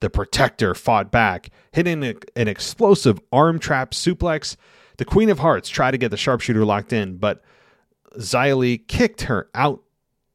The 0.00 0.10
protector 0.10 0.74
fought 0.74 1.10
back, 1.10 1.48
hitting 1.72 2.04
an 2.04 2.48
explosive 2.48 3.20
arm 3.32 3.58
trap 3.58 3.92
suplex. 3.92 4.56
The 4.98 5.04
Queen 5.06 5.30
of 5.30 5.38
Hearts 5.38 5.68
tried 5.70 5.92
to 5.92 5.98
get 5.98 6.10
the 6.10 6.16
sharpshooter 6.16 6.64
locked 6.64 6.92
in, 6.92 7.16
but 7.16 7.42
Xia 8.18 8.56
Li 8.56 8.76
kicked 8.78 9.22
her 9.22 9.48
out 9.54 9.80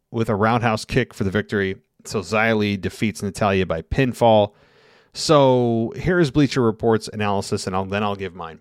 with 0.09 0.29
a 0.29 0.35
roundhouse 0.35 0.85
kick 0.85 1.13
for 1.13 1.23
the 1.23 1.29
victory. 1.29 1.75
So 2.05 2.21
Xia 2.21 2.57
Li 2.57 2.77
defeats 2.77 3.21
Natalya 3.21 3.67
by 3.67 3.83
pinfall. 3.83 4.53
So 5.13 5.93
here's 5.95 6.31
Bleacher 6.31 6.61
Report's 6.61 7.07
analysis, 7.07 7.67
and 7.67 7.75
I'll, 7.75 7.85
then 7.85 8.03
I'll 8.03 8.15
give 8.15 8.33
mine. 8.35 8.59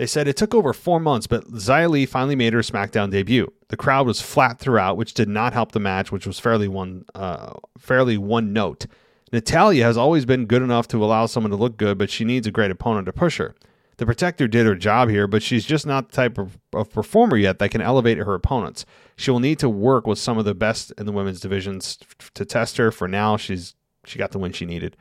They 0.00 0.06
said 0.06 0.28
it 0.28 0.38
took 0.38 0.54
over 0.54 0.72
four 0.72 0.98
months, 0.98 1.26
but 1.26 1.46
Xia 1.52 1.90
Li 1.90 2.06
finally 2.06 2.34
made 2.34 2.54
her 2.54 2.60
SmackDown 2.60 3.10
debut. 3.10 3.52
The 3.68 3.76
crowd 3.76 4.06
was 4.06 4.18
flat 4.18 4.58
throughout, 4.58 4.96
which 4.96 5.12
did 5.12 5.28
not 5.28 5.52
help 5.52 5.72
the 5.72 5.78
match, 5.78 6.10
which 6.10 6.26
was 6.26 6.40
fairly 6.40 6.68
one 6.68 7.04
uh, 7.14 7.52
fairly 7.76 8.16
one 8.16 8.54
note. 8.54 8.86
Natalya 9.30 9.84
has 9.84 9.98
always 9.98 10.24
been 10.24 10.46
good 10.46 10.62
enough 10.62 10.88
to 10.88 11.04
allow 11.04 11.26
someone 11.26 11.50
to 11.50 11.56
look 11.58 11.76
good, 11.76 11.98
but 11.98 12.08
she 12.08 12.24
needs 12.24 12.46
a 12.46 12.50
great 12.50 12.70
opponent 12.70 13.04
to 13.04 13.12
push 13.12 13.36
her. 13.36 13.54
The 13.98 14.06
Protector 14.06 14.48
did 14.48 14.64
her 14.64 14.74
job 14.74 15.10
here, 15.10 15.26
but 15.26 15.42
she's 15.42 15.66
just 15.66 15.86
not 15.86 16.08
the 16.08 16.16
type 16.16 16.38
of, 16.38 16.58
of 16.72 16.90
performer 16.90 17.36
yet 17.36 17.58
that 17.58 17.70
can 17.70 17.82
elevate 17.82 18.16
her 18.16 18.32
opponents. 18.32 18.86
She 19.16 19.30
will 19.30 19.38
need 19.38 19.58
to 19.58 19.68
work 19.68 20.06
with 20.06 20.18
some 20.18 20.38
of 20.38 20.46
the 20.46 20.54
best 20.54 20.94
in 20.96 21.04
the 21.04 21.12
women's 21.12 21.40
divisions 21.40 21.98
to 22.32 22.46
test 22.46 22.78
her. 22.78 22.90
For 22.90 23.06
now, 23.06 23.36
she's 23.36 23.74
she 24.06 24.18
got 24.18 24.30
the 24.30 24.38
win 24.38 24.52
she 24.52 24.64
needed. 24.64 24.96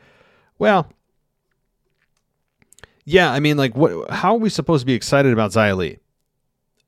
Well, 0.58 0.92
yeah, 3.10 3.32
I 3.32 3.40
mean, 3.40 3.58
like, 3.58 3.76
what? 3.76 4.12
How 4.12 4.36
are 4.36 4.38
we 4.38 4.50
supposed 4.50 4.84
to 4.84 4.86
be 4.86 4.94
excited 4.94 5.34
about 5.34 5.50
Xia? 5.52 5.98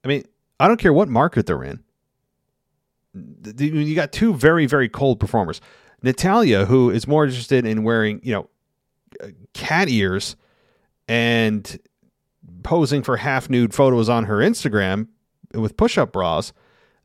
I 0.04 0.08
mean, 0.08 0.24
I 0.60 0.68
don't 0.68 0.80
care 0.80 0.94
what 0.94 1.10
market 1.10 1.48
they're 1.48 1.64
in. 1.64 1.84
You 3.58 3.96
got 3.96 4.12
two 4.12 4.36
very, 4.36 4.68
very 4.68 4.88
cold 4.88 5.20
performers. 5.20 5.62
Natalya, 6.04 6.66
who 6.66 6.92
is 6.92 7.08
more 7.08 7.26
interested 7.26 7.66
in 7.66 7.84
wearing, 7.84 8.22
you 8.24 8.34
know, 8.34 8.50
uh, 9.24 9.30
cat 9.54 9.90
ears 9.90 10.36
and 11.08 11.80
posing 12.62 13.02
for 13.02 13.18
half 13.18 13.50
nude 13.50 13.74
photos 13.74 14.08
on 14.08 14.26
her 14.26 14.38
Instagram 14.38 15.08
with 15.56 15.76
push 15.76 15.98
up 15.98 16.12
bras 16.12 16.54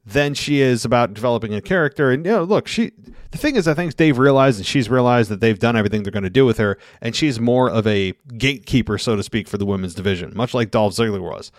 than 0.06 0.34
she 0.34 0.60
is 0.60 0.84
about 0.84 1.12
developing 1.12 1.52
a 1.52 1.60
character. 1.60 2.12
And 2.12 2.24
you 2.24 2.30
know, 2.30 2.44
look, 2.44 2.68
she 2.68 2.92
the 3.32 3.38
thing 3.38 3.56
is 3.56 3.66
I 3.66 3.74
think 3.74 3.96
Dave 3.96 4.18
realized 4.18 4.58
and 4.58 4.66
she's 4.66 4.88
realized 4.88 5.30
that 5.30 5.40
they've 5.40 5.58
done 5.58 5.76
everything 5.76 6.04
they're 6.04 6.12
going 6.12 6.22
to 6.22 6.30
do 6.30 6.46
with 6.46 6.58
her, 6.58 6.78
and 7.00 7.14
she's 7.14 7.40
more 7.40 7.68
of 7.68 7.86
a 7.86 8.12
gatekeeper, 8.38 8.98
so 8.98 9.16
to 9.16 9.22
speak, 9.22 9.48
for 9.48 9.58
the 9.58 9.66
women's 9.66 9.94
division, 9.94 10.32
much 10.34 10.54
like 10.54 10.70
Dolph 10.70 10.94
Ziggler 10.94 11.20
was 11.20 11.50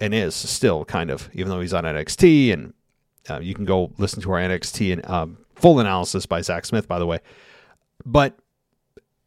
and 0.00 0.12
is 0.12 0.34
still 0.34 0.84
kind 0.84 1.10
of, 1.10 1.30
even 1.32 1.50
though 1.50 1.60
he's 1.60 1.72
on 1.72 1.84
NXT 1.84 2.52
and 2.52 2.74
uh, 3.28 3.38
you 3.40 3.54
can 3.54 3.64
go 3.64 3.92
listen 3.96 4.20
to 4.22 4.32
our 4.32 4.40
NXT 4.40 4.92
and 4.92 5.08
um, 5.08 5.38
full 5.54 5.80
analysis 5.80 6.26
by 6.26 6.40
Zach 6.40 6.64
Smith, 6.66 6.88
by 6.88 6.98
the 6.98 7.06
way. 7.06 7.20
But 8.04 8.36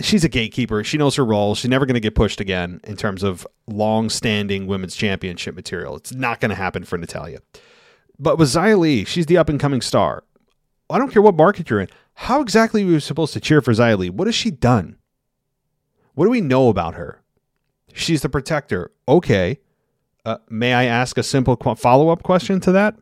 she's 0.01 0.23
a 0.23 0.29
gatekeeper. 0.29 0.83
She 0.83 0.97
knows 0.97 1.15
her 1.15 1.25
role. 1.25 1.55
She's 1.55 1.69
never 1.69 1.85
going 1.85 1.95
to 1.95 1.99
get 2.01 2.15
pushed 2.15 2.39
again 2.39 2.81
in 2.83 2.95
terms 2.97 3.23
of 3.23 3.47
long-standing 3.65 4.67
women's 4.67 4.95
championship 4.95 5.55
material. 5.55 5.95
It's 5.95 6.13
not 6.13 6.39
going 6.39 6.49
to 6.49 6.55
happen 6.55 6.83
for 6.83 6.97
Natalya. 6.97 7.39
But 8.19 8.37
with 8.37 8.49
Xia 8.49 9.05
she's 9.05 9.25
the 9.27 9.37
up 9.37 9.49
and 9.49 9.59
coming 9.59 9.81
star. 9.81 10.23
I 10.89 10.97
don't 10.97 11.11
care 11.11 11.21
what 11.21 11.35
market 11.35 11.69
you're 11.69 11.81
in. 11.81 11.89
How 12.13 12.41
exactly 12.41 12.83
are 12.83 12.87
we 12.87 12.99
supposed 12.99 13.33
to 13.33 13.39
cheer 13.39 13.61
for 13.61 13.73
Xia? 13.73 14.09
What 14.09 14.27
has 14.27 14.35
she 14.35 14.51
done? 14.51 14.97
What 16.15 16.25
do 16.25 16.31
we 16.31 16.41
know 16.41 16.69
about 16.69 16.95
her? 16.95 17.21
She's 17.93 18.21
the 18.21 18.29
protector. 18.29 18.91
Okay. 19.07 19.59
Uh, 20.25 20.37
may 20.49 20.73
I 20.73 20.85
ask 20.85 21.17
a 21.17 21.23
simple 21.23 21.55
follow 21.75 22.09
up 22.09 22.23
question 22.23 22.59
to 22.61 22.71
that? 22.71 22.95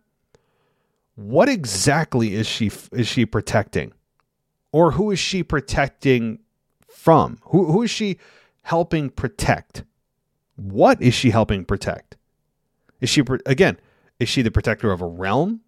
What 1.15 1.47
exactly 1.47 2.35
is 2.35 2.45
she 2.45 2.69
is 2.91 3.07
she 3.07 3.25
protecting, 3.25 3.93
or 4.73 4.91
who 4.91 5.11
is 5.11 5.19
she 5.19 5.43
protecting 5.43 6.39
from? 6.89 7.39
Who 7.43 7.71
who 7.71 7.83
is 7.83 7.89
she 7.89 8.19
helping 8.63 9.09
protect? 9.09 9.85
What 10.57 11.01
is 11.01 11.13
she 11.13 11.29
helping 11.29 11.63
protect? 11.63 12.17
Is 12.99 13.09
she 13.09 13.23
again? 13.45 13.77
Is 14.19 14.29
she 14.29 14.41
the 14.41 14.51
protector 14.51 14.91
of 14.91 15.01
a 15.01 15.07
realm? 15.07 15.61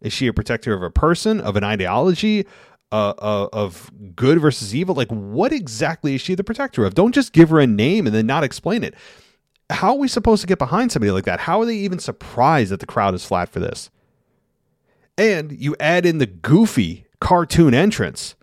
Is 0.00 0.12
she 0.12 0.26
a 0.26 0.32
protector 0.32 0.74
of 0.74 0.82
a 0.82 0.90
person, 0.90 1.40
of 1.40 1.56
an 1.56 1.64
ideology, 1.64 2.46
uh, 2.92 3.14
uh, 3.18 3.48
of 3.52 3.90
good 4.14 4.40
versus 4.40 4.74
evil? 4.74 4.94
Like, 4.94 5.08
what 5.08 5.52
exactly 5.52 6.14
is 6.14 6.20
she 6.20 6.34
the 6.34 6.44
protector 6.44 6.84
of? 6.84 6.94
Don't 6.94 7.14
just 7.14 7.32
give 7.32 7.50
her 7.50 7.60
a 7.60 7.66
name 7.66 8.06
and 8.06 8.14
then 8.14 8.26
not 8.26 8.44
explain 8.44 8.84
it. 8.84 8.94
How 9.70 9.92
are 9.92 9.98
we 9.98 10.08
supposed 10.08 10.42
to 10.42 10.46
get 10.46 10.58
behind 10.58 10.92
somebody 10.92 11.10
like 11.10 11.24
that? 11.24 11.40
How 11.40 11.60
are 11.60 11.66
they 11.66 11.76
even 11.76 11.98
surprised 11.98 12.70
that 12.70 12.80
the 12.80 12.86
crowd 12.86 13.14
is 13.14 13.24
flat 13.24 13.48
for 13.48 13.60
this? 13.60 13.90
And 15.16 15.52
you 15.52 15.74
add 15.80 16.04
in 16.04 16.18
the 16.18 16.26
goofy 16.26 17.06
cartoon 17.20 17.72
entrance 17.72 18.34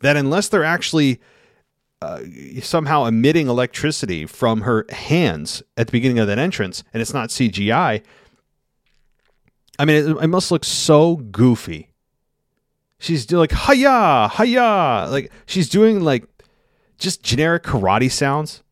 that, 0.00 0.16
unless 0.16 0.48
they're 0.48 0.64
actually 0.64 1.20
uh, 2.02 2.20
somehow 2.60 3.04
emitting 3.04 3.48
electricity 3.48 4.26
from 4.26 4.62
her 4.62 4.86
hands 4.90 5.62
at 5.76 5.86
the 5.86 5.92
beginning 5.92 6.18
of 6.18 6.26
that 6.26 6.38
entrance, 6.38 6.82
and 6.92 7.00
it's 7.00 7.14
not 7.14 7.28
CGI, 7.28 8.02
I 9.78 9.84
mean, 9.84 9.96
it, 9.96 10.24
it 10.24 10.28
must 10.28 10.50
look 10.50 10.64
so 10.64 11.16
goofy. 11.16 11.90
She's 12.98 13.26
doing 13.26 13.40
like 13.40 13.52
hiya, 13.52 14.30
hiya, 14.36 15.08
like 15.10 15.30
she's 15.44 15.68
doing 15.68 16.00
like 16.00 16.26
just 16.98 17.22
generic 17.22 17.62
karate 17.62 18.10
sounds. 18.10 18.62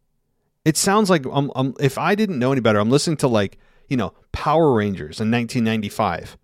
It 0.65 0.77
sounds 0.77 1.11
like 1.11 1.27
um, 1.27 1.53
um, 1.55 1.75
if 1.79 1.99
I 1.99 2.15
didn't 2.15 2.39
know 2.39 2.53
any 2.53 2.63
better, 2.63 2.79
I'm 2.79 2.91
listening 2.91 3.19
to 3.19 3.29
like 3.29 3.59
you 3.89 3.97
know 3.97 4.15
Power 4.33 4.73
Rangers 4.73 5.21
in 5.21 5.31
1995. 5.31 6.39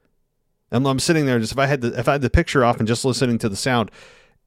And 0.72 0.86
I'm 0.86 1.00
sitting 1.00 1.26
there 1.26 1.38
just 1.38 1.52
if 1.52 1.58
I 1.58 1.66
had 1.66 1.80
the 1.80 1.98
if 1.98 2.06
I 2.06 2.12
had 2.12 2.22
the 2.22 2.30
picture 2.30 2.64
off 2.64 2.78
and 2.78 2.86
just 2.86 3.04
listening 3.04 3.38
to 3.38 3.48
the 3.48 3.56
sound, 3.56 3.90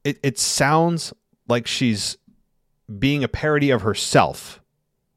it 0.04 0.18
it 0.22 0.38
sounds 0.38 1.12
like 1.48 1.66
she's 1.66 2.16
being 2.98 3.24
a 3.24 3.28
parody 3.28 3.70
of 3.70 3.82
herself. 3.82 4.60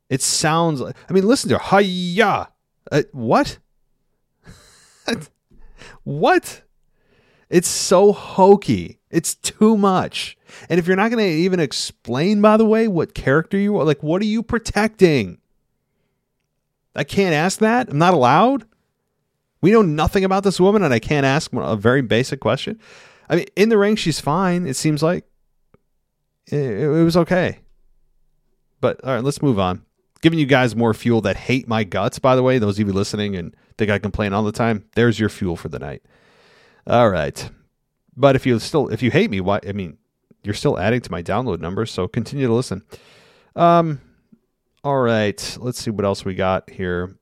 It 0.09 0.21
sounds 0.21 0.81
like 0.81 0.95
I 1.07 1.13
mean, 1.13 1.25
listen 1.25 1.49
to 1.49 1.59
her. 1.59 1.79
Hiya. 1.79 2.49
Uh, 2.91 3.03
what? 3.11 3.59
What? 5.07 5.29
What? 6.03 6.61
It's 7.49 7.67
so 7.67 8.11
hokey. 8.11 8.99
It's 9.09 9.35
too 9.35 9.77
much. 9.77 10.37
And 10.69 10.79
if 10.79 10.87
you're 10.87 10.97
not 10.97 11.11
going 11.11 11.23
to 11.23 11.31
even 11.31 11.59
explain, 11.59 12.41
by 12.41 12.57
the 12.57 12.65
way, 12.65 12.87
what 12.87 13.13
character 13.13 13.57
you 13.57 13.77
are, 13.77 13.85
like, 13.85 14.03
what 14.03 14.21
are 14.21 14.25
you 14.25 14.43
protecting? 14.43 15.39
I 16.95 17.03
can't 17.03 17.33
ask 17.33 17.59
that. 17.59 17.89
I'm 17.89 17.97
not 17.97 18.13
allowed. 18.13 18.65
We 19.61 19.71
know 19.71 19.81
nothing 19.81 20.23
about 20.23 20.43
this 20.43 20.59
woman, 20.59 20.83
and 20.83 20.93
I 20.93 20.99
can't 20.99 21.25
ask 21.25 21.51
a 21.53 21.75
very 21.75 22.01
basic 22.01 22.39
question. 22.39 22.79
I 23.29 23.37
mean, 23.37 23.45
in 23.55 23.69
the 23.69 23.77
ring, 23.77 23.95
she's 23.95 24.19
fine. 24.19 24.67
It 24.67 24.75
seems 24.75 25.01
like 25.01 25.25
it, 26.47 26.55
it 26.55 27.03
was 27.03 27.17
okay. 27.17 27.59
But 28.81 29.03
all 29.03 29.15
right, 29.15 29.23
let's 29.23 29.41
move 29.41 29.59
on. 29.59 29.83
Giving 30.21 30.39
you 30.39 30.45
guys 30.45 30.75
more 30.75 30.93
fuel 30.93 31.21
that 31.21 31.35
hate 31.35 31.67
my 31.67 31.83
guts, 31.83 32.19
by 32.19 32.35
the 32.35 32.43
way, 32.43 32.57
those 32.57 32.79
of 32.79 32.87
you 32.87 32.93
listening 32.93 33.35
and 33.35 33.55
think 33.77 33.91
I 33.91 33.99
complain 33.99 34.33
all 34.33 34.43
the 34.43 34.51
time, 34.51 34.85
there's 34.95 35.19
your 35.19 35.29
fuel 35.29 35.55
for 35.55 35.69
the 35.69 35.79
night. 35.79 36.03
All 36.87 37.09
right. 37.09 37.49
But 38.15 38.35
if 38.35 38.45
you 38.45 38.57
still 38.59 38.87
if 38.89 39.03
you 39.03 39.11
hate 39.11 39.29
me, 39.29 39.39
why 39.41 39.59
I 39.67 39.73
mean, 39.73 39.97
you're 40.43 40.55
still 40.55 40.79
adding 40.79 41.01
to 41.01 41.11
my 41.11 41.21
download 41.21 41.59
numbers, 41.59 41.91
so 41.91 42.07
continue 42.07 42.47
to 42.47 42.53
listen. 42.53 42.83
Um 43.55 44.01
all 44.83 44.99
right, 44.99 45.57
let's 45.59 45.81
see 45.81 45.91
what 45.91 46.05
else 46.05 46.25
we 46.25 46.33
got 46.33 46.69
here. 46.69 47.15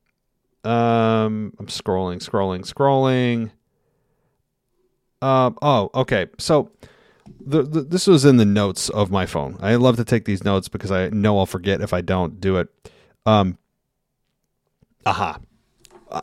Um 0.63 1.53
I'm 1.59 1.67
scrolling, 1.67 2.17
scrolling, 2.17 2.61
scrolling. 2.61 3.51
Um 5.21 5.57
oh, 5.61 5.89
okay. 5.93 6.27
So 6.37 6.71
the, 7.39 7.63
the, 7.63 7.81
this 7.81 8.07
was 8.07 8.25
in 8.25 8.37
the 8.37 8.45
notes 8.45 8.89
of 8.89 9.11
my 9.11 9.25
phone. 9.25 9.57
I 9.61 9.75
love 9.75 9.97
to 9.97 10.05
take 10.05 10.25
these 10.25 10.43
notes 10.43 10.67
because 10.67 10.91
I 10.91 11.09
know 11.09 11.39
I'll 11.39 11.45
forget 11.45 11.81
if 11.81 11.93
I 11.93 12.01
don't 12.01 12.39
do 12.39 12.57
it. 12.57 12.69
Um, 13.25 13.57
aha. 15.05 15.39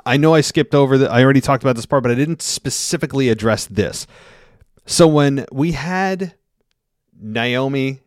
I 0.07 0.17
know 0.17 0.35
I 0.35 0.41
skipped 0.41 0.75
over 0.75 0.97
that. 0.99 1.11
I 1.11 1.23
already 1.23 1.41
talked 1.41 1.63
about 1.63 1.77
this 1.77 1.87
part, 1.87 2.03
but 2.03 2.13
I 2.13 2.15
didn't 2.15 2.41
specifically 2.41 3.29
address 3.29 3.67
this. 3.67 4.07
So 4.87 5.07
when 5.07 5.45
we 5.53 5.73
had 5.73 6.35
Naomi 7.21 8.01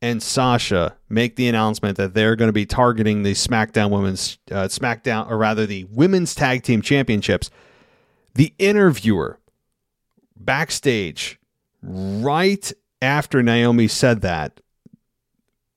and 0.00 0.22
Sasha 0.22 0.96
make 1.08 1.36
the 1.36 1.48
announcement 1.48 1.96
that 1.96 2.14
they're 2.14 2.36
going 2.36 2.48
to 2.48 2.52
be 2.52 2.66
targeting 2.66 3.22
the 3.22 3.32
SmackDown 3.32 3.90
Women's 3.90 4.38
uh, 4.50 4.68
SmackDown, 4.68 5.28
or 5.30 5.36
rather 5.36 5.66
the 5.66 5.84
Women's 5.84 6.34
Tag 6.34 6.62
Team 6.62 6.80
Championships, 6.80 7.50
the 8.34 8.54
interviewer 8.58 9.38
backstage 10.36 11.38
right 11.86 12.72
after 13.00 13.42
Naomi 13.42 13.88
said 13.88 14.20
that 14.22 14.60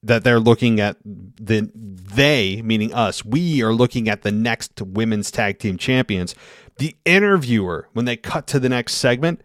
that 0.02 0.24
they're 0.24 0.40
looking 0.40 0.80
at 0.80 0.98
the 1.04 1.70
they 1.74 2.62
meaning 2.62 2.94
us 2.94 3.26
we 3.26 3.62
are 3.62 3.74
looking 3.74 4.08
at 4.08 4.22
the 4.22 4.32
next 4.32 4.82
women's 4.82 5.30
tag 5.32 5.60
team 5.60 5.78
champions. 5.78 6.36
The 6.78 6.96
interviewer 7.06 7.90
when 7.94 8.06
they 8.06 8.16
cut 8.16 8.48
to 8.48 8.60
the 8.60 8.70
next 8.70 8.96
segment 8.96 9.42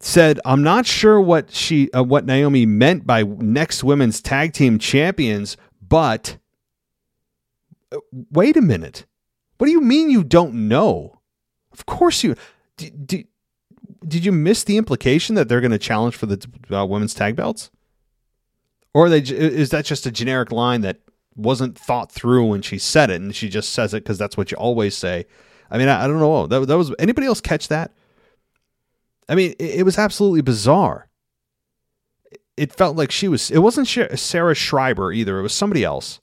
said 0.00 0.38
i'm 0.44 0.62
not 0.62 0.86
sure 0.86 1.20
what 1.20 1.50
she 1.50 1.90
uh, 1.90 2.02
what 2.02 2.24
naomi 2.24 2.64
meant 2.64 3.04
by 3.04 3.24
next 3.24 3.82
women's 3.82 4.20
tag 4.20 4.52
team 4.52 4.78
champions 4.78 5.56
but 5.88 6.38
uh, 7.90 7.98
wait 8.30 8.56
a 8.56 8.60
minute. 8.60 9.06
What 9.56 9.66
do 9.66 9.72
you 9.72 9.80
mean 9.80 10.10
you 10.10 10.22
don't 10.22 10.68
know? 10.68 11.20
Of 11.72 11.86
course 11.86 12.22
you 12.22 12.36
do, 12.76 12.90
do, 12.90 13.24
did 14.06 14.24
you 14.24 14.32
miss 14.32 14.64
the 14.64 14.76
implication 14.76 15.34
that 15.34 15.48
they're 15.48 15.60
going 15.60 15.70
to 15.70 15.78
challenge 15.78 16.16
for 16.16 16.26
the 16.26 16.46
uh, 16.70 16.84
women's 16.84 17.14
tag 17.14 17.36
belts? 17.36 17.70
Or 18.94 19.08
they 19.08 19.18
is 19.18 19.70
that 19.70 19.84
just 19.84 20.06
a 20.06 20.10
generic 20.10 20.50
line 20.50 20.80
that 20.80 21.00
wasn't 21.36 21.78
thought 21.78 22.10
through 22.10 22.46
when 22.46 22.62
she 22.62 22.78
said 22.78 23.10
it, 23.10 23.20
and 23.20 23.34
she 23.34 23.48
just 23.48 23.72
says 23.72 23.94
it 23.94 24.02
because 24.02 24.18
that's 24.18 24.36
what 24.36 24.50
you 24.50 24.56
always 24.56 24.96
say? 24.96 25.26
I 25.70 25.78
mean, 25.78 25.88
I, 25.88 26.04
I 26.04 26.06
don't 26.06 26.18
know. 26.18 26.46
That, 26.46 26.66
that 26.66 26.78
was 26.78 26.92
anybody 26.98 27.26
else 27.26 27.40
catch 27.40 27.68
that? 27.68 27.92
I 29.28 29.34
mean, 29.34 29.54
it, 29.58 29.80
it 29.80 29.82
was 29.84 29.98
absolutely 29.98 30.40
bizarre. 30.40 31.08
It 32.56 32.72
felt 32.72 32.96
like 32.96 33.12
she 33.12 33.28
was. 33.28 33.50
It 33.50 33.58
wasn't 33.58 33.88
Sarah 34.18 34.54
Schreiber 34.54 35.12
either. 35.12 35.38
It 35.38 35.42
was 35.42 35.54
somebody 35.54 35.84
else, 35.84 36.20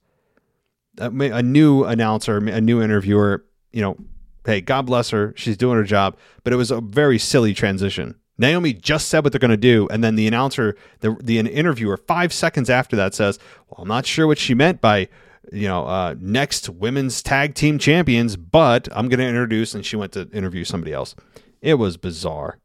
a, 0.97 1.09
a 1.09 1.43
new 1.43 1.85
announcer, 1.85 2.37
a 2.37 2.59
new 2.59 2.81
interviewer. 2.81 3.45
You 3.71 3.81
know, 3.81 3.97
hey, 4.45 4.61
God 4.61 4.85
bless 4.85 5.09
her. 5.09 5.33
She's 5.35 5.57
doing 5.57 5.77
her 5.77 5.83
job. 5.83 6.17
But 6.43 6.53
it 6.53 6.57
was 6.57 6.71
a 6.71 6.81
very 6.81 7.17
silly 7.19 7.53
transition. 7.53 8.15
Naomi 8.37 8.73
just 8.73 9.07
said 9.07 9.23
what 9.23 9.31
they're 9.31 9.39
going 9.39 9.51
to 9.51 9.57
do, 9.57 9.87
and 9.89 10.03
then 10.03 10.15
the 10.15 10.27
announcer, 10.27 10.75
the 10.99 11.15
the 11.21 11.39
interviewer, 11.39 11.97
five 11.97 12.33
seconds 12.33 12.69
after 12.69 12.95
that 12.95 13.13
says, 13.13 13.39
"Well, 13.69 13.83
I'm 13.83 13.87
not 13.87 14.05
sure 14.05 14.27
what 14.27 14.37
she 14.37 14.53
meant 14.53 14.81
by, 14.81 15.07
you 15.53 15.67
know, 15.67 15.85
uh, 15.85 16.15
next 16.19 16.69
women's 16.69 17.23
tag 17.23 17.55
team 17.55 17.79
champions, 17.79 18.35
but 18.35 18.89
I'm 18.91 19.07
going 19.07 19.19
to 19.19 19.27
introduce." 19.27 19.73
And 19.73 19.85
she 19.85 19.95
went 19.95 20.11
to 20.13 20.29
interview 20.33 20.65
somebody 20.65 20.91
else. 20.91 21.15
It 21.61 21.75
was 21.75 21.95
bizarre. 21.95 22.59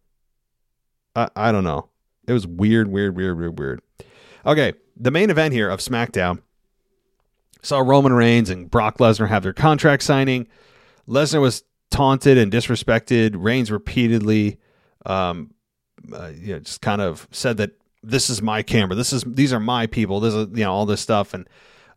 I 1.14 1.28
I 1.36 1.52
don't 1.52 1.64
know. 1.64 1.88
It 2.26 2.32
was 2.32 2.46
weird, 2.46 2.88
weird, 2.88 3.16
weird, 3.16 3.38
weird, 3.38 3.58
weird. 3.58 3.82
Okay, 4.44 4.72
the 4.96 5.10
main 5.10 5.30
event 5.30 5.54
here 5.54 5.68
of 5.68 5.80
SmackDown 5.80 6.42
saw 7.62 7.78
Roman 7.78 8.12
Reigns 8.12 8.50
and 8.50 8.70
Brock 8.70 8.98
Lesnar 8.98 9.28
have 9.28 9.42
their 9.42 9.52
contract 9.52 10.02
signing. 10.02 10.48
Lesnar 11.08 11.40
was 11.40 11.62
taunted 11.90 12.38
and 12.38 12.52
disrespected. 12.52 13.34
Reigns 13.36 13.70
repeatedly, 13.70 14.58
um, 15.06 15.52
uh, 16.12 16.32
you 16.34 16.54
know, 16.54 16.60
just 16.60 16.80
kind 16.80 17.00
of 17.00 17.28
said 17.30 17.56
that 17.58 17.72
this 18.02 18.30
is 18.30 18.40
my 18.40 18.62
camera. 18.62 18.94
This 18.94 19.12
is 19.12 19.24
these 19.26 19.52
are 19.52 19.60
my 19.60 19.86
people. 19.86 20.20
This 20.20 20.34
is 20.34 20.48
you 20.52 20.64
know 20.64 20.72
all 20.72 20.86
this 20.86 21.00
stuff, 21.00 21.34
and 21.34 21.48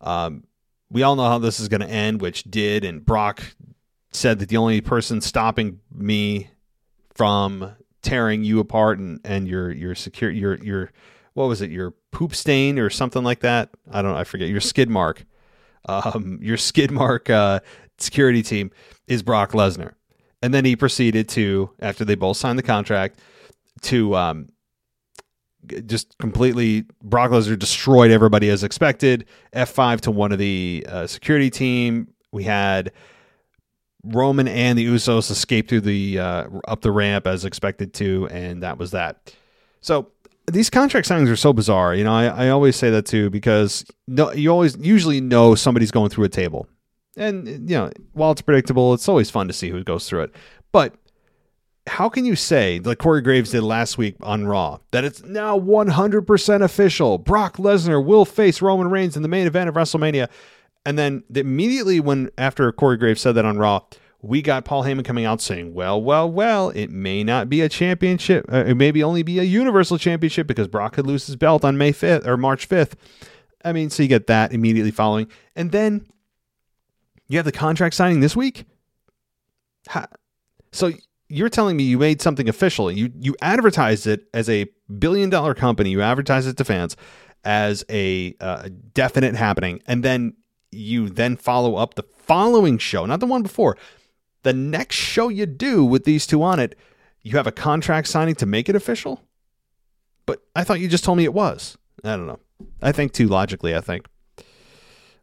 um, 0.02 0.44
we 0.90 1.04
all 1.04 1.16
know 1.16 1.28
how 1.28 1.40
this 1.40 1.60
is 1.60 1.70
going 1.70 1.82
to 1.82 1.90
end, 1.90 2.22
which 2.22 2.44
did. 2.44 2.84
And 2.84 3.06
Brock 3.06 3.42
said 4.12 4.40
that 4.40 4.50
the 4.50 4.58
only 4.58 4.82
person 4.82 5.22
stopping 5.22 5.80
me 5.92 6.50
from 7.16 7.76
tearing 8.02 8.44
you 8.44 8.60
apart 8.60 9.00
and 9.00 9.20
and 9.24 9.48
your 9.48 9.72
your 9.72 9.96
secure 9.96 10.30
your 10.30 10.56
your 10.64 10.92
what 11.34 11.48
was 11.48 11.62
it 11.62 11.72
your 11.72 11.92
poop 12.12 12.36
stain 12.36 12.78
or 12.78 12.90
something 12.90 13.24
like 13.24 13.40
that. 13.40 13.70
I 13.92 14.02
don't 14.02 14.12
know. 14.12 14.18
I 14.18 14.24
forget 14.24 14.50
your 14.50 14.62
skid 14.62 14.90
mark. 14.90 15.26
Um, 15.86 16.40
your 16.42 16.58
skid 16.58 16.92
mark 16.92 17.30
uh, 17.30 17.60
security 17.98 18.42
team 18.42 18.72
is 19.08 19.24
Brock 19.24 19.52
Lesnar. 19.52 19.94
And 20.42 20.54
then 20.54 20.66
he 20.66 20.76
proceeded 20.76 21.30
to, 21.30 21.70
after 21.80 22.04
they 22.04 22.16
both 22.16 22.38
signed 22.38 22.60
the 22.60 22.64
contract, 22.64 23.20
to 23.84 24.16
um, 24.16 24.50
just 25.86 26.18
completely, 26.18 26.86
Brock 27.02 27.32
Lesnar 27.32 27.58
destroyed 27.58 28.12
everybody 28.12 28.50
as 28.50 28.64
expected. 28.64 29.26
F5 29.54 30.02
to 30.02 30.12
one 30.12 30.32
of 30.32 30.40
the 30.40 30.86
uh, 30.90 31.08
security 31.08 31.50
team. 31.50 32.10
We 32.32 32.44
had 32.44 32.92
Roman 34.04 34.48
and 34.48 34.78
the 34.78 34.86
Usos 34.86 35.32
escape 35.32 35.70
through 35.70 35.82
the 35.82 36.20
uh, 36.20 36.48
up 36.68 36.82
the 36.82 36.92
ramp 36.92 37.26
as 37.26 37.46
expected 37.46 37.94
to, 37.96 38.28
and 38.30 38.64
that 38.64 38.78
was 38.78 38.92
that. 38.92 39.34
So 39.80 40.12
these 40.52 40.70
contract 40.70 41.08
signings 41.08 41.32
are 41.32 41.38
so 41.38 41.54
bizarre. 41.54 41.96
You 41.96 42.04
know, 42.04 42.14
I, 42.14 42.26
I 42.26 42.50
always 42.50 42.76
say 42.76 42.90
that 42.90 43.06
too 43.06 43.30
because 43.30 43.86
no, 44.08 44.32
you 44.34 44.50
always 44.50 44.76
usually 44.78 45.22
know 45.22 45.56
somebody's 45.56 45.92
going 45.92 46.10
through 46.10 46.26
a 46.26 46.30
table. 46.30 46.68
And, 47.16 47.48
you 47.70 47.78
know, 47.78 47.92
while 48.14 48.32
it's 48.32 48.42
predictable, 48.42 48.94
it's 48.94 49.08
always 49.08 49.30
fun 49.30 49.48
to 49.48 49.54
see 49.54 49.70
who 49.70 49.84
goes 49.84 50.10
through 50.10 50.24
it. 50.24 50.36
But 50.72 50.96
how 51.88 52.10
can 52.10 52.26
you 52.26 52.36
say, 52.36 52.80
like 52.80 52.98
Corey 52.98 53.22
Graves 53.22 53.52
did 53.52 53.62
last 53.62 53.98
week 53.98 54.16
on 54.22 54.48
Raw, 54.48 54.80
that 54.92 55.04
it's 55.04 55.24
now 55.24 55.60
100% 55.60 56.62
official? 56.64 57.18
Brock 57.18 57.58
Lesnar 57.58 58.04
will 58.04 58.26
face 58.26 58.62
Roman 58.62 58.90
Reigns 58.90 59.16
in 59.16 59.22
the 59.22 59.28
main 59.28 59.48
event 59.48 59.70
of 59.70 59.76
WrestleMania. 59.76 60.30
And 60.86 60.98
then 60.98 61.24
immediately 61.34 62.00
when 62.00 62.30
after 62.38 62.72
Corey 62.72 62.98
Graves 62.98 63.22
said 63.22 63.34
that 63.34 63.46
on 63.46 63.58
Raw, 63.58 63.82
we 64.22 64.42
got 64.42 64.64
Paul 64.64 64.84
Heyman 64.84 65.04
coming 65.04 65.26
out 65.26 65.42
saying, 65.42 65.74
"Well, 65.74 66.02
well, 66.02 66.32
well, 66.32 66.70
it 66.70 66.90
may 66.90 67.26
not 67.26 67.50
be 67.50 67.60
a 67.60 67.68
championship. 67.68 68.46
Uh, 68.52 68.64
it 68.68 68.76
maybe 68.76 69.04
only 69.04 69.22
be 69.22 69.38
a 69.38 69.44
Universal 69.44 69.98
Championship 69.98 70.48
because 70.48 70.70
Brock 70.70 70.94
could 70.94 71.06
lose 71.06 71.28
his 71.28 71.36
belt 71.36 71.66
on 71.66 71.78
May 71.78 71.92
5th 71.92 72.26
or 72.26 72.38
March 72.38 72.70
5th." 72.70 72.94
I 73.66 73.74
mean, 73.74 73.90
so 73.90 74.02
you 74.02 74.10
get 74.10 74.28
that 74.28 74.54
immediately 74.54 74.92
following, 74.92 75.28
and 75.58 75.72
then 75.72 76.06
you 77.28 77.38
have 77.38 77.46
the 77.46 77.52
contract 77.52 77.96
signing 77.96 78.20
this 78.20 78.36
week. 78.36 78.66
So 80.72 80.92
you're 81.30 81.50
telling 81.50 81.78
me 81.78 81.84
you 81.84 81.98
made 81.98 82.22
something 82.22 82.48
official. 82.48 82.92
You 82.92 83.12
you 83.20 83.36
advertised 83.42 84.08
it 84.08 84.28
as 84.34 84.50
a 84.50 84.68
billion 85.00 85.30
dollar 85.30 85.54
company. 85.54 85.90
You 85.90 86.02
advertised 86.02 86.48
it 86.48 86.58
to 86.58 86.66
fans 86.66 86.96
as 87.44 87.84
a 87.90 88.36
uh, 88.40 88.70
definite 88.94 89.36
happening, 89.36 89.82
and 89.86 90.04
then 90.04 90.36
you 90.72 91.10
then 91.10 91.36
follow 91.36 91.76
up 91.76 91.96
the 91.96 92.04
following 92.04 92.78
show, 92.78 93.06
not 93.06 93.20
the 93.20 93.26
one 93.26 93.44
before, 93.44 93.78
the 94.44 94.54
next 94.54 94.96
show 94.96 95.30
you 95.30 95.46
do 95.46 95.84
with 95.84 96.04
these 96.06 96.26
two 96.26 96.42
on 96.44 96.60
it. 96.60 96.78
You 97.22 97.38
have 97.38 97.48
a 97.48 97.52
contract 97.52 98.08
signing 98.08 98.36
to 98.36 98.46
make 98.46 98.70
it 98.70 98.76
official. 98.76 99.22
But 100.26 100.42
I 100.56 100.64
thought 100.64 100.80
you 100.80 100.88
just 100.88 101.04
told 101.04 101.18
me 101.18 101.24
it 101.24 101.34
was. 101.34 101.78
I 102.04 102.16
don't 102.16 102.28
know. 102.28 102.40
I 102.82 102.92
think 102.92 103.14
too 103.14 103.28
logically. 103.28 103.76
I 103.76 103.82
think. 103.82 104.08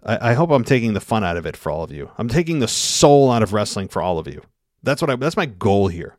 I, 0.05 0.30
I, 0.30 0.34
hope 0.34 0.51
I'm 0.51 0.64
taking 0.64 0.94
the 0.94 1.01
fun 1.01 1.24
out 1.24 1.36
of 1.36 1.46
it 1.46 1.57
for 1.57 1.70
all 1.70 1.84
of 1.84 1.92
you. 1.92 2.11
I'm 2.16 2.28
taking 2.28 2.61
the 2.61 2.68
soul 2.68 3.30
out 3.30 3.42
of 3.42 3.53
wrestling 3.53 3.88
for 3.88 4.01
all 4.01 4.18
of 4.18 4.26
you. 4.26 4.42
That's 4.82 5.03
what 5.03 5.11
I. 5.11 5.16
That's 5.16 5.36
my 5.36 5.46
goal 5.46 5.88
here. 5.88 6.16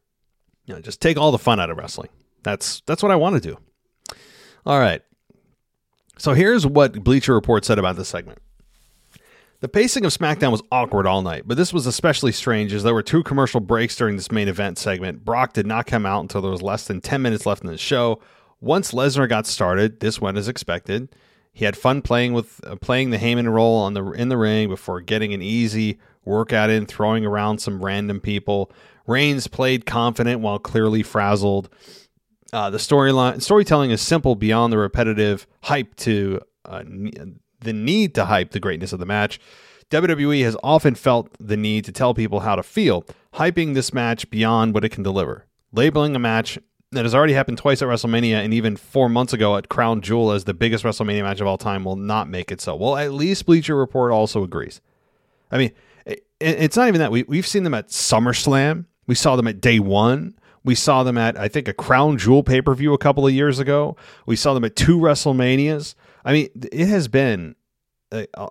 You 0.66 0.76
know, 0.76 0.82
just 0.82 1.02
take 1.02 1.18
all 1.18 1.32
the 1.32 1.40
fun 1.40 1.60
out 1.60 1.70
of 1.70 1.78
wrestling. 1.78 2.10
That's 2.44 2.82
that's 2.86 3.02
what 3.02 3.12
I 3.12 3.16
want 3.16 3.42
to 3.42 3.50
do. 3.50 3.58
All 4.66 4.80
right. 4.80 5.02
So 6.18 6.34
here's 6.34 6.68
what 6.68 7.04
Bleacher 7.04 7.34
Report 7.34 7.66
said 7.66 7.80
about 7.80 7.96
this 7.96 8.10
segment. 8.10 8.40
The 9.62 9.68
pacing 9.68 10.06
of 10.06 10.12
SmackDown 10.12 10.52
was 10.52 10.64
awkward 10.72 11.06
all 11.06 11.22
night, 11.22 11.44
but 11.46 11.56
this 11.56 11.72
was 11.72 11.86
especially 11.86 12.32
strange 12.32 12.74
as 12.74 12.82
there 12.82 12.96
were 12.96 13.04
two 13.04 13.22
commercial 13.22 13.60
breaks 13.60 13.96
during 13.96 14.16
this 14.16 14.32
main 14.32 14.48
event 14.48 14.80
segment. 14.80 15.24
Brock 15.24 15.54
did 15.54 15.68
not 15.68 15.86
come 15.86 16.04
out 16.06 16.22
until 16.22 16.42
there 16.42 16.52
was 16.52 16.64
less 16.64 16.88
than 16.88 17.00
10 17.00 17.22
minutes 17.22 17.46
left 17.46 17.64
in 17.64 17.70
the 17.70 17.78
show. 17.78 18.20
Once 18.60 18.92
Lesnar 18.92 19.30
got 19.30 19.46
started, 19.46 20.00
this 20.00 20.20
went 20.20 20.38
as 20.38 20.48
expected. 20.48 21.10
He 21.54 21.66
had 21.66 21.76
fun 21.76 22.02
playing 22.02 22.34
with 22.34 22.62
uh, 22.66 22.76
playing 22.78 23.10
the 23.10 23.18
Heyman 23.18 23.52
role 23.52 23.78
on 23.78 23.94
the 23.94 24.12
in 24.12 24.30
the 24.30 24.38
ring 24.38 24.70
before 24.70 25.02
getting 25.02 25.34
an 25.34 25.42
easy 25.42 26.00
workout 26.24 26.70
in, 26.70 26.86
throwing 26.86 27.26
around 27.26 27.60
some 27.60 27.84
random 27.84 28.20
people. 28.20 28.72
Reigns 29.08 29.48
played 29.48 29.86
confident 29.86 30.42
while 30.42 30.60
clearly 30.60 31.04
frazzled. 31.04 31.70
Uh, 32.54 32.70
the 32.70 32.78
storyline 32.78 33.42
storytelling 33.42 33.92
is 33.92 34.02
simple 34.02 34.36
beyond 34.36 34.72
the 34.72 34.78
repetitive 34.78 35.48
hype 35.64 35.96
to 35.96 36.40
uh, 36.66 36.84
the 37.60 37.74
need 37.74 38.16
to 38.16 38.26
hype 38.26 38.52
the 38.52 38.60
greatness 38.60 38.94
of 38.94 39.00
the 39.00 39.06
match. 39.06 39.40
WWE 39.90 40.44
has 40.44 40.56
often 40.64 40.96
felt 40.96 41.30
the 41.40 41.58
need 41.58 41.84
to 41.84 41.92
tell 41.92 42.14
people 42.14 42.42
how 42.42 42.56
to 42.56 42.64
feel, 42.64 43.06
hyping 43.34 43.74
this 43.74 43.94
match 43.94 44.30
beyond 44.30 44.74
what 44.74 44.86
it 44.86 44.90
can 44.90 45.04
deliver. 45.04 45.46
Labeling 45.74 46.16
a 46.16 46.20
match 46.20 46.58
that 46.92 47.06
has 47.06 47.16
already 47.16 47.34
happened 47.34 47.58
twice 47.58 47.82
at 47.82 47.88
WrestleMania 47.88 48.44
and 48.44 48.54
even 48.54 48.76
four 48.76 49.08
months 49.08 49.32
ago 49.32 49.56
at 49.56 49.70
Crown 49.70 50.02
Jewel 50.02 50.32
as 50.32 50.44
the 50.44 50.54
biggest 50.54 50.84
WrestleMania 50.84 51.24
match 51.24 51.40
of 51.40 51.48
all 51.48 51.58
time 51.58 51.86
will 51.86 51.96
not 51.96 52.28
make 52.28 52.52
it 52.52 52.60
so. 52.60 52.76
Well, 52.76 52.98
at 52.98 53.14
least 53.14 53.46
Bleacher 53.46 53.76
Report 53.76 54.12
also 54.12 54.44
agrees. 54.44 54.82
I 55.52 55.58
mean, 55.58 55.72
it's 56.40 56.76
not 56.76 56.88
even 56.88 57.00
that. 57.00 57.12
We, 57.12 57.24
we've 57.24 57.48
seen 57.48 57.64
them 57.64 57.74
at 57.74 57.90
SummerSlam. 57.90 58.86
We 59.08 59.16
saw 59.16 59.36
them 59.36 59.48
at 59.48 59.62
day 59.62 59.80
one. 59.80 60.36
We 60.64 60.76
saw 60.76 61.04
them 61.04 61.18
at, 61.18 61.40
I 61.40 61.48
think, 61.48 61.68
a 61.68 61.74
Crown 61.74 62.18
Jewel 62.18 62.44
pay 62.44 62.62
per 62.62 62.76
view 62.76 62.94
a 62.94 62.98
couple 62.98 63.26
of 63.26 63.34
years 63.34 63.58
ago. 63.58 63.96
We 64.26 64.36
saw 64.36 64.54
them 64.54 64.64
at 64.64 64.76
two 64.76 64.98
WrestleManias. 64.98 65.96
I 66.26 66.34
mean, 66.34 66.50
it 66.72 66.88
has 66.88 67.08
been 67.08 67.56
uh, 68.12 68.26
uh 68.34 68.48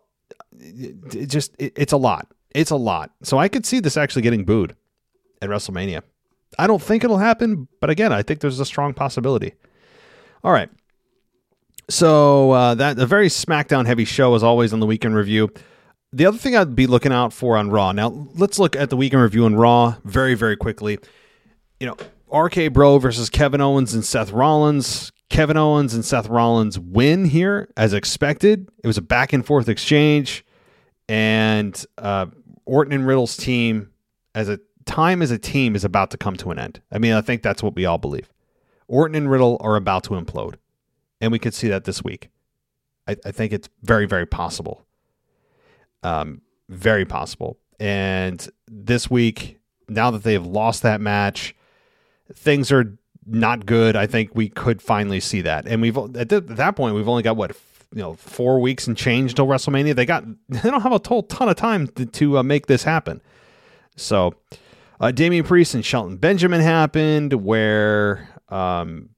it 0.58 1.26
just, 1.26 1.54
it, 1.58 1.72
it's 1.76 1.92
a 1.92 1.96
lot. 1.96 2.32
It's 2.54 2.70
a 2.70 2.76
lot. 2.76 3.12
So 3.22 3.38
I 3.38 3.48
could 3.48 3.64
see 3.64 3.80
this 3.80 3.96
actually 3.96 4.22
getting 4.22 4.44
booed 4.44 4.76
at 5.40 5.48
WrestleMania. 5.48 6.02
I 6.60 6.66
don't 6.66 6.82
think 6.82 7.04
it'll 7.04 7.18
happen, 7.18 7.68
but 7.80 7.88
again, 7.88 8.12
I 8.12 8.22
think 8.22 8.40
there's 8.40 8.60
a 8.60 8.66
strong 8.66 8.92
possibility. 8.92 9.54
All 10.44 10.52
right. 10.52 10.68
So 11.88 12.50
uh, 12.50 12.74
that 12.74 12.98
a 12.98 13.06
very 13.06 13.28
SmackDown 13.28 13.86
heavy 13.86 14.04
show 14.04 14.34
as 14.34 14.42
always 14.42 14.74
on 14.74 14.80
the 14.80 14.86
week 14.86 15.04
in 15.04 15.14
review. 15.14 15.50
The 16.12 16.26
other 16.26 16.36
thing 16.36 16.54
I'd 16.54 16.76
be 16.76 16.86
looking 16.86 17.12
out 17.12 17.32
for 17.32 17.56
on 17.56 17.70
Raw. 17.70 17.92
Now 17.92 18.28
let's 18.34 18.58
look 18.58 18.76
at 18.76 18.90
the 18.90 18.96
week 18.96 19.14
in 19.14 19.18
review 19.18 19.46
on 19.46 19.56
Raw 19.56 19.96
very 20.04 20.34
very 20.34 20.56
quickly. 20.56 20.98
You 21.80 21.86
know, 21.86 21.96
RK 22.38 22.74
Bro 22.74 22.98
versus 22.98 23.30
Kevin 23.30 23.62
Owens 23.62 23.94
and 23.94 24.04
Seth 24.04 24.30
Rollins. 24.30 25.12
Kevin 25.30 25.56
Owens 25.56 25.94
and 25.94 26.04
Seth 26.04 26.28
Rollins 26.28 26.78
win 26.78 27.24
here 27.24 27.72
as 27.76 27.94
expected. 27.94 28.68
It 28.84 28.86
was 28.86 28.98
a 28.98 29.02
back 29.02 29.32
and 29.32 29.46
forth 29.46 29.68
exchange, 29.68 30.44
and 31.08 31.82
uh, 31.96 32.26
Orton 32.66 32.92
and 32.92 33.06
Riddle's 33.06 33.36
team 33.36 33.90
as 34.34 34.48
a 34.48 34.60
time 34.86 35.22
as 35.22 35.30
a 35.30 35.38
team 35.38 35.74
is 35.74 35.84
about 35.84 36.10
to 36.10 36.16
come 36.16 36.36
to 36.38 36.50
an 36.50 36.58
end. 36.58 36.80
I 36.90 36.98
mean, 36.98 37.12
I 37.12 37.20
think 37.20 37.42
that's 37.42 37.62
what 37.62 37.74
we 37.74 37.86
all 37.86 37.98
believe. 37.98 38.30
Orton 38.88 39.14
and 39.14 39.30
Riddle 39.30 39.56
are 39.60 39.76
about 39.76 40.04
to 40.04 40.10
implode, 40.10 40.54
and 41.20 41.30
we 41.30 41.38
could 41.38 41.54
see 41.54 41.68
that 41.68 41.84
this 41.84 42.02
week. 42.02 42.28
I, 43.06 43.16
I 43.24 43.30
think 43.30 43.52
it's 43.52 43.68
very, 43.82 44.06
very 44.06 44.26
possible. 44.26 44.84
Um, 46.02 46.42
very 46.68 47.04
possible. 47.04 47.58
And 47.78 48.46
this 48.68 49.10
week, 49.10 49.58
now 49.88 50.10
that 50.10 50.22
they've 50.22 50.44
lost 50.44 50.82
that 50.82 51.00
match, 51.00 51.54
things 52.32 52.70
are 52.72 52.96
not 53.26 53.66
good. 53.66 53.96
I 53.96 54.06
think 54.06 54.34
we 54.34 54.48
could 54.48 54.82
finally 54.82 55.20
see 55.20 55.40
that. 55.42 55.66
And 55.66 55.82
we've 55.82 55.96
at, 55.96 56.32
at 56.32 56.46
that 56.56 56.76
point 56.76 56.94
we've 56.94 57.08
only 57.08 57.22
got 57.22 57.36
what 57.36 57.56
you 57.94 58.02
know 58.02 58.14
four 58.14 58.60
weeks 58.60 58.86
and 58.86 58.96
change 58.96 59.34
till 59.34 59.46
WrestleMania. 59.46 59.94
They 59.94 60.06
got 60.06 60.24
they 60.48 60.70
don't 60.70 60.82
have 60.82 60.92
a 60.92 61.00
whole 61.06 61.22
ton 61.24 61.48
of 61.48 61.56
time 61.56 61.88
to, 61.88 62.06
to 62.06 62.38
uh, 62.38 62.42
make 62.42 62.66
this 62.66 62.84
happen. 62.84 63.20
So, 63.96 64.34
uh, 65.00 65.10
Damian 65.10 65.44
Priest 65.44 65.74
and 65.74 65.84
Shelton 65.84 66.18
Benjamin 66.18 66.60
happened 66.60 67.32
where 67.32 68.28
um, 68.48 69.08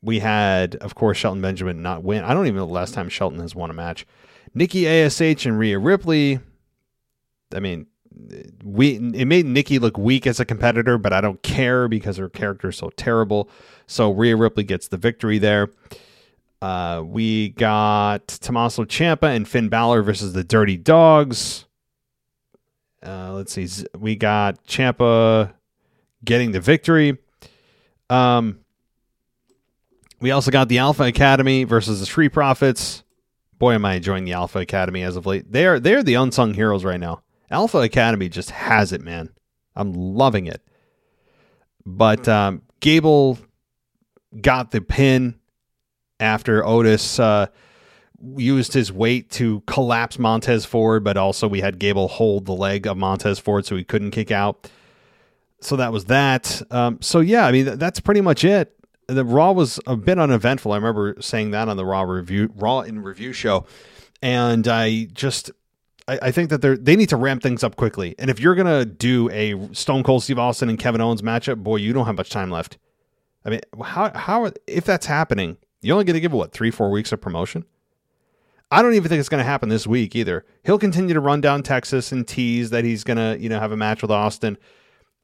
we 0.00 0.20
had, 0.20 0.76
of 0.76 0.94
course, 0.94 1.18
Shelton 1.18 1.42
Benjamin 1.42 1.82
not 1.82 2.04
win. 2.04 2.22
I 2.22 2.32
don't 2.34 2.46
even 2.46 2.56
know 2.56 2.66
the 2.66 2.72
last 2.72 2.94
time 2.94 3.08
Shelton 3.08 3.40
has 3.40 3.54
won 3.54 3.70
a 3.70 3.74
match. 3.74 4.06
Nikki 4.54 4.88
Ash 4.88 5.20
and 5.20 5.58
Rhea 5.58 5.78
Ripley. 5.78 6.38
I 7.52 7.60
mean, 7.60 7.86
we 8.62 8.96
it 8.96 9.26
made 9.26 9.46
Nikki 9.46 9.80
look 9.80 9.98
weak 9.98 10.26
as 10.26 10.38
a 10.38 10.44
competitor, 10.44 10.98
but 10.98 11.12
I 11.12 11.20
don't 11.20 11.42
care 11.42 11.88
because 11.88 12.16
her 12.16 12.28
character 12.28 12.68
is 12.68 12.76
so 12.76 12.90
terrible. 12.90 13.48
So 13.86 14.12
Rhea 14.12 14.36
Ripley 14.36 14.62
gets 14.62 14.88
the 14.88 14.96
victory 14.96 15.38
there. 15.38 15.70
Uh, 16.62 17.02
we 17.04 17.50
got 17.50 18.28
Tommaso 18.28 18.84
Ciampa 18.84 19.34
and 19.34 19.48
Finn 19.48 19.68
Balor 19.68 20.02
versus 20.02 20.32
the 20.32 20.44
Dirty 20.44 20.76
Dogs. 20.76 21.66
Uh, 23.04 23.32
let's 23.32 23.52
see. 23.52 23.68
We 23.98 24.16
got 24.16 24.64
Ciampa 24.66 25.52
getting 26.24 26.52
the 26.52 26.60
victory. 26.60 27.18
Um, 28.08 28.60
we 30.20 30.30
also 30.30 30.50
got 30.50 30.68
the 30.68 30.78
Alpha 30.78 31.04
Academy 31.04 31.64
versus 31.64 32.00
the 32.00 32.06
Street 32.06 32.30
Profits. 32.30 33.02
Boy, 33.58 33.74
am 33.74 33.84
I 33.84 33.94
enjoying 33.94 34.24
the 34.24 34.32
Alpha 34.32 34.58
Academy 34.58 35.02
as 35.02 35.16
of 35.16 35.26
late. 35.26 35.50
They 35.50 35.66
are 35.66 35.78
they 35.78 35.94
are 35.94 36.02
the 36.02 36.14
unsung 36.14 36.54
heroes 36.54 36.84
right 36.84 37.00
now. 37.00 37.22
Alpha 37.50 37.78
Academy 37.78 38.28
just 38.28 38.50
has 38.50 38.92
it, 38.92 39.02
man. 39.02 39.30
I'm 39.76 39.92
loving 39.92 40.46
it. 40.46 40.62
But 41.84 42.26
um, 42.28 42.62
Gable 42.80 43.38
got 44.40 44.70
the 44.70 44.80
pin 44.80 45.38
after 46.18 46.64
Otis 46.64 47.20
uh, 47.20 47.46
used 48.36 48.72
his 48.72 48.92
weight 48.92 49.30
to 49.30 49.60
collapse 49.66 50.18
Montez 50.18 50.64
Ford, 50.64 51.04
but 51.04 51.16
also 51.16 51.48
we 51.48 51.60
had 51.60 51.78
Gable 51.78 52.08
hold 52.08 52.46
the 52.46 52.52
leg 52.52 52.86
of 52.86 52.96
Montez 52.96 53.38
Ford 53.38 53.66
so 53.66 53.76
he 53.76 53.84
couldn't 53.84 54.10
kick 54.10 54.30
out. 54.30 54.70
So 55.60 55.76
that 55.76 55.92
was 55.92 56.06
that. 56.06 56.62
Um, 56.70 56.98
so 57.00 57.20
yeah, 57.20 57.46
I 57.46 57.52
mean 57.52 57.78
that's 57.78 58.00
pretty 58.00 58.20
much 58.20 58.44
it. 58.44 58.74
The 59.06 59.24
Raw 59.24 59.52
was 59.52 59.78
a 59.86 59.96
bit 59.96 60.18
uneventful. 60.18 60.72
I 60.72 60.76
remember 60.76 61.16
saying 61.20 61.50
that 61.52 61.68
on 61.68 61.76
the 61.76 61.84
Raw 61.84 62.02
review, 62.02 62.50
Raw 62.56 62.80
in 62.80 63.02
review 63.02 63.32
show, 63.32 63.66
and 64.22 64.66
I 64.66 65.08
just 65.12 65.50
I, 66.08 66.18
I 66.22 66.30
think 66.30 66.50
that 66.50 66.62
they 66.62 66.74
they 66.76 66.96
need 66.96 67.08
to 67.10 67.16
ramp 67.16 67.42
things 67.42 67.62
up 67.62 67.76
quickly. 67.76 68.14
And 68.18 68.30
if 68.30 68.40
you're 68.40 68.54
gonna 68.54 68.84
do 68.84 69.30
a 69.30 69.72
Stone 69.74 70.02
Cold 70.02 70.22
Steve 70.22 70.38
Austin 70.38 70.68
and 70.68 70.78
Kevin 70.78 71.00
Owens 71.00 71.22
matchup, 71.22 71.62
boy, 71.62 71.76
you 71.76 71.92
don't 71.92 72.06
have 72.06 72.16
much 72.16 72.30
time 72.30 72.50
left. 72.50 72.78
I 73.44 73.50
mean, 73.50 73.60
how 73.82 74.10
how 74.14 74.50
if 74.66 74.84
that's 74.84 75.06
happening, 75.06 75.58
you're 75.82 75.94
only 75.94 76.04
going 76.04 76.14
to 76.14 76.20
give 76.20 76.32
what 76.32 76.52
three 76.52 76.70
four 76.70 76.90
weeks 76.90 77.12
of 77.12 77.20
promotion. 77.20 77.64
I 78.74 78.82
don't 78.82 78.94
even 78.94 79.08
think 79.08 79.20
it's 79.20 79.28
going 79.28 79.42
to 79.42 79.48
happen 79.48 79.68
this 79.68 79.86
week 79.86 80.16
either. 80.16 80.44
He'll 80.64 80.80
continue 80.80 81.14
to 81.14 81.20
run 81.20 81.40
down 81.40 81.62
Texas 81.62 82.10
and 82.10 82.26
tease 82.26 82.70
that 82.70 82.84
he's 82.84 83.04
going 83.04 83.18
to 83.18 83.40
you 83.40 83.48
know 83.48 83.60
have 83.60 83.70
a 83.70 83.76
match 83.76 84.02
with 84.02 84.10
Austin. 84.10 84.58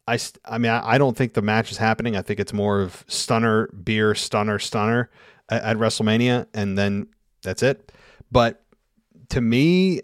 I, 0.06 0.18
I 0.44 0.58
mean, 0.58 0.70
I, 0.70 0.92
I 0.92 0.98
don't 0.98 1.16
think 1.16 1.34
the 1.34 1.42
match 1.42 1.72
is 1.72 1.76
happening. 1.76 2.16
I 2.16 2.22
think 2.22 2.38
it's 2.38 2.52
more 2.52 2.80
of 2.80 3.04
stunner, 3.08 3.66
beer, 3.68 4.14
stunner, 4.14 4.60
stunner 4.60 5.10
at, 5.48 5.62
at 5.62 5.76
WrestleMania, 5.78 6.46
and 6.54 6.78
then 6.78 7.08
that's 7.42 7.64
it. 7.64 7.90
But 8.30 8.62
to 9.30 9.40
me, 9.40 10.00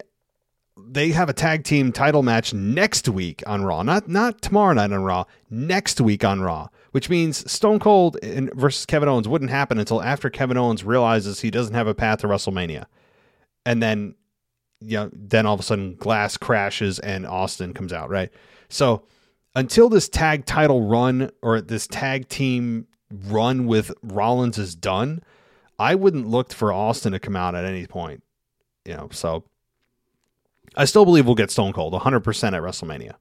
they 0.77 1.11
have 1.11 1.29
a 1.29 1.33
tag 1.33 1.63
team 1.63 1.93
title 1.93 2.23
match 2.23 2.53
next 2.53 3.07
week 3.07 3.43
on 3.47 3.63
Raw, 3.63 3.81
not 3.81 4.09
not 4.09 4.41
tomorrow 4.41 4.73
night 4.73 4.91
on 4.91 5.03
Raw, 5.03 5.23
next 5.49 6.01
week 6.01 6.25
on 6.25 6.41
Raw, 6.41 6.67
which 6.91 7.09
means 7.09 7.49
Stone 7.49 7.79
Cold 7.79 8.17
versus 8.23 8.85
Kevin 8.85 9.07
Owens 9.07 9.27
wouldn't 9.29 9.51
happen 9.51 9.79
until 9.79 10.01
after 10.01 10.29
Kevin 10.29 10.57
Owens 10.57 10.83
realizes 10.83 11.39
he 11.39 11.49
doesn't 11.49 11.75
have 11.75 11.87
a 11.87 11.95
path 11.95 12.19
to 12.19 12.27
WrestleMania, 12.27 12.87
and 13.67 13.83
then 13.83 14.15
you 14.79 14.97
know 14.97 15.09
then 15.13 15.45
all 15.45 15.53
of 15.53 15.59
a 15.59 15.63
sudden 15.63 15.95
Glass 15.95 16.37
crashes 16.37 16.99
and 16.99 17.27
Austin 17.27 17.73
comes 17.73 17.91
out, 17.93 18.09
right? 18.09 18.31
So 18.69 19.03
until 19.55 19.89
this 19.89 20.07
tag 20.07 20.45
title 20.45 20.87
run 20.87 21.31
or 21.41 21.59
this 21.61 21.85
tag 21.85 22.29
team 22.29 22.87
run 23.11 23.67
with 23.67 23.91
Rollins 24.01 24.57
is 24.57 24.73
done, 24.73 25.21
I 25.77 25.95
wouldn't 25.95 26.27
look 26.27 26.53
for 26.53 26.71
Austin 26.71 27.11
to 27.11 27.19
come 27.19 27.35
out 27.35 27.55
at 27.55 27.65
any 27.65 27.85
point. 27.85 28.23
You 28.85 28.93
know, 28.93 29.09
so 29.11 29.43
I 30.77 30.85
still 30.85 31.03
believe 31.03 31.25
we'll 31.25 31.35
get 31.35 31.51
Stone 31.51 31.73
Cold 31.73 31.93
100% 31.93 32.53
at 32.53 32.61
WrestleMania. 32.61 33.15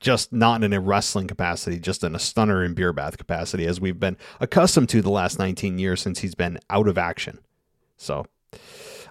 Just 0.00 0.32
not 0.32 0.64
in 0.64 0.72
a 0.72 0.80
wrestling 0.80 1.28
capacity, 1.28 1.78
just 1.78 2.02
in 2.02 2.14
a 2.14 2.18
stunner 2.18 2.62
and 2.62 2.74
beer 2.74 2.92
bath 2.92 3.18
capacity, 3.18 3.66
as 3.66 3.80
we've 3.80 4.00
been 4.00 4.16
accustomed 4.40 4.88
to 4.88 5.02
the 5.02 5.10
last 5.10 5.38
19 5.38 5.78
years 5.78 6.00
since 6.00 6.20
he's 6.20 6.34
been 6.34 6.58
out 6.70 6.88
of 6.88 6.96
action. 6.96 7.38
So, 7.98 8.24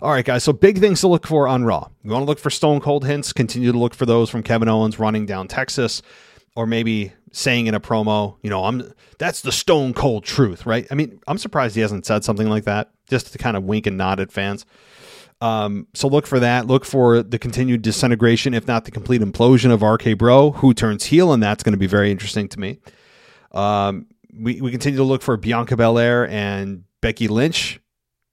all 0.01 0.11
right, 0.11 0.25
guys. 0.25 0.43
So, 0.43 0.53
big 0.53 0.79
things 0.79 1.01
to 1.01 1.07
look 1.07 1.27
for 1.27 1.47
on 1.47 1.63
Raw. 1.63 1.89
You 2.03 2.11
want 2.11 2.23
to 2.23 2.25
look 2.25 2.39
for 2.39 2.49
Stone 2.49 2.81
Cold 2.81 3.05
hints, 3.05 3.33
continue 3.33 3.71
to 3.71 3.77
look 3.77 3.93
for 3.93 4.05
those 4.05 4.29
from 4.29 4.43
Kevin 4.43 4.69
Owens 4.69 4.99
running 4.99 5.25
down 5.25 5.47
Texas, 5.47 6.01
or 6.55 6.65
maybe 6.65 7.13
saying 7.31 7.67
in 7.67 7.75
a 7.75 7.79
promo, 7.79 8.37
you 8.41 8.49
know, 8.49 8.65
I'm 8.65 8.93
that's 9.17 9.41
the 9.41 9.51
Stone 9.51 9.93
Cold 9.93 10.23
truth, 10.23 10.65
right? 10.65 10.87
I 10.89 10.95
mean, 10.95 11.19
I'm 11.27 11.37
surprised 11.37 11.75
he 11.75 11.81
hasn't 11.81 12.05
said 12.05 12.23
something 12.23 12.49
like 12.49 12.63
that, 12.63 12.91
just 13.09 13.31
to 13.33 13.37
kind 13.37 13.57
of 13.57 13.63
wink 13.63 13.87
and 13.87 13.97
nod 13.97 14.19
at 14.19 14.31
fans. 14.31 14.65
Um, 15.41 15.87
so 15.93 16.07
look 16.07 16.27
for 16.27 16.39
that. 16.39 16.67
Look 16.67 16.85
for 16.85 17.23
the 17.23 17.39
continued 17.39 17.81
disintegration, 17.81 18.53
if 18.53 18.67
not 18.67 18.85
the 18.85 18.91
complete 18.91 19.21
implosion 19.21 19.71
of 19.71 19.81
RK 19.81 20.17
Bro, 20.17 20.51
who 20.51 20.73
turns 20.73 21.05
heel, 21.05 21.31
and 21.31 21.41
that's 21.41 21.63
going 21.63 21.73
to 21.73 21.77
be 21.79 21.87
very 21.87 22.11
interesting 22.11 22.49
to 22.49 22.59
me. 22.59 22.79
Um, 23.51 24.07
we, 24.33 24.61
we 24.61 24.71
continue 24.71 24.97
to 24.97 25.03
look 25.03 25.21
for 25.21 25.37
Bianca 25.37 25.75
Belair 25.77 26.27
and 26.27 26.83
Becky 27.01 27.27
Lynch, 27.27 27.79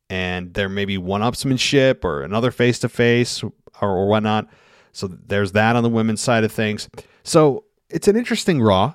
and 0.08 0.54
there 0.54 0.68
may 0.68 0.84
be 0.84 0.98
one 0.98 1.20
upsmanship 1.20 2.04
or 2.04 2.22
another 2.22 2.50
face 2.50 2.78
to 2.80 2.88
face 2.88 3.42
or 3.80 4.06
whatnot. 4.06 4.48
So 4.92 5.08
there's 5.08 5.52
that 5.52 5.76
on 5.76 5.82
the 5.82 5.88
women's 5.88 6.20
side 6.20 6.44
of 6.44 6.52
things. 6.52 6.88
So 7.22 7.64
it's 7.90 8.08
an 8.08 8.16
interesting 8.16 8.62
Raw, 8.62 8.94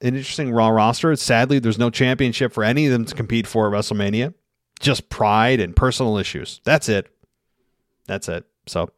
an 0.00 0.14
interesting 0.14 0.52
Raw 0.52 0.68
roster. 0.68 1.14
Sadly, 1.16 1.58
there's 1.58 1.78
no 1.78 1.90
championship 1.90 2.52
for 2.52 2.64
any 2.64 2.86
of 2.86 2.92
them 2.92 3.04
to 3.04 3.14
compete 3.14 3.46
for 3.46 3.66
at 3.66 3.72
WrestleMania. 3.72 4.34
Just 4.80 5.08
pride 5.10 5.60
and 5.60 5.76
personal 5.76 6.16
issues. 6.16 6.60
That's 6.64 6.88
it. 6.88 7.08
That's 8.06 8.28
it. 8.28 8.44
So, 8.66 8.90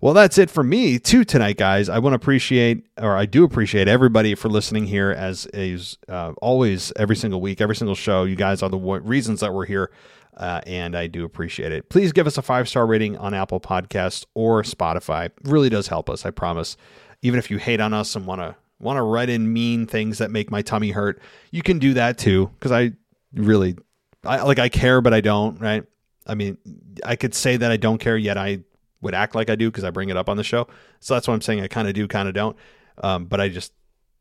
well, 0.00 0.14
that's 0.14 0.38
it 0.38 0.50
for 0.50 0.62
me 0.62 0.98
too 0.98 1.24
tonight, 1.24 1.56
guys. 1.56 1.88
I 1.88 1.98
want 1.98 2.12
to 2.12 2.16
appreciate, 2.16 2.86
or 2.98 3.16
I 3.16 3.26
do 3.26 3.44
appreciate 3.44 3.88
everybody 3.88 4.34
for 4.34 4.48
listening 4.48 4.86
here 4.86 5.10
as 5.10 5.46
is 5.46 5.98
uh, 6.08 6.32
always, 6.42 6.92
every 6.96 7.16
single 7.16 7.40
week, 7.40 7.60
every 7.60 7.76
single 7.76 7.94
show. 7.94 8.24
You 8.24 8.36
guys 8.36 8.62
are 8.62 8.68
the 8.68 8.78
reasons 8.78 9.40
that 9.40 9.54
we're 9.54 9.66
here, 9.66 9.90
uh, 10.36 10.60
and 10.66 10.96
I 10.96 11.06
do 11.06 11.24
appreciate 11.24 11.72
it. 11.72 11.88
Please 11.88 12.12
give 12.12 12.26
us 12.26 12.38
a 12.38 12.42
five 12.42 12.68
star 12.68 12.86
rating 12.86 13.16
on 13.16 13.34
Apple 13.34 13.60
Podcasts 13.60 14.24
or 14.34 14.62
Spotify. 14.62 15.30
Really 15.44 15.68
does 15.68 15.88
help 15.88 16.10
us. 16.10 16.24
I 16.26 16.30
promise. 16.30 16.76
Even 17.22 17.38
if 17.38 17.50
you 17.50 17.56
hate 17.56 17.80
on 17.80 17.94
us 17.94 18.16
and 18.16 18.26
want 18.26 18.42
to 18.42 18.54
want 18.78 18.98
to 18.98 19.02
write 19.02 19.30
in 19.30 19.50
mean 19.52 19.86
things 19.86 20.18
that 20.18 20.30
make 20.30 20.50
my 20.50 20.60
tummy 20.60 20.90
hurt, 20.90 21.22
you 21.50 21.62
can 21.62 21.78
do 21.78 21.94
that 21.94 22.18
too. 22.18 22.50
Because 22.58 22.70
I 22.70 22.92
really, 23.32 23.76
I 24.24 24.42
like 24.42 24.58
I 24.58 24.68
care, 24.68 25.00
but 25.00 25.14
I 25.14 25.20
don't. 25.22 25.58
Right? 25.60 25.84
I 26.26 26.34
mean, 26.34 26.58
I 27.04 27.16
could 27.16 27.34
say 27.34 27.56
that 27.56 27.70
I 27.70 27.76
don't 27.76 27.98
care, 27.98 28.16
yet 28.16 28.36
I 28.36 28.60
would 29.00 29.14
act 29.14 29.34
like 29.34 29.50
I 29.50 29.54
do 29.54 29.70
because 29.70 29.84
I 29.84 29.90
bring 29.90 30.08
it 30.08 30.16
up 30.16 30.28
on 30.28 30.36
the 30.36 30.44
show. 30.44 30.66
So 31.00 31.14
that's 31.14 31.28
what 31.28 31.34
I'm 31.34 31.42
saying. 31.42 31.60
I 31.60 31.68
kind 31.68 31.88
of 31.88 31.94
do, 31.94 32.08
kind 32.08 32.28
of 32.28 32.34
don't. 32.34 32.56
Um, 33.02 33.26
but 33.26 33.40
I 33.40 33.48
just, 33.48 33.72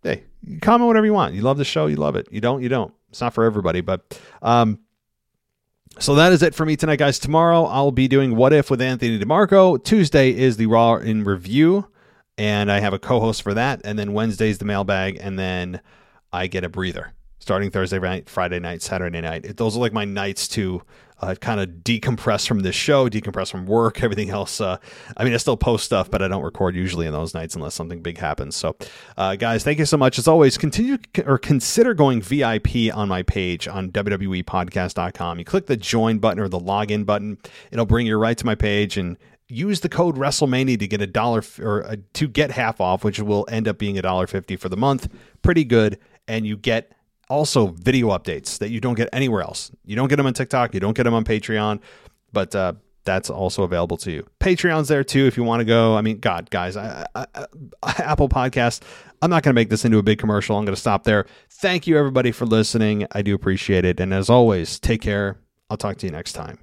hey, 0.04 0.24
comment 0.62 0.88
whatever 0.88 1.06
you 1.06 1.14
want. 1.14 1.34
You 1.34 1.42
love 1.42 1.58
the 1.58 1.66
show, 1.66 1.88
you 1.88 1.96
love 1.96 2.16
it. 2.16 2.28
You 2.32 2.42
don't, 2.42 2.62
you 2.62 2.70
don't. 2.70 2.94
It's 3.10 3.22
not 3.22 3.34
for 3.34 3.46
everybody. 3.46 3.82
But 3.82 4.20
um, 4.42 4.80
so 6.00 6.16
that 6.16 6.32
is 6.32 6.42
it 6.42 6.56
for 6.56 6.66
me 6.66 6.76
tonight, 6.76 6.98
guys. 6.98 7.20
Tomorrow 7.20 7.66
I'll 7.66 7.92
be 7.92 8.08
doing 8.08 8.36
What 8.36 8.54
If 8.54 8.70
with 8.70 8.82
Anthony 8.82 9.20
DeMarco. 9.20 9.84
Tuesday 9.84 10.36
is 10.36 10.58
the 10.58 10.66
Raw 10.66 10.96
in 10.96 11.24
Review, 11.24 11.88
and 12.38 12.72
I 12.72 12.80
have 12.80 12.94
a 12.94 13.00
co 13.00 13.20
host 13.20 13.42
for 13.42 13.54
that. 13.54 13.82
And 13.84 13.98
then 13.98 14.14
Wednesday's 14.14 14.58
the 14.58 14.66
mailbag, 14.66 15.18
and 15.22 15.38
then 15.38 15.82
I 16.32 16.48
get 16.48 16.64
a 16.64 16.70
breather 16.70 17.14
starting 17.40 17.70
Thursday 17.70 18.00
night, 18.00 18.30
Friday 18.30 18.60
night, 18.60 18.82
Saturday 18.82 19.22
night. 19.22 19.58
Those 19.58 19.78
are 19.78 19.80
like 19.80 19.94
my 19.94 20.06
nights 20.06 20.48
to 20.50 20.82
uh, 21.22 21.36
kind 21.36 21.60
of 21.60 21.70
decompress 21.84 22.48
from 22.48 22.62
this 22.62 22.76
show, 22.76 23.10
decompress 23.10 23.52
from 23.52 23.66
work, 23.66 24.04
everything 24.04 24.30
else. 24.30 24.60
Uh, 24.60 24.78
I 25.16 25.24
mean, 25.24 25.34
I 25.34 25.38
still 25.38 25.58
post 25.58 25.86
stuff, 25.86 26.10
but 26.10 26.22
I 26.22 26.28
don't 26.28 26.44
record 26.44 26.76
usually 26.76 27.06
in 27.06 27.14
those 27.14 27.34
nights 27.34 27.56
unless 27.56 27.76
something 27.76 28.02
big 28.02 28.18
happens. 28.18 28.56
So, 28.56 28.76
uh, 29.18 29.36
guys, 29.36 29.64
thank 29.64 29.80
you 29.80 29.86
so 29.86 29.98
much. 29.98 30.18
As 30.20 30.28
always, 30.28 30.58
continue 30.58 30.98
or 31.26 31.38
consider 31.38 31.94
going 31.94 32.22
VIP 32.22 32.94
on 32.94 33.08
my 33.08 33.24
page 33.24 33.68
on 33.68 33.92
WWEpodcast.com. 33.92 35.40
You 35.40 35.46
click 35.46 35.68
the 35.68 35.78
join 35.78 36.20
button 36.20 36.40
or 36.40 36.50
the 36.50 36.60
login 36.60 37.06
button, 37.06 37.38
it'll 37.72 37.86
bring 37.86 38.08
you 38.08 38.18
right 38.18 38.38
to 38.38 38.46
my 38.46 38.56
page 38.56 38.98
and 38.98 39.18
use 39.48 39.82
the 39.82 39.90
code 39.90 40.16
WrestleMania 40.16 40.80
to 40.80 40.88
get 40.88 41.02
a 41.02 41.08
dollar 41.08 41.44
or 41.60 41.82
a, 41.82 41.98
to 41.98 42.28
get 42.28 42.52
half 42.52 42.82
off, 42.82 43.04
which 43.04 43.20
will 43.20 43.46
end 43.50 43.68
up 43.68 43.78
being 43.78 43.98
a 43.98 44.02
dollar 44.02 44.28
fifty 44.28 44.56
for 44.56 44.70
the 44.70 44.78
month. 44.78 45.10
Pretty 45.42 45.64
good, 45.64 46.00
and 46.28 46.46
you 46.46 46.58
get 46.58 46.92
also 47.34 47.68
video 47.68 48.10
updates 48.10 48.60
that 48.60 48.70
you 48.70 48.80
don't 48.80 48.94
get 48.94 49.10
anywhere 49.12 49.42
else. 49.42 49.72
You 49.84 49.96
don't 49.96 50.08
get 50.08 50.18
them 50.18 50.28
on 50.28 50.34
TikTok, 50.34 50.74
you 50.74 50.80
don't 50.80 50.96
get 50.96 51.04
them 51.04 51.16
on 51.16 51.26
Patreon, 51.26 51.80
but 52.32 52.56
uh, 52.56 52.74
that's 53.06 53.30
also 53.30 53.64
available 53.64 53.98
to 53.98 54.12
you. 54.12 54.28
Patreon's 54.40 54.88
there 54.88 55.04
too 55.04 55.26
if 55.26 55.36
you 55.36 55.44
want 55.44 55.60
to 55.62 55.66
go. 55.66 55.98
I 55.98 56.02
mean, 56.02 56.20
God, 56.20 56.50
guys, 56.52 56.78
I, 56.78 57.06
I, 57.16 57.26
I, 57.36 57.46
Apple 57.98 58.30
Podcast. 58.30 58.84
I'm 59.22 59.30
not 59.30 59.42
going 59.42 59.54
to 59.54 59.60
make 59.60 59.70
this 59.70 59.84
into 59.84 59.98
a 59.98 60.04
big 60.04 60.20
commercial. 60.20 60.58
I'm 60.58 60.66
going 60.66 60.76
to 60.76 60.80
stop 60.80 61.06
there. 61.06 61.26
Thank 61.50 61.88
you, 61.88 61.98
everybody, 61.98 62.32
for 62.32 62.46
listening. 62.46 63.08
I 63.12 63.22
do 63.22 63.34
appreciate 63.34 63.86
it. 63.86 64.00
And 64.00 64.14
as 64.14 64.30
always, 64.30 64.80
take 64.80 65.02
care. 65.02 65.38
I'll 65.70 65.78
talk 65.78 65.98
to 65.98 66.06
you 66.06 66.12
next 66.12 66.34
time. 66.34 66.60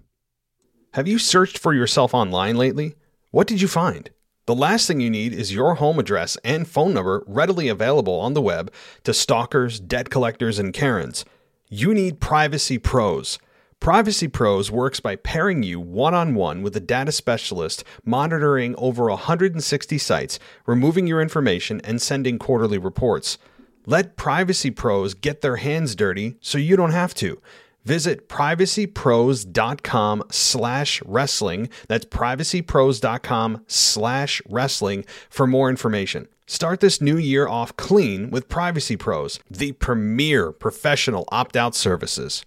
Have 0.92 1.08
you 1.08 1.18
searched 1.18 1.58
for 1.58 1.74
yourself 1.74 2.14
online 2.14 2.56
lately? 2.56 2.94
What 3.30 3.46
did 3.46 3.60
you 3.60 3.68
find? 3.68 4.10
The 4.50 4.56
last 4.56 4.88
thing 4.88 4.98
you 4.98 5.10
need 5.10 5.32
is 5.32 5.54
your 5.54 5.76
home 5.76 6.00
address 6.00 6.36
and 6.42 6.66
phone 6.66 6.92
number 6.92 7.22
readily 7.28 7.68
available 7.68 8.18
on 8.18 8.34
the 8.34 8.42
web 8.42 8.72
to 9.04 9.14
stalkers, 9.14 9.78
debt 9.78 10.10
collectors, 10.10 10.58
and 10.58 10.72
Karens. 10.72 11.24
You 11.68 11.94
need 11.94 12.18
Privacy 12.18 12.76
Pros. 12.76 13.38
Privacy 13.78 14.26
Pros 14.26 14.68
works 14.68 14.98
by 14.98 15.14
pairing 15.14 15.62
you 15.62 15.78
one 15.78 16.14
on 16.14 16.34
one 16.34 16.62
with 16.62 16.74
a 16.74 16.80
data 16.80 17.12
specialist 17.12 17.84
monitoring 18.04 18.74
over 18.76 19.04
160 19.04 19.98
sites, 19.98 20.40
removing 20.66 21.06
your 21.06 21.22
information, 21.22 21.80
and 21.84 22.02
sending 22.02 22.36
quarterly 22.36 22.76
reports. 22.76 23.38
Let 23.86 24.16
Privacy 24.16 24.72
Pros 24.72 25.14
get 25.14 25.42
their 25.42 25.58
hands 25.58 25.94
dirty 25.94 26.38
so 26.40 26.58
you 26.58 26.76
don't 26.76 26.90
have 26.90 27.14
to. 27.14 27.40
Visit 27.84 28.28
privacypros.com 28.28 30.22
slash 30.30 31.02
wrestling. 31.04 31.68
That's 31.88 32.06
privacypros.com 32.06 33.64
slash 33.66 34.42
wrestling 34.48 35.04
for 35.28 35.46
more 35.46 35.68
information. 35.70 36.28
Start 36.46 36.80
this 36.80 37.00
new 37.00 37.16
year 37.16 37.46
off 37.46 37.76
clean 37.76 38.30
with 38.30 38.48
Privacy 38.48 38.96
Pros, 38.96 39.38
the 39.48 39.70
premier 39.72 40.50
professional 40.50 41.24
opt 41.30 41.56
out 41.56 41.76
services. 41.76 42.44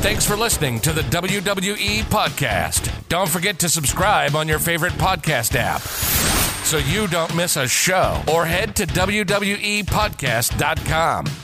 Thanks 0.00 0.26
for 0.26 0.36
listening 0.36 0.80
to 0.80 0.92
the 0.92 1.02
WWE 1.02 2.04
Podcast. 2.04 2.90
Don't 3.08 3.28
forget 3.28 3.58
to 3.60 3.68
subscribe 3.68 4.34
on 4.34 4.48
your 4.48 4.58
favorite 4.58 4.94
podcast 4.94 5.54
app 5.56 5.82
so 6.64 6.78
you 6.78 7.06
don't 7.06 7.36
miss 7.36 7.56
a 7.56 7.68
show 7.68 8.22
or 8.32 8.46
head 8.46 8.74
to 8.76 8.86
WWEPodcast.com. 8.86 11.43